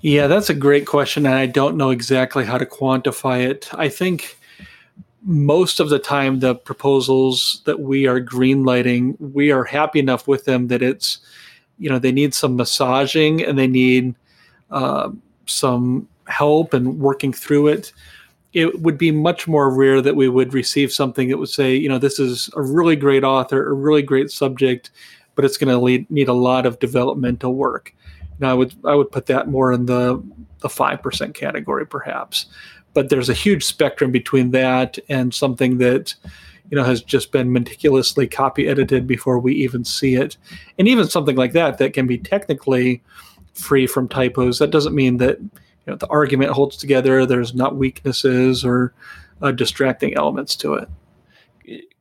Yeah, 0.02 0.28
that's 0.28 0.50
a 0.50 0.54
great 0.54 0.86
question. 0.86 1.26
And 1.26 1.36
I 1.36 1.48
don't 1.48 1.76
know 1.76 1.90
exactly 1.90 2.46
how 2.46 2.58
to 2.58 2.66
quantify 2.66 3.46
it. 3.46 3.70
I 3.74 3.90
think 3.90 4.37
most 5.24 5.80
of 5.80 5.90
the 5.90 6.00
time, 6.00 6.40
the 6.40 6.56
proposals 6.56 7.62
that 7.66 7.80
we 7.80 8.08
are 8.08 8.22
greenlighting, 8.22 9.16
we 9.20 9.52
are 9.52 9.64
happy 9.64 10.00
enough 10.00 10.28
with 10.28 10.46
them 10.46 10.68
that 10.68 10.82
it's, 10.82 11.20
you 11.80 11.90
know, 11.90 12.00
they 12.00 12.12
need 12.12 12.34
some 12.34 12.56
massaging 12.56 13.44
and 13.44 13.58
they 13.58 13.68
need 13.68 14.16
uh, 14.72 15.10
some 15.46 16.08
help 16.28 16.74
and 16.74 17.00
working 17.00 17.34
through 17.34 17.68
it. 17.68 17.94
It 18.54 18.82
would 18.82 18.98
be 18.98 19.12
much 19.12 19.48
more 19.48 19.70
rare 19.70 20.02
that 20.02 20.16
we 20.16 20.30
would 20.30 20.54
receive 20.54 20.92
something 20.92 21.30
that 21.30 21.38
would 21.38 21.50
say, 21.50 21.76
you 21.76 21.90
know, 21.90 22.00
this 22.00 22.20
is 22.20 22.50
a 22.56 22.62
really 22.62 22.96
great 22.96 23.24
author, 23.24 23.70
a 23.70 23.74
really 23.74 24.02
great 24.02 24.32
subject, 24.32 24.92
but 25.36 25.46
it's 25.46 25.58
going 25.58 25.74
to 25.74 26.06
need 26.14 26.28
a 26.28 26.34
lot 26.34 26.66
of 26.66 26.80
developmental 26.80 27.54
work. 27.54 27.94
Now, 28.40 28.52
I 28.52 28.54
would 28.54 28.74
I 28.86 28.96
would 28.96 29.12
put 29.12 29.26
that 29.28 29.48
more 29.48 29.72
in 29.72 29.86
the 29.88 30.24
the 30.60 30.70
five 30.70 31.02
percent 31.02 31.36
category, 31.36 31.86
perhaps. 31.86 32.48
But 32.98 33.10
there's 33.10 33.30
a 33.30 33.34
huge 33.36 33.64
spectrum 33.64 34.10
between 34.10 34.50
that 34.54 34.98
and 35.08 35.32
something 35.32 35.78
that 35.78 36.16
you 36.72 36.76
know 36.76 36.84
has 36.84 37.04
just 37.04 37.32
been 37.32 37.54
meticulously 37.54 38.26
copy 38.26 38.68
edited 38.68 39.06
before 39.06 39.38
we 39.38 39.54
even 39.54 39.84
see 39.84 40.16
it, 40.16 40.36
and 40.80 40.88
even 40.88 41.08
something 41.08 41.36
like 41.36 41.54
that 41.54 41.78
that 41.78 41.94
can 41.94 42.08
be 42.08 42.18
technically 42.18 43.04
free 43.54 43.86
from 43.86 44.08
typos. 44.08 44.58
That 44.58 44.72
doesn't 44.72 44.96
mean 44.96 45.18
that 45.18 45.38
you 45.40 45.52
know 45.86 45.96
the 45.96 46.08
argument 46.08 46.54
holds 46.54 46.76
together. 46.76 47.24
There's 47.24 47.54
not 47.54 47.76
weaknesses 47.76 48.66
or 48.66 48.96
uh, 49.44 49.52
distracting 49.52 50.18
elements 50.18 50.56
to 50.56 50.74
it. 50.74 50.90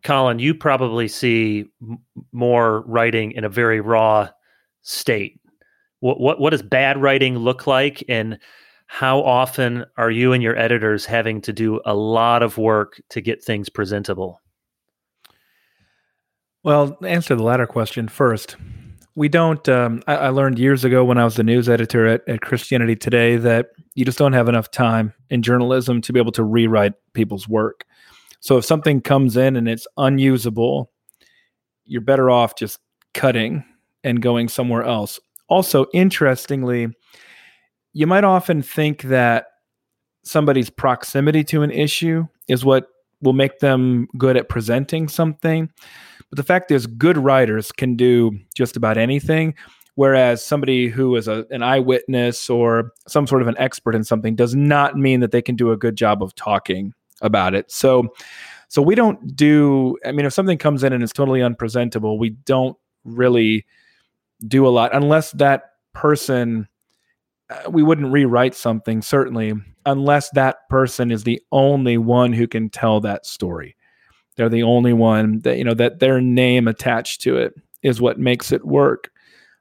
Collin, 0.03 0.38
you 0.38 0.55
probably 0.55 1.09
see 1.09 1.66
m- 1.82 1.99
more 2.32 2.80
writing 2.86 3.32
in 3.32 3.44
a 3.44 3.51
very 3.51 3.82
raw 3.82 4.30
state 4.80 5.38
what, 6.01 6.18
what 6.18 6.40
what 6.40 6.51
does 6.51 6.62
bad 6.62 7.03
writing 7.03 7.36
look 7.36 7.66
like 7.66 8.03
and 8.09 8.38
how 8.87 9.22
often 9.22 9.84
are 9.97 10.11
you 10.11 10.32
and 10.32 10.43
your 10.43 10.57
editors 10.57 11.05
having 11.05 11.41
to 11.43 11.53
do 11.53 11.80
a 11.84 11.95
lot 11.95 12.43
of 12.43 12.59
work 12.59 13.01
to 13.11 13.20
get 13.20 13.43
things 13.43 13.68
presentable? 13.68 14.41
Well 16.62 16.97
answer 17.05 17.34
the 17.34 17.43
latter 17.43 17.66
question 17.66 18.09
first. 18.09 18.57
We 19.14 19.28
don't 19.28 19.66
um, 19.68 20.03
I, 20.07 20.16
I, 20.16 20.28
learned 20.28 20.59
years 20.59 20.84
ago 20.84 21.03
when 21.03 21.16
i 21.16 21.24
was 21.24 21.37
the 21.37 21.43
news 21.43 21.70
editor 21.70 22.07
at, 22.07 22.28
at 22.28 22.43
christianity 22.43 22.97
today 22.97 23.37
that 23.37 23.68
you 23.95 24.05
just 24.05 24.18
don't 24.18 24.34
have 24.34 24.47
enough 24.47 24.70
time 24.70 25.14
in 25.30 25.41
journalism 25.41 26.03
to 26.03 26.12
be 26.12 26.20
able 26.20 26.32
to 26.32 26.45
rewrite 26.45 26.93
people's 27.14 27.49
work. 27.49 27.84
So 28.41 28.59
if 28.59 28.66
something 28.66 29.01
comes 29.01 29.37
in 29.39 29.57
and 29.57 29.68
it's 29.68 29.87
unusable 29.97 30.91
you're 31.87 32.01
better 32.01 32.30
off 32.30 32.57
just 32.57 32.78
cutting 33.14 33.64
and 34.05 34.20
going 34.20 34.49
somewhere 34.49 34.82
else. 34.82 35.18
Also, 35.49 35.87
interestingly, 35.95 36.89
you 37.97 38.07
might 38.07 38.24
often 38.24 38.61
think 38.61 39.05
that 39.05 39.47
somebody's 40.22 40.68
proximity 40.68 41.42
to 41.42 41.62
an 41.62 41.70
issue 41.70 42.26
is 42.47 42.62
what 42.62 42.88
will 43.22 43.32
make 43.32 43.61
them 43.61 44.07
good 44.18 44.36
at 44.36 44.51
presenting 44.51 45.09
something. 45.09 45.70
But 46.28 46.36
the 46.36 46.42
fact 46.42 46.70
is, 46.70 46.86
good 46.86 47.16
writers 47.16 47.72
can 47.72 47.97
do 47.97 48.38
just 48.55 48.76
about 48.76 48.99
anything. 48.99 49.55
Whereas 49.94 50.44
somebody 50.44 50.88
who 50.88 51.16
is 51.16 51.26
a, 51.26 51.47
an 51.51 51.62
eyewitness 51.62 52.51
or 52.51 52.92
some 53.09 53.26
sort 53.26 53.40
of 53.40 53.49
an 53.49 53.57
expert 53.57 53.94
in 53.94 54.05
something 54.05 54.36
does 54.36 54.55
not 54.55 54.99
mean 54.99 55.20
that 55.20 55.30
they 55.30 55.40
can 55.40 55.57
do 55.57 55.72
a 55.72 55.76
good 55.78 55.97
job 55.97 56.22
of 56.22 56.34
talking 56.34 56.92
about 57.22 57.55
it. 57.55 57.72
So, 57.72 58.12
so 58.68 58.82
we 58.82 58.94
don't 58.94 59.34
do. 59.34 59.97
I 60.05 60.12
mean, 60.12 60.26
if 60.26 60.34
something 60.34 60.59
comes 60.59 60.84
in 60.84 60.92
and 60.92 61.03
is 61.03 61.14
totally 61.14 61.40
unpresentable, 61.40 62.18
we 62.18 62.28
don't 62.28 62.76
really 63.05 63.64
do 64.47 64.66
a 64.66 64.68
lot 64.68 64.94
unless 64.94 65.30
that 65.32 65.70
person 65.94 66.68
we 67.70 67.82
wouldn't 67.82 68.12
rewrite 68.12 68.55
something 68.55 69.03
certainly 69.03 69.53
unless 69.84 70.30
that 70.30 70.68
person 70.68 71.11
is 71.11 71.24
the 71.24 71.40
only 71.53 71.97
one 71.97 72.32
who 72.32 72.47
can 72.47 72.68
tell 72.68 73.01
that 73.01 73.24
story. 73.24 73.76
They're 74.36 74.49
the 74.49 74.64
only 74.64 74.92
one 74.92 75.40
that 75.40 75.57
you 75.57 75.64
know 75.64 75.74
that 75.74 76.01
their 76.01 76.20
name 76.20 76.68
attached 76.68 77.22
to 77.22 77.36
it 77.36 77.55
is 77.82 78.01
what 78.01 78.18
makes 78.18 78.53
it 78.53 78.66
work. 78.66 79.11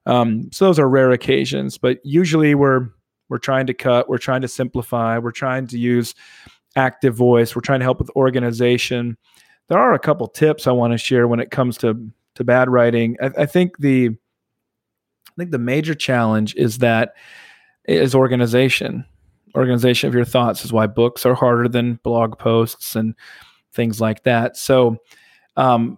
Um, 0.05 0.49
so 0.51 0.65
those 0.65 0.79
are 0.79 0.89
rare 0.89 1.11
occasions 1.11 1.77
but 1.77 1.99
usually 2.03 2.53
we're 2.53 2.89
we're 3.29 3.39
trying 3.39 3.65
to 3.67 3.73
cut 3.73 4.07
we're 4.07 4.19
trying 4.19 4.41
to 4.41 4.47
simplify 4.47 5.17
we're 5.17 5.31
trying 5.31 5.65
to 5.67 5.79
use 5.79 6.13
active 6.75 7.15
voice 7.15 7.55
we're 7.55 7.61
trying 7.61 7.79
to 7.79 7.85
help 7.85 7.99
with 7.99 8.11
organization. 8.15 9.17
There 9.67 9.79
are 9.79 9.93
a 9.93 9.99
couple 9.99 10.27
tips 10.27 10.67
i 10.67 10.71
want 10.71 10.93
to 10.93 10.97
share 10.97 11.27
when 11.27 11.39
it 11.39 11.51
comes 11.51 11.77
to 11.79 12.09
to 12.35 12.43
bad 12.43 12.69
writing. 12.69 13.17
I, 13.21 13.31
I 13.39 13.45
think 13.45 13.77
the 13.77 14.09
I 14.09 15.31
think 15.37 15.51
the 15.51 15.59
major 15.59 15.95
challenge 15.95 16.55
is 16.55 16.79
that 16.79 17.13
is 17.87 18.15
organization. 18.15 19.05
Organization 19.55 20.09
of 20.09 20.13
your 20.13 20.25
thoughts 20.25 20.65
is 20.65 20.73
why 20.73 20.85
books 20.87 21.25
are 21.25 21.35
harder 21.35 21.69
than 21.69 21.99
blog 22.03 22.37
posts 22.37 22.95
and 22.95 23.15
things 23.71 24.01
like 24.01 24.23
that. 24.23 24.57
So 24.57 24.97
um, 25.55 25.97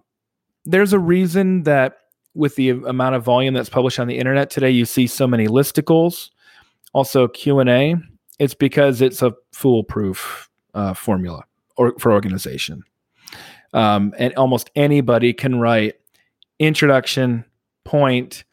there's 0.64 0.92
a 0.92 0.98
reason 0.98 1.64
that 1.64 1.96
with 2.34 2.54
the 2.54 2.70
amount 2.70 3.16
of 3.16 3.24
volume 3.24 3.54
that's 3.54 3.68
published 3.68 3.98
on 3.98 4.06
the 4.06 4.18
internet 4.18 4.50
today, 4.50 4.70
you 4.70 4.84
see 4.84 5.06
so 5.06 5.26
many 5.26 5.48
listicles, 5.48 6.30
also 6.92 7.26
Q 7.26 7.58
and 7.58 7.68
A. 7.68 7.96
It's 8.38 8.54
because 8.54 9.00
it's 9.02 9.22
a 9.22 9.34
foolproof 9.52 10.48
uh, 10.74 10.94
formula 10.94 11.42
or 11.76 11.98
for 11.98 12.12
organization, 12.12 12.84
um, 13.72 14.14
and 14.18 14.32
almost 14.34 14.70
anybody 14.76 15.32
can 15.32 15.58
write 15.58 15.94
introduction, 16.60 17.44
point, 17.84 18.44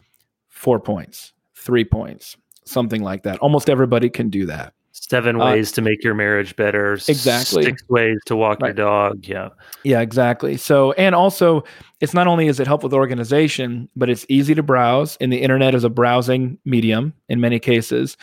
four 0.49 0.79
points, 0.79 1.33
three 1.53 1.86
points, 1.86 2.38
something 2.66 3.03
like 3.03 3.24
that. 3.24 3.39
Almost 3.39 3.70
everybody 3.70 4.09
can 4.09 4.30
do 4.30 4.45
that. 4.47 4.74
Seven 4.91 5.39
uh, 5.39 5.45
ways 5.45 5.72
uh, 5.72 5.76
to 5.76 5.82
make 5.82 6.03
your 6.03 6.13
marriage 6.13 6.55
better. 6.55 6.93
Exactly. 6.93 7.63
Six 7.63 7.84
ways 7.89 8.18
to 8.26 8.36
walk 8.36 8.61
right. 8.61 8.70
your 8.70 8.86
dog. 8.86 9.28
Yeah. 9.28 9.49
Yeah, 9.84 10.01
exactly. 10.01 10.57
So, 10.57 10.93
and 10.93 11.13
also, 11.13 11.63
it's 11.99 12.13
not 12.13 12.28
only 12.28 12.47
is 12.47 12.59
it 12.59 12.68
helpful 12.68 12.88
with 12.88 12.93
organization, 12.93 13.89
but 13.95 14.09
it's 14.09 14.26
easy 14.30 14.55
to 14.55 14.63
browse, 14.63 15.18
and 15.20 15.32
the 15.32 15.41
internet 15.41 15.76
is 15.76 15.84
a 15.84 15.89
browsing 15.89 16.57
medium 16.66 17.13
in 17.30 17.39
many 17.41 17.59
cases. 17.59 18.18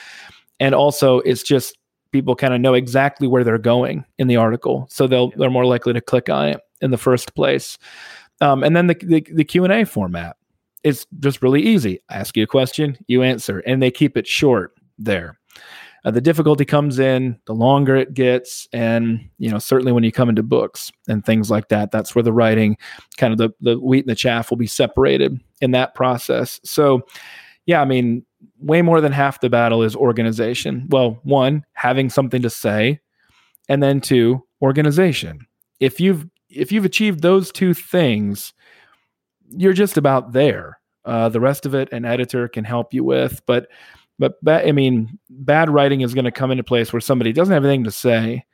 And 0.60 0.74
also, 0.74 1.18
it's 1.20 1.42
just 1.42 1.76
people 2.10 2.34
kind 2.34 2.54
of 2.54 2.60
know 2.60 2.74
exactly 2.74 3.28
where 3.28 3.44
they're 3.44 3.58
going 3.58 4.04
in 4.18 4.28
the 4.28 4.36
article, 4.36 4.86
so 4.90 5.06
they'll 5.06 5.28
yeah. 5.28 5.36
they're 5.38 5.50
more 5.50 5.66
likely 5.66 5.92
to 5.92 6.00
click 6.00 6.28
on 6.28 6.48
it 6.48 6.60
in 6.80 6.90
the 6.90 6.98
first 6.98 7.34
place. 7.34 7.78
Um, 8.40 8.64
and 8.64 8.74
then 8.74 8.86
the 8.86 8.94
the, 8.94 9.26
the 9.32 9.44
Q 9.44 9.64
and 9.64 9.72
A 9.72 9.84
format 9.84 10.36
it's 10.84 11.06
just 11.20 11.42
really 11.42 11.62
easy. 11.62 12.00
I 12.08 12.16
ask 12.16 12.36
you 12.36 12.42
a 12.42 12.48
question, 12.48 12.96
you 13.06 13.22
answer, 13.22 13.60
and 13.60 13.82
they 13.82 13.90
keep 13.90 14.16
it 14.16 14.26
short 14.26 14.72
there. 14.98 15.38
Uh, 16.04 16.10
the 16.10 16.20
difficulty 16.20 16.64
comes 16.64 16.98
in 16.98 17.38
the 17.46 17.54
longer 17.54 17.94
it 17.94 18.12
gets, 18.12 18.66
and 18.72 19.28
you 19.38 19.48
know 19.50 19.58
certainly 19.58 19.92
when 19.92 20.02
you 20.02 20.10
come 20.10 20.28
into 20.28 20.42
books 20.42 20.90
and 21.06 21.24
things 21.24 21.50
like 21.50 21.68
that, 21.68 21.92
that's 21.92 22.14
where 22.14 22.24
the 22.24 22.32
writing, 22.32 22.76
kind 23.18 23.32
of 23.32 23.38
the 23.38 23.50
the 23.60 23.78
wheat 23.78 24.04
and 24.04 24.10
the 24.10 24.16
chaff, 24.16 24.50
will 24.50 24.56
be 24.56 24.66
separated 24.66 25.40
in 25.60 25.70
that 25.70 25.94
process. 25.94 26.60
So, 26.64 27.02
yeah, 27.66 27.80
I 27.80 27.84
mean, 27.84 28.26
way 28.58 28.82
more 28.82 29.00
than 29.00 29.12
half 29.12 29.40
the 29.40 29.50
battle 29.50 29.84
is 29.84 29.94
organization. 29.94 30.86
Well, 30.90 31.20
one, 31.22 31.64
having 31.74 32.10
something 32.10 32.42
to 32.42 32.50
say, 32.50 33.00
and 33.68 33.80
then 33.80 34.00
two, 34.00 34.44
organization. 34.60 35.46
If 35.78 36.00
you've 36.00 36.26
if 36.48 36.72
you've 36.72 36.84
achieved 36.84 37.22
those 37.22 37.52
two 37.52 37.74
things, 37.74 38.52
you're 39.56 39.72
just 39.72 39.96
about 39.96 40.32
there. 40.32 40.78
Uh, 41.04 41.28
the 41.28 41.40
rest 41.40 41.66
of 41.66 41.74
it, 41.74 41.92
an 41.92 42.04
editor 42.04 42.48
can 42.48 42.64
help 42.64 42.94
you 42.94 43.04
with. 43.04 43.42
But, 43.46 43.68
but 44.18 44.42
ba- 44.42 44.66
I 44.66 44.72
mean, 44.72 45.18
bad 45.28 45.68
writing 45.68 46.02
is 46.02 46.14
going 46.14 46.24
to 46.24 46.30
come 46.30 46.50
into 46.50 46.62
place 46.62 46.92
where 46.92 47.00
somebody 47.00 47.32
doesn't 47.32 47.52
have 47.52 47.64
anything 47.64 47.84
to 47.84 47.90
say, 47.90 48.44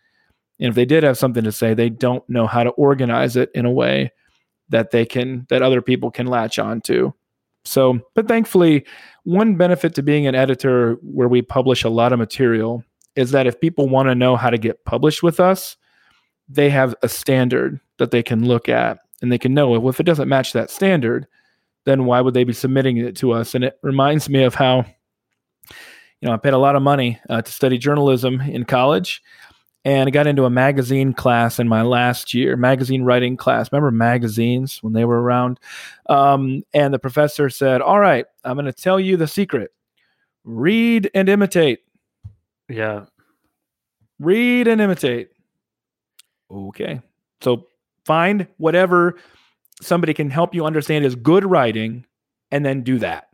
and 0.61 0.71
if 0.71 0.75
they 0.75 0.85
did 0.85 1.05
have 1.05 1.19
something 1.19 1.45
to 1.45 1.53
say, 1.53 1.75
they 1.75 1.91
don't 1.91 2.29
know 2.29 2.47
how 2.47 2.65
to 2.65 2.71
organize 2.71 3.37
it 3.37 3.51
in 3.55 3.65
a 3.65 3.71
way 3.71 4.13
that 4.71 4.91
they 4.91 5.05
can 5.05 5.47
that 5.51 5.63
other 5.63 5.81
people 5.81 6.11
can 6.11 6.27
latch 6.27 6.59
onto. 6.59 7.13
So, 7.65 8.01
but 8.15 8.29
thankfully, 8.29 8.85
one 9.25 9.57
benefit 9.57 9.95
to 9.95 10.03
being 10.03 10.27
an 10.27 10.35
editor 10.35 10.95
where 11.03 11.29
we 11.29 11.43
publish 11.43 11.85
a 11.85 11.91
lot 11.91 12.13
of 12.13 12.19
material 12.19 12.83
is 13.15 13.31
that 13.33 13.47
if 13.47 13.61
people 13.61 13.89
want 13.89 14.09
to 14.09 14.15
know 14.15 14.37
how 14.37 14.51
to 14.51 14.59
get 14.59 14.85
published 14.85 15.23
with 15.23 15.39
us, 15.39 15.77
they 16.49 16.71
have 16.71 16.95
a 17.03 17.09
standard 17.09 17.79
that 17.99 18.11
they 18.11 18.23
can 18.23 18.47
look 18.47 18.69
at 18.69 18.99
and 19.23 19.33
they 19.33 19.39
can 19.39 19.55
know 19.55 19.69
well 19.71 19.89
if 19.89 20.01
it 20.01 20.05
doesn't 20.05 20.29
match 20.29 20.53
that 20.53 20.71
standard 20.71 21.27
then 21.89 22.05
why 22.05 22.21
would 22.21 22.35
they 22.35 22.45
be 22.45 22.53
submitting 22.53 22.99
it 22.99 23.17
to 23.17 23.33
us? 23.33 23.55
And 23.55 23.65
it 23.65 23.79
reminds 23.83 24.29
me 24.29 24.45
of 24.45 24.55
how 24.55 24.85
you 26.21 26.29
know 26.29 26.33
i 26.33 26.37
paid 26.37 26.53
a 26.53 26.59
lot 26.59 26.77
of 26.77 26.83
money 26.83 27.19
uh, 27.31 27.41
to 27.41 27.53
study 27.53 27.79
journalism 27.79 28.41
in 28.41 28.65
college 28.65 29.23
and 29.85 30.09
i 30.09 30.11
got 30.11 30.27
into 30.27 30.45
a 30.45 30.51
magazine 30.51 31.13
class 31.15 31.61
in 31.61 31.69
my 31.69 31.83
last 31.83 32.35
year 32.35 32.57
magazine 32.57 33.05
writing 33.05 33.37
class. 33.37 33.71
Remember 33.73 33.91
magazines 33.91 34.83
when 34.83 34.93
they 34.93 35.05
were 35.05 35.23
around? 35.23 35.61
Um, 36.09 36.63
and 36.75 36.93
the 36.93 36.99
professor 36.99 37.49
said 37.49 37.81
all 37.81 38.01
right 38.01 38.27
i'm 38.45 38.55
going 38.55 38.67
to 38.67 38.73
tell 38.73 39.01
you 39.01 39.17
the 39.17 39.29
secret. 39.29 39.73
Read 40.45 41.11
and 41.15 41.29
imitate. 41.29 41.81
Yeah. 42.69 43.07
Read 44.19 44.67
and 44.67 44.81
imitate. 44.81 45.31
Okay. 46.51 47.01
So 47.41 47.69
Find 48.09 48.47
whatever 48.57 49.17
somebody 49.83 50.15
can 50.15 50.31
help 50.31 50.55
you 50.55 50.65
understand 50.65 51.05
is 51.05 51.15
good 51.15 51.45
writing 51.45 52.07
and 52.51 52.65
then 52.65 52.83
do 52.83 52.99
that. 53.01 53.29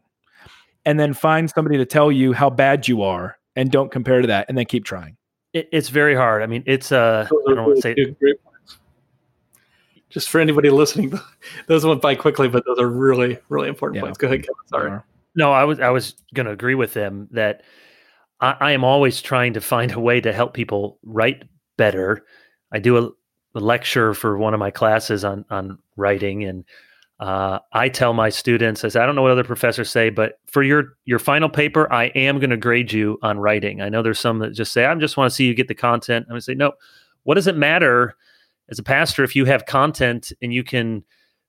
And 0.85 0.99
then 0.99 1.15
find 1.15 1.49
somebody 1.49 1.77
to 1.79 1.87
tell 1.87 2.11
you 2.11 2.33
how 2.33 2.51
bad 2.51 2.89
you 2.89 3.03
are 3.03 3.39
and 3.55 3.71
don't 3.71 3.93
compare 3.93 4.21
to 4.21 4.27
that 4.27 4.47
and 4.49 4.59
then 4.59 4.65
keep 4.65 4.85
trying. 4.85 5.17
It, 5.53 5.69
it's 5.71 5.91
very 5.91 6.17
hard. 6.17 6.43
I 6.43 6.47
mean, 6.47 6.65
it's 6.67 6.91
uh, 6.91 7.29
I 7.49 7.55
don't 7.55 7.65
want 7.65 7.77
to 7.77 7.83
say 7.83 7.95
just 10.11 10.29
for 10.29 10.41
anybody 10.41 10.71
listening, 10.71 11.13
those 11.69 11.87
went 11.87 12.03
by 12.03 12.17
quickly, 12.17 12.49
but 12.49 12.65
those 12.67 12.81
are 12.81 12.91
really, 12.91 13.39
really 13.49 13.69
important 13.69 13.99
Yeah. 13.99 14.03
points. 14.03 14.19
Go 14.19 14.27
ahead, 14.27 14.41
Kevin. 14.41 14.55
Sorry. 14.67 15.01
No, 15.37 15.53
I 15.53 15.63
was 15.63 15.79
I 15.79 15.91
was 15.91 16.17
going 16.35 16.47
to 16.47 16.53
agree 16.53 16.75
with 16.75 16.95
them 16.95 17.29
that 17.31 17.63
I, 18.41 18.57
I 18.61 18.73
am 18.73 18.83
always 18.83 19.23
trying 19.23 19.53
to 19.53 19.61
find 19.61 19.93
a 19.93 20.01
way 20.01 20.21
to 20.21 20.33
help 20.33 20.53
people 20.53 20.99
write 21.05 21.45
better. 21.77 22.27
I 22.73 22.81
do 22.81 22.97
a, 22.99 23.03
a 23.05 23.13
lecture 23.61 24.15
for 24.15 24.37
one 24.37 24.55
of 24.55 24.61
my 24.61 24.71
classes 24.71 25.25
on 25.25 25.45
on 25.51 25.79
writing, 25.97 26.45
and 26.45 26.65
uh, 27.21 27.61
I 27.73 27.89
tell 27.89 28.13
my 28.13 28.29
students, 28.29 28.85
I 28.85 28.89
say, 28.89 29.01
I 29.01 29.07
don't 29.07 29.15
know 29.15 29.23
what 29.23 29.31
other 29.31 29.45
professors 29.45 29.91
say, 29.91 30.11
but 30.11 30.41
for 30.47 30.63
your 30.63 30.97
your 31.05 31.19
final 31.19 31.49
paper, 31.49 31.91
I 31.93 32.07
am 32.07 32.39
going 32.39 32.51
to 32.51 32.57
grade 32.57 32.93
you 32.93 33.19
on 33.23 33.39
writing. 33.39 33.81
I 33.81 33.89
know 33.89 34.03
there's 34.03 34.21
some 34.21 34.41
that 34.41 34.53
just 34.53 34.73
say, 34.73 34.85
I 34.85 34.95
just 34.97 35.17
want 35.17 35.31
to 35.31 35.35
see 35.35 35.47
you 35.47 35.55
get 35.55 35.69
the 35.69 35.75
content. 35.75 36.27
I'm 36.27 36.33
going 36.33 36.41
to 36.41 36.45
say, 36.45 36.55
no. 36.55 36.73
What 37.23 37.37
does 37.37 37.47
it 37.47 37.57
matter 37.57 38.17
as 38.69 38.79
a 38.79 38.83
pastor 38.83 39.25
if 39.25 39.35
you 39.35 39.45
have 39.47 39.67
content 39.67 40.33
and 40.43 40.53
you 40.53 40.63
can 40.63 41.05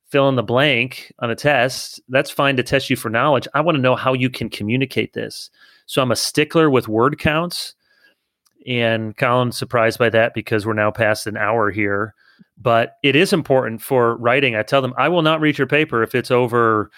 fill 0.07 0.29
in 0.29 0.35
the 0.35 0.43
blank 0.43 1.11
on 1.19 1.31
a 1.31 1.35
test, 1.35 1.99
that's 2.09 2.29
fine 2.29 2.55
to 2.57 2.63
test 2.63 2.89
you 2.89 2.95
for 2.95 3.09
knowledge. 3.09 3.47
I 3.53 3.61
want 3.61 3.75
to 3.75 3.81
know 3.81 3.95
how 3.95 4.13
you 4.13 4.29
can 4.29 4.49
communicate 4.49 5.13
this. 5.13 5.49
So 5.87 6.01
I'm 6.01 6.11
a 6.11 6.15
stickler 6.15 6.69
with 6.69 6.87
word 6.87 7.19
counts. 7.19 7.73
And 8.67 9.15
Collin's 9.17 9.57
surprised 9.57 9.99
by 9.99 10.09
that 10.09 10.33
because 10.33 10.65
we're 10.65 10.73
now 10.73 10.91
past 10.91 11.27
an 11.27 11.37
hour 11.37 11.71
here. 11.71 12.13
But 12.57 12.93
it 13.03 13.15
is 13.15 13.33
important 13.33 13.81
for 13.81 14.17
writing. 14.17 14.55
I 14.55 14.63
tell 14.63 14.81
them, 14.81 14.93
I 14.97 15.09
will 15.09 15.21
not 15.21 15.41
read 15.41 15.57
your 15.57 15.67
paper 15.67 16.03
if 16.03 16.15
it's 16.15 16.31
over, 16.31 16.89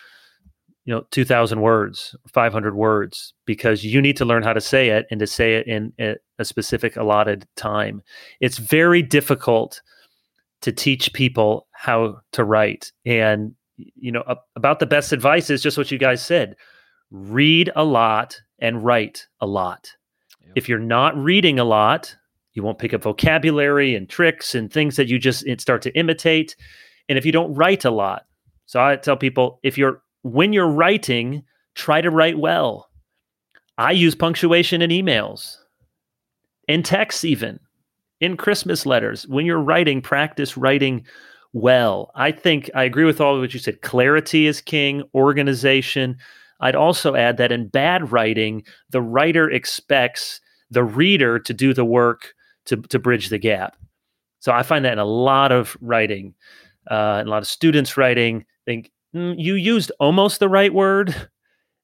you 0.85 0.93
know, 0.93 1.03
2,000 1.11 1.61
words, 1.61 2.15
500 2.31 2.75
words, 2.75 3.33
because 3.45 3.83
you 3.83 4.01
need 4.01 4.17
to 4.17 4.25
learn 4.25 4.43
how 4.43 4.53
to 4.53 4.61
say 4.61 4.89
it 4.89 5.05
and 5.11 5.19
to 5.19 5.27
say 5.27 5.55
it 5.55 5.67
in 5.67 5.93
a 6.39 6.45
specific 6.45 6.95
allotted 6.95 7.45
time. 7.55 8.01
It's 8.39 8.57
very 8.57 9.01
difficult 9.01 9.81
to 10.61 10.71
teach 10.71 11.11
people 11.13 11.67
how 11.71 12.21
to 12.31 12.43
write. 12.43 12.91
And, 13.05 13.53
you 13.75 14.11
know, 14.11 14.23
about 14.55 14.79
the 14.79 14.85
best 14.85 15.11
advice 15.11 15.49
is 15.49 15.61
just 15.61 15.77
what 15.77 15.91
you 15.91 15.97
guys 15.97 16.23
said 16.23 16.55
read 17.11 17.71
a 17.75 17.83
lot 17.83 18.39
and 18.59 18.83
write 18.83 19.27
a 19.39 19.47
lot. 19.47 19.96
If 20.55 20.67
you're 20.69 20.79
not 20.79 21.17
reading 21.17 21.59
a 21.59 21.63
lot, 21.63 22.15
you 22.53 22.63
won't 22.63 22.79
pick 22.79 22.93
up 22.93 23.03
vocabulary 23.03 23.95
and 23.95 24.09
tricks 24.09 24.55
and 24.55 24.71
things 24.71 24.95
that 24.95 25.07
you 25.07 25.19
just 25.19 25.45
start 25.59 25.81
to 25.83 25.95
imitate. 25.97 26.55
And 27.07 27.17
if 27.17 27.25
you 27.25 27.31
don't 27.31 27.53
write 27.53 27.85
a 27.85 27.91
lot, 27.91 28.25
so 28.65 28.81
I 28.81 28.95
tell 28.95 29.17
people 29.17 29.59
if 29.63 29.77
you're 29.77 30.01
when 30.23 30.53
you're 30.53 30.67
writing, 30.67 31.43
try 31.75 32.01
to 32.01 32.09
write 32.09 32.37
well. 32.37 32.89
I 33.77 33.91
use 33.91 34.15
punctuation 34.15 34.81
in 34.81 34.89
emails, 34.89 35.57
in 36.67 36.83
texts, 36.83 37.23
even 37.23 37.59
in 38.19 38.35
Christmas 38.35 38.85
letters. 38.85 39.27
When 39.27 39.45
you're 39.45 39.61
writing, 39.61 40.01
practice 40.01 40.57
writing 40.57 41.05
well. 41.53 42.11
I 42.15 42.31
think 42.31 42.69
I 42.73 42.83
agree 42.83 43.05
with 43.05 43.21
all 43.21 43.35
of 43.35 43.41
what 43.41 43.53
you 43.53 43.59
said. 43.59 43.81
Clarity 43.81 44.47
is 44.47 44.59
king, 44.59 45.03
organization. 45.13 46.17
I'd 46.59 46.75
also 46.75 47.15
add 47.15 47.37
that 47.37 47.51
in 47.51 47.67
bad 47.67 48.11
writing, 48.11 48.63
the 48.89 49.01
writer 49.01 49.49
expects 49.49 50.41
the 50.69 50.83
reader 50.83 51.39
to 51.39 51.53
do 51.53 51.73
the 51.73 51.85
work 51.85 52.33
to, 52.65 52.77
to 52.77 52.99
bridge 52.99 53.29
the 53.29 53.37
gap. 53.37 53.77
So 54.39 54.51
I 54.51 54.63
find 54.63 54.85
that 54.85 54.93
in 54.93 54.99
a 54.99 55.05
lot 55.05 55.51
of 55.51 55.77
writing, 55.81 56.33
uh, 56.89 57.23
a 57.25 57.29
lot 57.29 57.41
of 57.41 57.47
students 57.47 57.97
writing, 57.97 58.45
think 58.65 58.91
mm, 59.15 59.35
you 59.37 59.55
used 59.55 59.91
almost 59.99 60.39
the 60.39 60.49
right 60.49 60.73
word. 60.73 61.29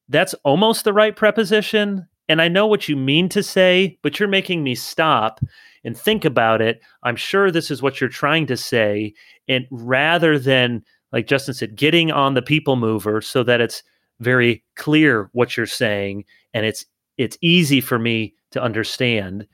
That's 0.08 0.34
almost 0.44 0.84
the 0.84 0.92
right 0.92 1.16
preposition. 1.16 2.06
And 2.28 2.40
I 2.40 2.48
know 2.48 2.66
what 2.66 2.88
you 2.88 2.96
mean 2.96 3.28
to 3.30 3.42
say, 3.42 3.98
but 4.02 4.18
you're 4.18 4.28
making 4.28 4.62
me 4.62 4.74
stop 4.74 5.40
and 5.84 5.96
think 5.96 6.24
about 6.24 6.62
it. 6.62 6.80
I'm 7.02 7.16
sure 7.16 7.50
this 7.50 7.70
is 7.70 7.82
what 7.82 8.00
you're 8.00 8.08
trying 8.10 8.46
to 8.46 8.56
say. 8.56 9.12
And 9.48 9.66
rather 9.70 10.38
than, 10.38 10.82
like 11.12 11.26
Justin 11.26 11.54
said, 11.54 11.76
getting 11.76 12.10
on 12.10 12.34
the 12.34 12.42
people 12.42 12.76
mover 12.76 13.20
so 13.20 13.42
that 13.42 13.60
it's 13.60 13.82
very 14.20 14.64
clear 14.76 15.28
what 15.32 15.56
you're 15.56 15.66
saying 15.66 16.24
and 16.54 16.64
it's 16.64 16.86
it's 17.18 17.38
easy 17.40 17.80
for 17.80 17.98
me 17.98 18.34
to 18.50 18.62
understand. 18.62 19.46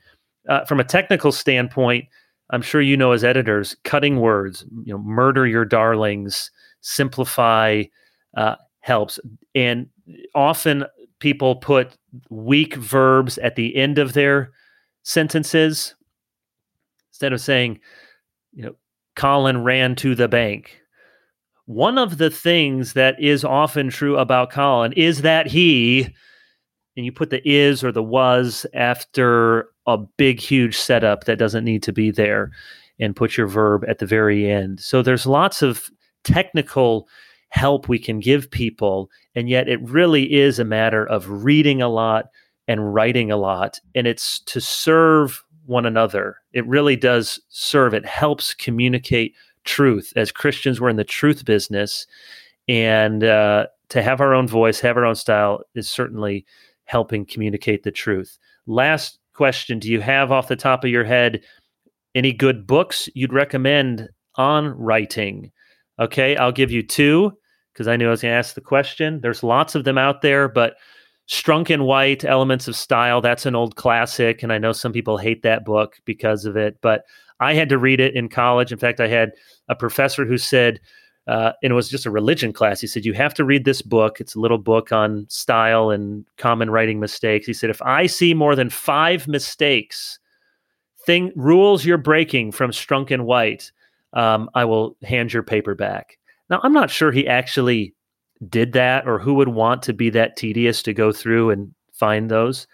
Uh, 0.49 0.65
from 0.65 0.79
a 0.79 0.83
technical 0.83 1.31
standpoint, 1.31 2.05
I'm 2.49 2.61
sure 2.61 2.81
you 2.81 2.97
know 2.97 3.11
as 3.11 3.23
editors, 3.23 3.75
cutting 3.83 4.19
words, 4.19 4.65
you 4.83 4.93
know, 4.93 4.99
murder 4.99 5.45
your 5.45 5.65
darlings, 5.65 6.51
simplify 6.81 7.83
uh, 8.35 8.55
helps. 8.79 9.19
And 9.53 9.87
often 10.33 10.85
people 11.19 11.55
put 11.55 11.97
weak 12.29 12.75
verbs 12.75 13.37
at 13.37 13.55
the 13.55 13.75
end 13.75 13.99
of 13.99 14.13
their 14.13 14.51
sentences 15.03 15.95
instead 17.11 17.33
of 17.33 17.41
saying, 17.41 17.79
you 18.53 18.63
know, 18.63 18.75
Collin 19.15 19.63
ran 19.63 19.95
to 19.97 20.15
the 20.15 20.27
bank. 20.27 20.80
One 21.71 21.97
of 21.97 22.17
the 22.17 22.29
things 22.29 22.93
that 22.93 23.17
is 23.17 23.45
often 23.45 23.89
true 23.89 24.17
about 24.17 24.49
Collin 24.49 24.91
is 24.91 25.21
that 25.21 25.47
he, 25.47 26.13
and 26.97 27.05
you 27.05 27.13
put 27.13 27.29
the 27.29 27.41
is 27.47 27.81
or 27.81 27.93
the 27.93 28.03
was 28.03 28.65
after 28.73 29.69
a 29.87 29.97
big, 29.97 30.41
huge 30.41 30.77
setup 30.77 31.23
that 31.23 31.39
doesn't 31.39 31.63
need 31.63 31.81
to 31.83 31.93
be 31.93 32.11
there, 32.11 32.51
and 32.99 33.15
put 33.15 33.37
your 33.37 33.47
verb 33.47 33.85
at 33.87 33.99
the 33.99 34.05
very 34.05 34.51
end. 34.51 34.81
So 34.81 35.01
there's 35.01 35.25
lots 35.25 35.61
of 35.61 35.89
technical 36.25 37.07
help 37.47 37.87
we 37.87 37.99
can 37.99 38.19
give 38.19 38.51
people, 38.51 39.09
and 39.33 39.47
yet 39.47 39.69
it 39.69 39.81
really 39.81 40.33
is 40.33 40.59
a 40.59 40.65
matter 40.65 41.05
of 41.05 41.45
reading 41.45 41.81
a 41.81 41.87
lot 41.87 42.25
and 42.67 42.93
writing 42.93 43.31
a 43.31 43.37
lot, 43.37 43.79
and 43.95 44.07
it's 44.07 44.41
to 44.41 44.59
serve 44.59 45.41
one 45.67 45.85
another. 45.85 46.35
It 46.51 46.67
really 46.67 46.97
does 46.97 47.39
serve. 47.47 47.93
It 47.93 48.05
helps 48.05 48.53
communicate 48.53 49.33
truth. 49.63 50.13
As 50.15 50.31
Christians, 50.31 50.79
we're 50.79 50.89
in 50.89 50.95
the 50.95 51.03
truth 51.03 51.45
business, 51.45 52.05
and 52.67 53.23
uh, 53.23 53.67
to 53.89 54.01
have 54.01 54.21
our 54.21 54.33
own 54.33 54.47
voice, 54.47 54.79
have 54.79 54.97
our 54.97 55.05
own 55.05 55.15
style, 55.15 55.63
is 55.75 55.89
certainly 55.89 56.45
helping 56.85 57.25
communicate 57.25 57.83
the 57.83 57.91
truth. 57.91 58.37
Last 58.67 59.19
question: 59.33 59.79
Do 59.79 59.89
you 59.89 60.01
have 60.01 60.31
off 60.31 60.47
the 60.47 60.55
top 60.55 60.83
of 60.83 60.89
your 60.89 61.03
head 61.03 61.41
any 62.15 62.33
good 62.33 62.67
books 62.67 63.09
you'd 63.13 63.33
recommend 63.33 64.09
on 64.35 64.69
writing? 64.77 65.51
Okay, 65.99 66.35
I'll 66.35 66.51
give 66.51 66.71
you 66.71 66.83
two 66.83 67.31
because 67.73 67.87
I 67.87 67.95
knew 67.95 68.07
I 68.07 68.11
was 68.11 68.21
going 68.21 68.33
to 68.33 68.37
ask 68.37 68.55
the 68.55 68.61
question. 68.61 69.21
There's 69.21 69.43
lots 69.43 69.75
of 69.75 69.83
them 69.83 69.97
out 69.97 70.21
there, 70.21 70.49
but 70.49 70.75
Strunk 71.29 71.69
and 71.69 71.85
White, 71.85 72.25
Elements 72.25 72.67
of 72.67 72.75
Style, 72.75 73.21
that's 73.21 73.45
an 73.45 73.55
old 73.55 73.75
classic. 73.75 74.43
And 74.43 74.51
I 74.51 74.57
know 74.57 74.73
some 74.73 74.91
people 74.91 75.17
hate 75.17 75.43
that 75.43 75.63
book 75.63 75.95
because 76.05 76.45
of 76.45 76.57
it, 76.57 76.77
but 76.81 77.03
I 77.41 77.53
had 77.53 77.69
to 77.69 77.77
read 77.77 77.99
it 77.99 78.15
in 78.15 78.29
college. 78.29 78.71
In 78.71 78.77
fact, 78.77 78.99
I 78.99 79.07
had 79.07 79.31
a 79.67 79.75
professor 79.75 80.25
who 80.25 80.37
said, 80.37 80.79
uh, 81.27 81.51
and 81.61 81.71
it 81.71 81.75
was 81.75 81.89
just 81.89 82.05
a 82.05 82.11
religion 82.11 82.53
class. 82.53 82.79
He 82.79 82.87
said, 82.87 83.05
You 83.05 83.13
have 83.13 83.33
to 83.35 83.43
read 83.43 83.65
this 83.65 83.81
book. 83.81 84.21
It's 84.21 84.35
a 84.35 84.39
little 84.39 84.57
book 84.57 84.91
on 84.91 85.25
style 85.29 85.89
and 85.89 86.25
common 86.37 86.69
writing 86.69 86.99
mistakes. 86.99 87.45
He 87.45 87.53
said, 87.53 87.69
If 87.69 87.81
I 87.81 88.05
see 88.05 88.33
more 88.33 88.55
than 88.55 88.69
five 88.69 89.27
mistakes, 89.27 90.19
thing 91.05 91.31
rules 91.35 91.85
you're 91.85 91.97
breaking 91.97 92.51
from 92.51 92.71
Strunk 92.71 93.11
and 93.11 93.25
White, 93.25 93.71
um, 94.13 94.49
I 94.53 94.65
will 94.65 94.95
hand 95.03 95.33
your 95.33 95.43
paper 95.43 95.75
back. 95.75 96.17
Now, 96.49 96.59
I'm 96.63 96.73
not 96.73 96.89
sure 96.89 97.11
he 97.11 97.27
actually 97.27 97.93
did 98.49 98.73
that 98.73 99.07
or 99.07 99.19
who 99.19 99.35
would 99.35 99.49
want 99.49 99.83
to 99.83 99.93
be 99.93 100.09
that 100.11 100.35
tedious 100.35 100.81
to 100.83 100.93
go 100.93 101.11
through 101.11 101.51
and 101.51 101.73
find 101.93 102.29
those. 102.29 102.67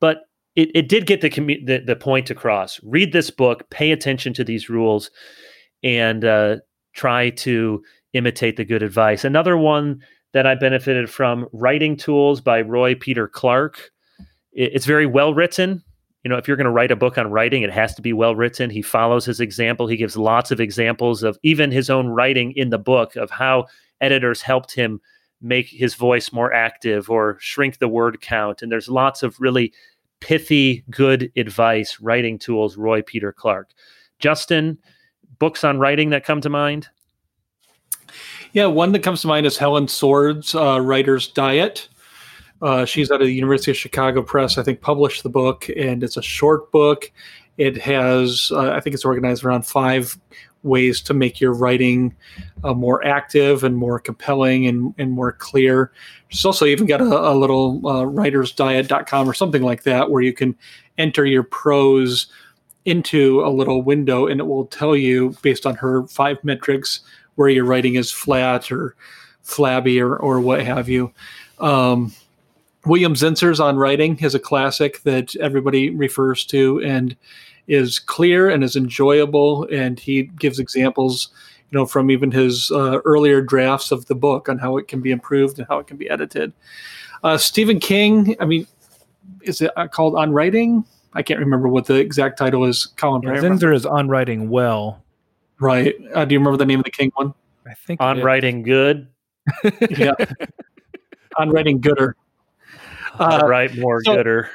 But 0.00 0.18
it, 0.56 0.70
it 0.74 0.88
did 0.88 1.06
get 1.06 1.20
the, 1.20 1.30
commu- 1.30 1.64
the, 1.66 1.78
the 1.78 1.96
point 1.96 2.30
across. 2.30 2.80
Read 2.82 3.12
this 3.12 3.30
book, 3.30 3.68
pay 3.70 3.92
attention 3.92 4.32
to 4.34 4.44
these 4.44 4.68
rules, 4.68 5.10
and 5.82 6.24
uh, 6.24 6.56
try 6.94 7.30
to 7.30 7.82
imitate 8.12 8.56
the 8.56 8.64
good 8.64 8.82
advice. 8.82 9.24
Another 9.24 9.56
one 9.56 10.02
that 10.32 10.46
I 10.46 10.54
benefited 10.54 11.10
from, 11.10 11.48
Writing 11.52 11.96
Tools 11.96 12.40
by 12.40 12.60
Roy 12.60 12.94
Peter 12.94 13.28
Clark. 13.28 13.90
It, 14.52 14.72
it's 14.74 14.86
very 14.86 15.06
well 15.06 15.34
written. 15.34 15.82
You 16.22 16.30
know, 16.30 16.38
if 16.38 16.48
you're 16.48 16.56
going 16.56 16.64
to 16.64 16.70
write 16.70 16.90
a 16.90 16.96
book 16.96 17.18
on 17.18 17.30
writing, 17.30 17.62
it 17.62 17.72
has 17.72 17.94
to 17.96 18.02
be 18.02 18.12
well 18.12 18.34
written. 18.34 18.70
He 18.70 18.80
follows 18.80 19.26
his 19.26 19.40
example. 19.40 19.86
He 19.86 19.96
gives 19.96 20.16
lots 20.16 20.50
of 20.50 20.60
examples 20.60 21.22
of 21.22 21.38
even 21.42 21.70
his 21.70 21.90
own 21.90 22.08
writing 22.08 22.52
in 22.52 22.70
the 22.70 22.78
book 22.78 23.14
of 23.16 23.30
how 23.30 23.66
editors 24.00 24.40
helped 24.40 24.74
him 24.74 25.00
make 25.42 25.68
his 25.68 25.94
voice 25.94 26.32
more 26.32 26.52
active 26.52 27.10
or 27.10 27.36
shrink 27.40 27.78
the 27.78 27.88
word 27.88 28.22
count. 28.22 28.62
And 28.62 28.72
there's 28.72 28.88
lots 28.88 29.22
of 29.22 29.38
really 29.38 29.72
pithy, 30.24 30.82
good 30.88 31.30
advice, 31.36 32.00
writing 32.00 32.38
tools, 32.38 32.78
Roy 32.78 33.02
Peter 33.02 33.30
Clark. 33.30 33.72
Justin, 34.18 34.78
books 35.38 35.62
on 35.64 35.78
writing 35.78 36.08
that 36.10 36.24
come 36.24 36.40
to 36.40 36.48
mind? 36.48 36.88
Yeah, 38.54 38.66
one 38.66 38.92
that 38.92 39.02
comes 39.02 39.20
to 39.20 39.26
mind 39.26 39.44
is 39.44 39.58
Helen 39.58 39.86
Sword's 39.86 40.54
uh, 40.54 40.80
Writer's 40.80 41.28
Diet. 41.28 41.88
Uh, 42.62 42.86
she's 42.86 43.10
out 43.10 43.20
of 43.20 43.26
the 43.26 43.34
University 43.34 43.70
of 43.70 43.76
Chicago 43.76 44.22
Press, 44.22 44.56
I 44.56 44.62
think, 44.62 44.80
published 44.80 45.24
the 45.24 45.28
book, 45.28 45.68
and 45.76 46.02
it's 46.02 46.16
a 46.16 46.22
short 46.22 46.72
book. 46.72 47.12
It 47.58 47.76
has, 47.82 48.50
uh, 48.50 48.70
I 48.70 48.80
think 48.80 48.94
it's 48.94 49.04
organized 49.04 49.44
around 49.44 49.66
five 49.66 50.18
ways 50.64 51.00
to 51.02 51.14
make 51.14 51.40
your 51.40 51.52
writing 51.52 52.14
uh, 52.64 52.74
more 52.74 53.04
active 53.06 53.62
and 53.62 53.76
more 53.76 53.98
compelling 53.98 54.66
and, 54.66 54.94
and 54.98 55.12
more 55.12 55.32
clear. 55.32 55.92
She's 56.28 56.44
also 56.44 56.64
even 56.64 56.86
got 56.86 57.00
a, 57.00 57.30
a 57.30 57.34
little 57.34 57.86
uh, 57.86 58.04
writersdiet.com 58.04 59.28
or 59.28 59.34
something 59.34 59.62
like 59.62 59.84
that 59.84 60.10
where 60.10 60.22
you 60.22 60.32
can 60.32 60.56
enter 60.98 61.24
your 61.24 61.42
prose 61.42 62.26
into 62.84 63.40
a 63.44 63.48
little 63.48 63.82
window 63.82 64.26
and 64.26 64.40
it 64.40 64.44
will 64.44 64.66
tell 64.66 64.96
you 64.96 65.34
based 65.42 65.66
on 65.66 65.74
her 65.76 66.06
five 66.08 66.42
metrics 66.44 67.00
where 67.36 67.48
your 67.48 67.64
writing 67.64 67.94
is 67.94 68.10
flat 68.10 68.70
or 68.70 68.94
flabby 69.42 70.00
or, 70.00 70.16
or 70.16 70.40
what 70.40 70.62
have 70.62 70.88
you. 70.88 71.12
Um, 71.58 72.12
William 72.86 73.14
Zinsser's 73.14 73.60
on 73.60 73.76
writing 73.76 74.18
is 74.18 74.34
a 74.34 74.38
classic 74.38 75.02
that 75.04 75.34
everybody 75.36 75.90
refers 75.90 76.44
to 76.46 76.82
and 76.84 77.16
is 77.66 77.98
clear 77.98 78.48
and 78.50 78.62
is 78.62 78.76
enjoyable. 78.76 79.66
And 79.72 79.98
he 79.98 80.24
gives 80.24 80.58
examples, 80.58 81.28
you 81.70 81.78
know, 81.78 81.86
from 81.86 82.10
even 82.10 82.30
his 82.30 82.70
uh, 82.70 83.00
earlier 83.04 83.40
drafts 83.40 83.90
of 83.90 84.06
the 84.06 84.14
book 84.14 84.48
on 84.48 84.58
how 84.58 84.76
it 84.76 84.88
can 84.88 85.00
be 85.00 85.10
improved 85.10 85.58
and 85.58 85.66
how 85.68 85.78
it 85.78 85.86
can 85.86 85.96
be 85.96 86.08
edited. 86.10 86.52
Uh, 87.22 87.38
Stephen 87.38 87.80
King, 87.80 88.36
I 88.40 88.44
mean, 88.44 88.66
is 89.42 89.60
it 89.60 89.70
uh, 89.76 89.88
called 89.88 90.14
On 90.14 90.32
Writing? 90.32 90.84
I 91.14 91.22
can't 91.22 91.40
remember 91.40 91.68
what 91.68 91.86
the 91.86 91.94
exact 91.94 92.38
title 92.38 92.64
is. 92.64 92.86
Collin, 92.86 93.22
yeah, 93.22 93.36
Zinsser 93.36 93.74
is 93.74 93.86
on 93.86 94.08
writing 94.08 94.50
well. 94.50 95.02
Right. 95.60 95.94
Uh, 96.12 96.24
do 96.24 96.34
you 96.34 96.40
remember 96.40 96.56
the 96.56 96.66
name 96.66 96.80
of 96.80 96.84
the 96.84 96.90
King 96.90 97.12
one? 97.14 97.32
I 97.66 97.74
think 97.74 98.00
on 98.00 98.20
writing 98.20 98.62
good. 98.62 99.06
yeah. 99.90 100.14
on 101.38 101.50
writing 101.50 101.80
gooder. 101.80 102.16
Uh, 103.18 103.42
write 103.46 103.76
more 103.76 104.02
so, 104.04 104.16
gooder. 104.16 104.50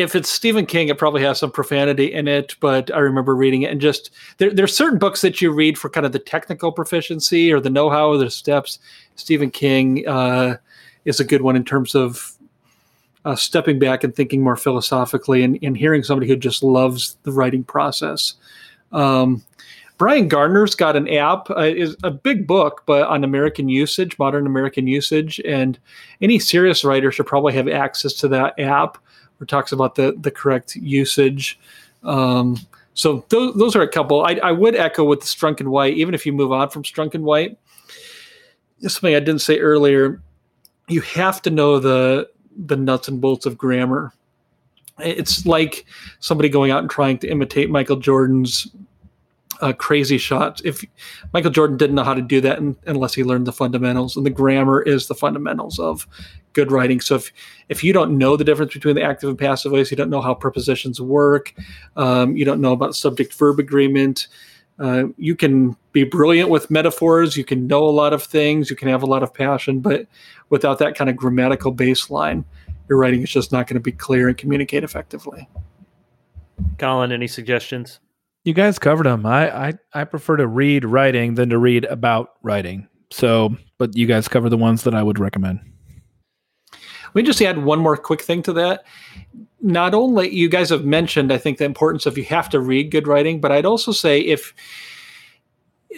If 0.00 0.14
it's 0.14 0.30
Stephen 0.30 0.66
King, 0.66 0.88
it 0.88 0.98
probably 0.98 1.22
has 1.22 1.38
some 1.38 1.50
profanity 1.50 2.12
in 2.12 2.28
it, 2.28 2.56
but 2.60 2.92
I 2.94 2.98
remember 2.98 3.34
reading 3.34 3.62
it 3.62 3.70
and 3.70 3.80
just 3.80 4.10
there, 4.38 4.52
there's 4.52 4.76
certain 4.76 4.98
books 4.98 5.20
that 5.20 5.40
you 5.40 5.50
read 5.50 5.78
for 5.78 5.88
kind 5.88 6.06
of 6.06 6.12
the 6.12 6.18
technical 6.18 6.72
proficiency 6.72 7.52
or 7.52 7.60
the 7.60 7.70
know-how 7.70 8.08
or 8.08 8.18
the 8.18 8.30
steps. 8.30 8.78
Stephen 9.16 9.50
King 9.50 10.06
uh, 10.08 10.56
is 11.04 11.20
a 11.20 11.24
good 11.24 11.42
one 11.42 11.56
in 11.56 11.64
terms 11.64 11.94
of 11.94 12.32
uh, 13.24 13.36
stepping 13.36 13.78
back 13.78 14.02
and 14.02 14.14
thinking 14.14 14.42
more 14.42 14.56
philosophically 14.56 15.42
and, 15.42 15.58
and, 15.62 15.76
hearing 15.76 16.02
somebody 16.02 16.26
who 16.26 16.36
just 16.36 16.62
loves 16.62 17.18
the 17.24 17.32
writing 17.32 17.62
process. 17.62 18.34
Um, 18.92 19.42
Bryan 19.98 20.28
Garner's 20.28 20.74
got 20.74 20.96
an 20.96 21.06
app, 21.08 21.50
uh, 21.50 21.60
is 21.60 21.94
a 22.02 22.10
big 22.10 22.46
book, 22.46 22.82
but 22.86 23.06
on 23.06 23.22
American 23.22 23.68
usage, 23.68 24.18
modern 24.18 24.46
American 24.46 24.86
usage, 24.86 25.38
and 25.44 25.78
any 26.22 26.38
serious 26.38 26.82
writer 26.84 27.12
should 27.12 27.26
probably 27.26 27.52
have 27.52 27.68
access 27.68 28.14
to 28.14 28.28
that 28.28 28.58
app, 28.58 28.96
where 29.40 29.46
talks 29.46 29.72
about 29.72 29.94
the 29.94 30.14
the 30.20 30.30
correct 30.30 30.76
usage. 30.76 31.58
Um, 32.02 32.58
so 32.92 33.24
those, 33.30 33.54
those 33.54 33.74
are 33.74 33.82
a 33.82 33.88
couple. 33.88 34.22
I, 34.24 34.34
I 34.42 34.52
would 34.52 34.76
echo 34.76 35.04
with 35.04 35.20
the 35.20 35.26
Strunk 35.26 35.60
and 35.60 35.70
White, 35.70 35.94
even 35.94 36.14
if 36.14 36.26
you 36.26 36.32
move 36.32 36.52
on 36.52 36.68
from 36.68 36.82
Strunk 36.82 37.14
and 37.14 37.24
White. 37.24 37.58
Something 38.80 39.14
I 39.14 39.20
didn't 39.20 39.40
say 39.40 39.58
earlier, 39.58 40.20
you 40.88 41.00
have 41.00 41.40
to 41.42 41.50
know 41.50 41.78
the 41.78 42.28
the 42.54 42.76
nuts 42.76 43.08
and 43.08 43.20
bolts 43.20 43.46
of 43.46 43.56
grammar. 43.56 44.12
It's 44.98 45.46
like 45.46 45.86
somebody 46.18 46.50
going 46.50 46.70
out 46.70 46.80
and 46.80 46.90
trying 46.90 47.16
to 47.18 47.28
imitate 47.28 47.70
Michael 47.70 47.96
Jordan's 47.96 48.68
uh, 49.62 49.72
crazy 49.72 50.18
shots. 50.18 50.60
If 50.64 50.84
Michael 51.32 51.50
Jordan 51.50 51.78
didn't 51.78 51.96
know 51.96 52.04
how 52.04 52.14
to 52.14 52.22
do 52.22 52.40
that 52.42 52.58
in, 52.58 52.76
unless 52.86 53.14
he 53.14 53.24
learned 53.24 53.46
the 53.46 53.52
fundamentals, 53.52 54.16
and 54.16 54.26
the 54.26 54.30
grammar 54.30 54.82
is 54.82 55.06
the 55.06 55.14
fundamentals 55.14 55.78
of 55.78 56.06
good 56.52 56.72
writing. 56.72 57.00
So 57.00 57.16
if 57.16 57.32
if 57.68 57.84
you 57.84 57.92
don't 57.92 58.18
know 58.18 58.36
the 58.36 58.44
difference 58.44 58.72
between 58.72 58.96
the 58.96 59.02
active 59.02 59.28
and 59.28 59.38
passive 59.38 59.72
voice, 59.72 59.90
you 59.90 59.96
don't 59.96 60.10
know 60.10 60.20
how 60.20 60.34
prepositions 60.34 61.00
work, 61.00 61.54
um, 61.96 62.36
you 62.36 62.44
don't 62.44 62.60
know 62.60 62.72
about 62.72 62.94
subject 62.94 63.34
verb 63.34 63.58
agreement. 63.58 64.28
Uh, 64.78 65.08
you 65.18 65.36
can 65.36 65.76
be 65.92 66.04
brilliant 66.04 66.48
with 66.48 66.70
metaphors. 66.70 67.36
You 67.36 67.44
can 67.44 67.66
know 67.66 67.84
a 67.84 67.90
lot 67.90 68.14
of 68.14 68.22
things. 68.22 68.70
You 68.70 68.76
can 68.76 68.88
have 68.88 69.02
a 69.02 69.06
lot 69.06 69.22
of 69.22 69.34
passion, 69.34 69.80
but 69.80 70.06
without 70.48 70.78
that 70.78 70.94
kind 70.94 71.10
of 71.10 71.16
grammatical 71.16 71.74
baseline, 71.74 72.44
your 72.88 72.98
writing 72.98 73.22
is 73.22 73.30
just 73.30 73.52
not 73.52 73.66
going 73.66 73.74
to 73.74 73.80
be 73.80 73.92
clear 73.92 74.28
and 74.28 74.38
communicate 74.38 74.82
effectively. 74.82 75.46
Collin, 76.78 77.12
any 77.12 77.26
suggestions? 77.26 78.00
You 78.44 78.54
guys 78.54 78.78
covered 78.78 79.04
them. 79.04 79.26
I, 79.26 79.68
I 79.68 79.72
I 79.92 80.04
prefer 80.04 80.38
to 80.38 80.46
read 80.46 80.86
writing 80.86 81.34
than 81.34 81.50
to 81.50 81.58
read 81.58 81.84
about 81.84 82.30
writing. 82.42 82.88
So, 83.10 83.54
but 83.76 83.94
you 83.96 84.06
guys 84.06 84.28
cover 84.28 84.48
the 84.48 84.56
ones 84.56 84.84
that 84.84 84.94
I 84.94 85.02
would 85.02 85.18
recommend. 85.18 85.60
We 87.14 87.22
just 87.22 87.42
add 87.42 87.58
one 87.58 87.80
more 87.80 87.96
quick 87.96 88.22
thing 88.22 88.42
to 88.44 88.52
that. 88.54 88.84
Not 89.60 89.94
only 89.94 90.34
you 90.34 90.48
guys 90.48 90.70
have 90.70 90.84
mentioned, 90.84 91.32
I 91.32 91.38
think 91.38 91.58
the 91.58 91.64
importance 91.64 92.06
of 92.06 92.16
you 92.16 92.24
have 92.24 92.48
to 92.50 92.60
read 92.60 92.90
good 92.90 93.06
writing, 93.06 93.40
but 93.40 93.52
I'd 93.52 93.66
also 93.66 93.92
say 93.92 94.20
if 94.20 94.54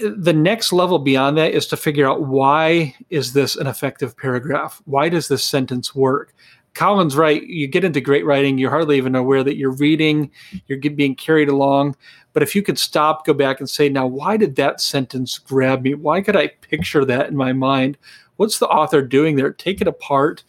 the 0.01 0.33
next 0.33 0.73
level 0.73 0.99
beyond 0.99 1.37
that 1.37 1.53
is 1.53 1.67
to 1.69 1.77
figure 1.77 2.09
out 2.09 2.23
why 2.23 2.95
is 3.11 3.35
this 3.35 3.57
an 3.57 3.67
effective 3.67 4.17
paragraph? 4.17 4.81
Why 4.87 5.09
does 5.09 5.29
this 5.29 5.45
sentence 5.45 5.95
work? 5.95 6.35
Collin's 6.75 7.17
right. 7.17 7.43
You 7.43 7.67
get 7.67 7.85
into 7.85 8.01
great 8.01 8.25
writing, 8.25 8.57
you're 8.57 8.71
hardly 8.71 8.97
even 8.97 9.15
aware 9.15 9.45
that 9.45 9.57
you're 9.57 9.73
reading, 9.73 10.31
you're 10.67 10.79
being 10.79 11.15
carried 11.15 11.51
along. 11.51 11.97
But 12.33 12.43
if 12.43 12.55
you 12.57 12.63
could 12.63 12.79
stop, 12.79 13.27
go 13.27 13.35
back 13.35 13.61
and 13.61 13.69
say, 13.69 13.91
now, 13.91 14.07
why 14.07 14.39
did 14.39 14.57
that 14.57 14.81
sentence 14.81 15.39
grab 15.39 15.83
me? 15.83 15.95
Why 15.95 16.23
could 16.23 16.37
I 16.37 16.49
picture 16.49 17.05
that 17.05 17.29
in 17.29 17.37
my 17.37 17.53
mind? 17.53 17.99
What's 18.37 18.59
the 18.59 18.69
author 18.69 19.03
doing 19.03 19.37
there? 19.37 19.53
Take 19.53 19.83
it 19.83 19.89
apart, 19.89 20.43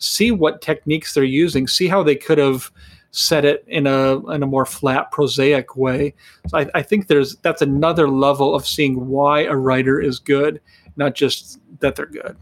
see 0.00 0.32
what 0.32 0.60
techniques 0.60 1.14
they're 1.14 1.22
using, 1.22 1.68
see 1.68 1.86
how 1.86 2.02
they 2.02 2.16
could 2.16 2.38
have 2.38 2.72
said 3.12 3.44
it 3.44 3.64
in 3.66 3.86
a 3.86 4.26
in 4.30 4.42
a 4.42 4.46
more 4.46 4.66
flat, 4.66 5.10
prosaic 5.12 5.76
way. 5.76 6.14
So 6.48 6.58
I, 6.58 6.70
I 6.74 6.82
think 6.82 7.06
there's 7.06 7.36
that's 7.36 7.62
another 7.62 8.08
level 8.08 8.54
of 8.54 8.66
seeing 8.66 9.06
why 9.06 9.44
a 9.44 9.56
writer 9.56 10.00
is 10.00 10.18
good, 10.18 10.60
not 10.96 11.14
just 11.14 11.60
that 11.80 11.96
they're 11.96 12.06
good. 12.06 12.36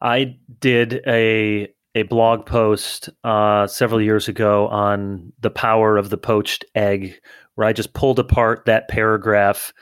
I 0.00 0.36
did 0.60 1.02
a 1.06 1.68
a 1.94 2.02
blog 2.04 2.46
post 2.46 3.10
uh, 3.22 3.66
several 3.66 4.00
years 4.00 4.26
ago 4.28 4.68
on 4.68 5.32
the 5.40 5.50
power 5.50 5.96
of 5.96 6.10
the 6.10 6.16
poached 6.16 6.64
egg, 6.74 7.14
where 7.54 7.66
I 7.66 7.72
just 7.72 7.92
pulled 7.92 8.18
apart 8.18 8.64
that 8.64 8.88
paragraph 8.88 9.72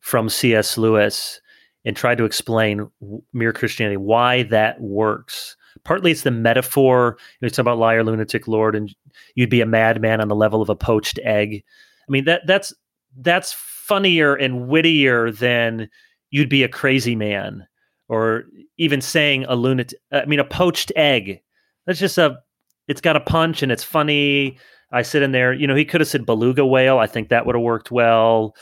from 0.00 0.28
C.S. 0.28 0.78
Lewis 0.78 1.40
and 1.84 1.96
tried 1.96 2.18
to 2.18 2.24
explain 2.24 2.90
mere 3.32 3.52
Christianity, 3.52 3.96
why 3.96 4.44
that 4.44 4.80
works. 4.80 5.56
Partly 5.84 6.10
it's 6.10 6.22
the 6.22 6.30
metaphor. 6.30 7.16
You 7.18 7.36
know, 7.42 7.46
it's 7.46 7.58
about 7.58 7.78
liar, 7.78 8.04
lunatic, 8.04 8.48
lord, 8.48 8.74
and 8.74 8.94
you'd 9.34 9.50
be 9.50 9.60
a 9.60 9.66
madman 9.66 10.20
on 10.20 10.28
the 10.28 10.36
level 10.36 10.62
of 10.62 10.68
a 10.68 10.76
poached 10.76 11.18
egg. 11.22 11.62
I 12.08 12.10
mean 12.10 12.24
that 12.24 12.46
that's 12.46 12.72
that's 13.16 13.52
funnier 13.52 14.34
and 14.34 14.68
wittier 14.68 15.30
than 15.30 15.88
you'd 16.30 16.50
be 16.50 16.62
a 16.62 16.68
crazy 16.68 17.16
man, 17.16 17.66
or 18.08 18.44
even 18.76 19.00
saying 19.00 19.46
a 19.48 19.56
lunatic. 19.56 19.98
I 20.12 20.24
mean, 20.26 20.40
a 20.40 20.44
poached 20.44 20.92
egg. 20.96 21.40
That's 21.86 21.98
just 21.98 22.18
a. 22.18 22.38
It's 22.86 23.02
got 23.02 23.16
a 23.16 23.20
punch 23.20 23.62
and 23.62 23.70
it's 23.70 23.84
funny 23.84 24.58
I 24.90 25.02
sit 25.02 25.22
in 25.22 25.32
there. 25.32 25.52
You 25.52 25.66
know, 25.66 25.74
he 25.74 25.84
could 25.84 26.00
have 26.00 26.08
said 26.08 26.24
beluga 26.24 26.64
whale. 26.64 26.98
I 26.98 27.06
think 27.06 27.28
that 27.28 27.46
would 27.46 27.54
have 27.54 27.62
worked 27.62 27.90
well. 27.90 28.54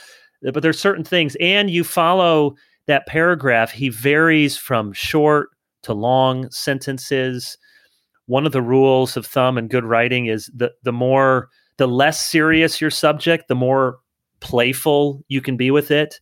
But 0.43 0.63
there's 0.63 0.79
certain 0.79 1.05
things, 1.05 1.37
and 1.41 1.71
you 1.71 1.83
follow 1.85 2.57
that 2.87 3.07
paragraph. 3.07 3.71
He 3.71 3.89
varies 3.89 4.57
from 4.57 4.93
short 4.93 5.51
to 5.87 5.95
long 5.95 6.51
sentences. 6.51 7.57
One 8.27 8.47
of 8.47 8.53
the 8.53 8.63
rules 8.63 9.17
of 9.17 9.25
thumb 9.25 9.57
in 9.57 9.69
good 9.69 9.85
writing 9.85 10.27
is 10.27 10.51
the 10.55 10.73
the 10.83 10.93
more 10.93 11.49
the 11.79 11.89
less 11.89 12.21
serious 12.21 12.81
your 12.81 12.91
subject, 12.91 13.49
the 13.49 13.55
more 13.55 13.99
playful 14.41 15.25
you 15.29 15.41
can 15.41 15.57
be 15.57 15.71
with 15.71 15.91
it 15.91 16.21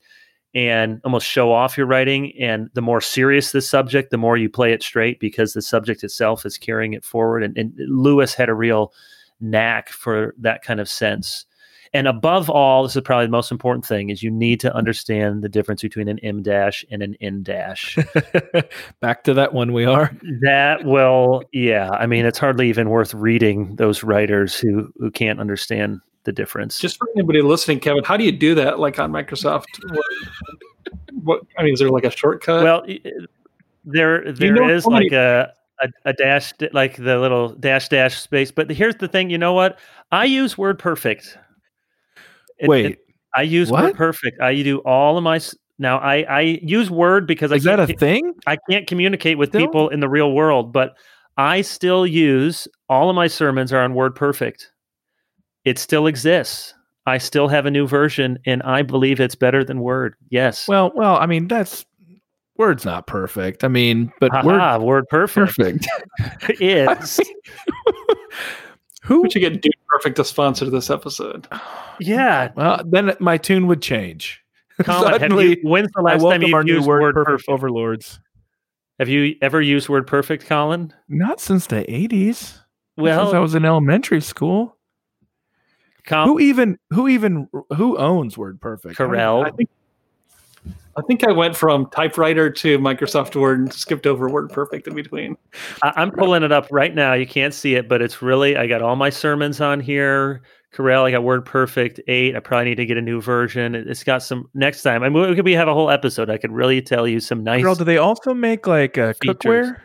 and 0.55 1.01
almost 1.05 1.27
show 1.27 1.53
off 1.53 1.77
your 1.77 1.87
writing. 1.87 2.33
And 2.39 2.71
the 2.75 2.83
more 2.83 3.01
serious 3.01 3.53
the 3.53 3.61
subject, 3.61 4.11
the 4.11 4.19
more 4.19 4.37
you 4.37 4.49
play 4.49 4.73
it 4.73 4.83
straight 4.83 5.19
because 5.19 5.53
the 5.53 5.63
subject 5.63 6.05
itself 6.05 6.47
is 6.47 6.59
carrying 6.59 6.93
it 6.93 7.05
forward. 7.05 7.43
And, 7.43 7.57
and 7.59 7.73
Lewis 7.77 8.35
had 8.35 8.49
a 8.49 8.55
real 8.55 8.93
knack 9.41 9.89
for 9.89 10.35
that 10.39 10.63
kind 10.63 10.81
of 10.81 10.89
sense. 10.89 11.47
And 11.95 12.09
above 12.09 12.51
all, 12.51 12.83
this 12.83 12.97
is 12.97 13.03
probably 13.03 13.27
the 13.27 13.31
most 13.31 13.53
important 13.53 13.87
thing: 13.87 14.11
is 14.11 14.23
you 14.23 14.31
need 14.31 14.59
to 14.61 14.75
understand 14.75 15.43
the 15.43 15.49
difference 15.49 15.81
between 15.81 16.09
an 16.09 16.19
em 16.19 16.43
dash 16.43 16.85
and 16.91 17.03
an 17.03 17.17
en 17.21 17.45
dash. 17.45 17.97
Back 19.01 19.23
to 19.25 19.35
that 19.35 19.55
one, 19.55 19.73
we 19.73 19.85
are. 19.85 20.15
That 20.43 20.85
will, 20.85 21.45
yeah. 21.53 21.91
I 21.91 22.07
mean, 22.07 22.27
it's 22.27 22.39
hardly 22.39 22.69
even 22.69 22.91
worth 22.91 23.15
reading 23.15 23.77
those 23.77 24.03
writers 24.03 24.59
who 24.59 24.93
who 24.99 25.11
can't 25.11 25.41
understand 25.41 26.01
the 26.25 26.33
difference. 26.33 26.81
Just 26.81 26.99
for 26.99 27.09
anybody 27.17 27.43
listening, 27.43 27.79
Kevin, 27.79 28.03
how 28.03 28.17
do 28.17 28.25
you 28.25 28.33
do 28.33 28.57
that? 28.57 28.81
Like 28.81 28.99
on 28.99 29.13
Microsoft? 29.13 29.65
what, 29.89 30.05
what 31.23 31.41
I 31.57 31.63
mean, 31.63 31.75
is 31.75 31.79
there 31.79 31.91
like 31.91 32.05
a 32.05 32.11
shortcut? 32.11 32.65
Well, 32.65 32.85
there 33.85 34.33
there 34.33 34.49
you 34.49 34.61
know 34.61 34.69
is 34.69 34.85
like 34.85 35.13
a 35.13 35.53
a, 35.81 35.89
a 36.07 36.13
dash 36.13 36.53
like 36.73 36.97
the 36.97 37.19
little 37.19 37.51
dash 37.51 37.89
dash 37.89 38.21
space. 38.21 38.51
But 38.51 38.71
here's 38.71 38.97
the 38.97 39.09
thing, 39.09 39.31
you 39.31 39.39
know 39.39 39.53
what? 39.53 39.79
I 40.13 40.25
use 40.25 40.57
WordPerfect. 40.57 41.37
It, 42.59 42.69
Wait, 42.69 42.87
it, 42.87 42.99
I 43.35 43.43
use 43.43 43.71
what? 43.71 43.95
WordPerfect. 43.95 44.41
I 44.41 44.63
do 44.63 44.79
all 44.79 45.17
of 45.17 45.25
my 45.25 45.41
now. 45.79 45.99
I 45.99 46.23
I 46.23 46.41
use 46.63 46.91
Word 46.91 47.27
because 47.27 47.53
is 47.53 47.67
I 47.67 47.77
that 47.77 47.91
a 47.91 47.93
thing? 47.95 48.35
I 48.47 48.57
can't 48.71 48.87
communicate 48.87 49.39
with 49.39 49.51
still? 49.51 49.61
people 49.61 49.89
in 49.89 50.01
the 50.01 50.09
real 50.09 50.33
world, 50.33 50.73
but 50.73 50.97
I 51.37 51.63
still 51.63 52.07
use 52.07 52.69
all 52.89 53.11
of 53.11 53.17
my 53.17 53.27
sermons 53.27 53.73
are 53.73 53.81
on 53.81 53.95
Word 53.95 54.15
Perfect. 54.15 54.71
It 55.65 55.79
still 55.79 56.07
exists. 56.07 56.75
I 57.07 57.19
still 57.19 57.49
have 57.49 57.67
a 57.67 57.71
new 57.71 57.87
version, 57.87 58.39
and 58.47 58.63
I 58.63 58.83
believe 58.83 59.21
it's 59.21 59.35
better 59.35 59.65
than 59.65 59.81
Word. 59.81 60.15
Yes. 60.31 60.69
Well, 60.69 60.93
well, 60.95 61.17
I 61.17 61.27
mean 61.27 61.49
that's 61.49 61.85
Word's 62.57 62.85
not 62.85 63.09
perfect. 63.09 63.65
I 63.65 63.69
mean, 63.69 64.13
but 64.21 64.33
Aha, 64.33 64.79
word, 64.79 64.85
word 64.85 65.05
perfect. 65.09 65.57
Perfect 66.19 66.61
is. 66.61 67.21
Who? 69.05 69.23
would 69.23 69.35
you 69.35 69.41
get 69.41 69.61
Dude 69.61 69.73
Perfect 69.89 70.17
to 70.17 70.25
sponsor 70.25 70.69
this 70.71 70.91
episode. 70.91 71.47
Yeah. 72.01 72.51
Well, 72.57 72.81
then 72.85 73.15
my 73.21 73.37
tune 73.37 73.67
would 73.69 73.81
change. 73.81 74.43
Collin, 74.83 75.13
have 75.13 75.21
Suddenly, 75.21 75.51
you, 75.51 75.57
when's 75.63 75.93
the 75.95 76.03
last 76.03 76.23
time 76.23 76.43
you 76.43 76.55
our 76.57 76.65
new 76.65 76.75
used 76.75 76.87
word, 76.89 77.01
word 77.03 77.15
perfect, 77.15 77.47
perfect? 77.47 77.49
overlords. 77.49 78.19
Have 78.99 79.09
you 79.09 79.37
ever 79.41 79.63
used 79.63 79.89
word 79.89 80.07
perfect, 80.07 80.47
Collin? 80.47 80.93
Not 81.09 81.39
since 81.41 81.67
the 81.67 81.89
eighties. 81.93 82.59
Well, 82.97 83.27
since 83.27 83.35
I 83.35 83.39
was 83.39 83.55
in 83.55 83.65
elementary 83.65 84.21
school. 84.21 84.77
Com- 86.07 86.29
Who 86.29 86.41
even? 86.41 86.79
Who 86.91 87.09
even? 87.09 87.49
Who 87.77 87.97
owns 87.97 88.37
Word 88.37 88.61
Perfect? 88.61 88.99
Corel. 88.99 89.47
I 89.47 89.51
think 89.51 89.71
I 90.97 91.03
think 91.03 91.25
I 91.25 91.33
went 91.33 91.57
from 91.57 91.87
typewriter 91.91 92.51
to 92.51 92.79
Microsoft 92.79 93.35
Word 93.41 93.59
and 93.61 93.73
skipped 93.73 94.07
over 94.07 94.29
Word 94.29 94.51
Perfect 94.51 94.87
in 94.87 94.95
between. 94.95 95.37
I- 95.83 95.93
I'm 95.97 96.11
pulling 96.11 96.43
it 96.43 96.53
up 96.53 96.69
right 96.71 96.95
now. 96.95 97.15
You 97.15 97.27
can't 97.27 97.53
see 97.55 97.75
it, 97.75 97.89
but 97.89 98.01
it's 98.03 98.23
really 98.23 98.57
I 98.57 98.67
got 98.67 98.83
all 98.83 98.97
my 98.97 99.11
sermons 99.11 99.61
on 99.61 99.81
here. 99.81 100.43
Corel, 100.75 101.05
I 101.05 101.11
got 101.13 101.23
Word 101.23 101.45
Perfect 101.45 102.01
eight. 102.09 102.35
I 102.35 102.41
probably 102.41 102.67
need 102.71 102.75
to 102.77 102.87
get 102.87 102.97
a 102.97 103.03
new 103.03 103.21
version. 103.21 103.75
It- 103.75 103.87
It's 103.89 104.03
got 104.05 104.23
some 104.23 104.49
next 104.55 104.83
time. 104.83 105.03
I 105.03 105.09
mean, 105.09 105.29
we 105.29 105.35
could 105.37 105.45
be 105.45 105.53
have 105.55 105.69
a 105.69 105.75
whole 105.75 105.91
episode. 105.91 106.31
I 106.31 106.37
could 106.39 106.53
really 106.53 106.83
tell 106.83 107.07
you 107.09 107.21
some 107.21 107.43
nice 107.45 107.63
Girl, 107.63 107.75
do 107.75 107.85
they 107.85 107.99
also 107.99 108.35
make 108.35 108.67
like 108.67 108.97
uh, 108.99 109.13
Features. 109.21 109.37
cookware? 109.39 109.77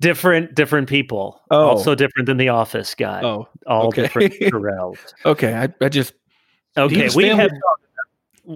different 0.00 0.54
different 0.54 0.88
people. 0.88 1.40
Oh. 1.50 1.68
Also 1.70 1.94
different 1.96 2.26
than 2.26 2.36
the 2.36 2.48
office 2.50 2.94
guy. 2.94 3.20
Oh, 3.22 3.48
all 3.66 3.88
okay. 3.88 4.02
different 4.02 4.32
Corels. 4.52 4.98
okay. 5.24 5.54
I, 5.54 5.68
I 5.84 5.88
just 5.88 6.12
Okay, 6.76 7.02
we 7.02 7.08
Stanley 7.08 7.28
have 7.30 7.50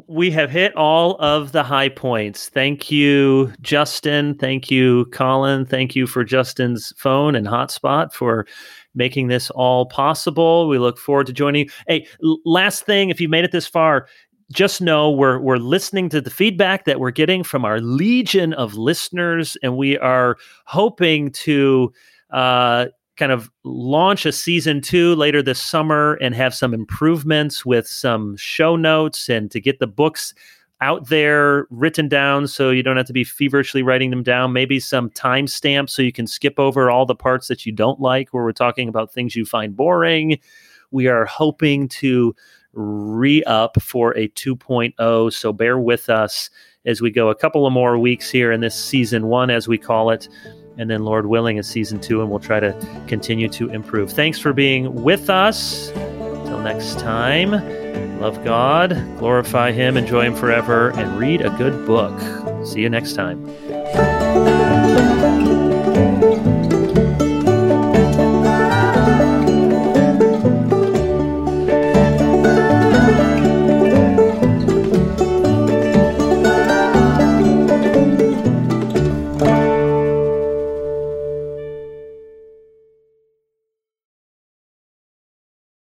we 0.09 0.31
have 0.31 0.51
hit 0.51 0.75
all 0.75 1.17
of 1.17 1.53
the 1.53 1.63
high 1.63 1.91
points. 1.91 2.49
Thank 2.49 2.91
you, 2.91 3.53
Justin. 3.61 4.35
Thank 4.39 4.71
you, 4.71 5.05
Collin. 5.07 5.67
Thank 5.67 5.95
you 5.95 6.07
for 6.07 6.25
Justin's 6.25 6.95
phone 6.97 7.35
and 7.35 7.47
hotspot 7.47 8.13
for 8.13 8.47
making 8.95 9.29
this 9.29 9.51
all 9.51 9.87
possible. 9.87 10.67
We 10.67 10.79
look 10.79 10.99
forward 10.99 11.27
to 11.27 11.33
joining 11.33 11.67
you. 11.67 11.73
Hey, 11.87 12.07
last 12.45 12.85
thing, 12.87 13.11
if 13.11 13.21
you 13.21 13.29
made 13.29 13.45
it 13.45 13.53
this 13.53 13.67
far, 13.67 14.07
just 14.51 14.81
know 14.81 15.11
we're 15.11 15.39
we're 15.39 15.57
listening 15.57 16.09
to 16.11 16.21
the 16.21 16.31
feedback 16.31 16.85
that 16.87 17.01
we're 17.01 17.11
getting 17.11 17.43
from 17.43 17.65
our 17.65 17.81
legion 17.81 18.55
of 18.55 18.75
listeners, 18.75 19.57
and 19.63 19.77
we 19.77 19.99
are 19.99 20.37
hoping 20.67 21.31
to 21.33 21.93
uh, 22.31 22.87
kind 23.17 23.33
of 23.33 23.51
launch 23.65 24.25
a 24.25 24.33
season 24.33 24.81
two 24.81 25.15
later 25.15 25.43
this 25.43 25.61
summer 25.61 26.15
and 26.15 26.35
have 26.35 26.55
some 26.55 26.73
improvements 26.73 27.65
with 27.65 27.87
some 27.87 28.37
show 28.37 28.77
notes 28.77 29.29
and 29.29 29.51
to 29.51 29.61
get 29.61 29.79
the 29.79 29.87
books 29.87 30.35
out 30.81 31.09
there 31.09 31.67
written 31.71 32.09
down 32.09 32.49
so 32.49 32.71
you 32.71 32.83
don't 32.83 32.97
have 32.97 33.07
to 33.07 33.13
be 33.13 33.23
feverishly 33.23 33.83
writing 33.83 34.11
them 34.11 34.23
down. 34.23 34.53
Maybe 34.53 34.81
some 34.81 35.11
timestamps 35.11 35.91
so 35.91 36.03
you 36.03 36.13
can 36.13 36.27
skip 36.27 36.59
over 36.59 36.91
all 36.91 37.07
the 37.07 37.15
parts 37.15 37.47
that 37.49 37.65
you 37.65 37.71
don't 37.71 38.01
like 38.01 38.31
where 38.31 38.43
we're 38.43 38.53
talking 38.53 38.89
about 38.89 39.13
things 39.13 39.37
you 39.37 39.45
find 39.45 39.77
boring. 39.77 40.39
We 40.91 41.07
are 41.07 41.25
hoping 41.25 41.89
to 41.89 42.35
re-up 42.73 43.81
for 43.81 44.17
a 44.17 44.29
2.0 44.29 45.33
so 45.33 45.53
bear 45.53 45.79
with 45.79 46.09
us 46.09 46.51
as 46.85 47.01
we 47.01 47.11
go 47.11 47.29
a 47.29 47.35
couple 47.35 47.67
of 47.67 47.73
more 47.73 47.97
weeks 47.99 48.31
here 48.31 48.51
in 48.51 48.61
this 48.61 48.75
season 48.75 49.27
one 49.29 49.51
as 49.51 49.69
we 49.69 49.79
call 49.79 50.11
it 50.11 50.29
and 50.79 50.91
then 50.91 51.05
lord 51.05 51.27
willing 51.27 51.57
is 51.57 51.67
season 51.67 52.01
two 52.01 52.21
and 52.21 52.31
we'll 52.31 52.41
try 52.41 52.61
to 52.61 52.73
continue 53.07 53.49
to 53.49 53.69
improve. 53.71 54.11
Thanks 54.11 54.39
for 54.39 54.53
being 54.53 55.03
with 55.03 55.31
us. 55.31 55.91
Until 55.91 56.61
next 56.61 56.99
time 56.99 57.51
love 58.21 58.43
god 58.45 58.91
glorify 59.19 59.73
him 59.73 59.97
enjoy 59.97 60.23
him 60.23 60.35
forever 60.35 60.91
and 60.91 61.19
read 61.19 61.41
a 61.41 61.51
good 61.51 61.87
book. 61.87 62.19
See 62.67 62.81
you 62.81 62.89
next 62.89 63.15
time 63.15 63.43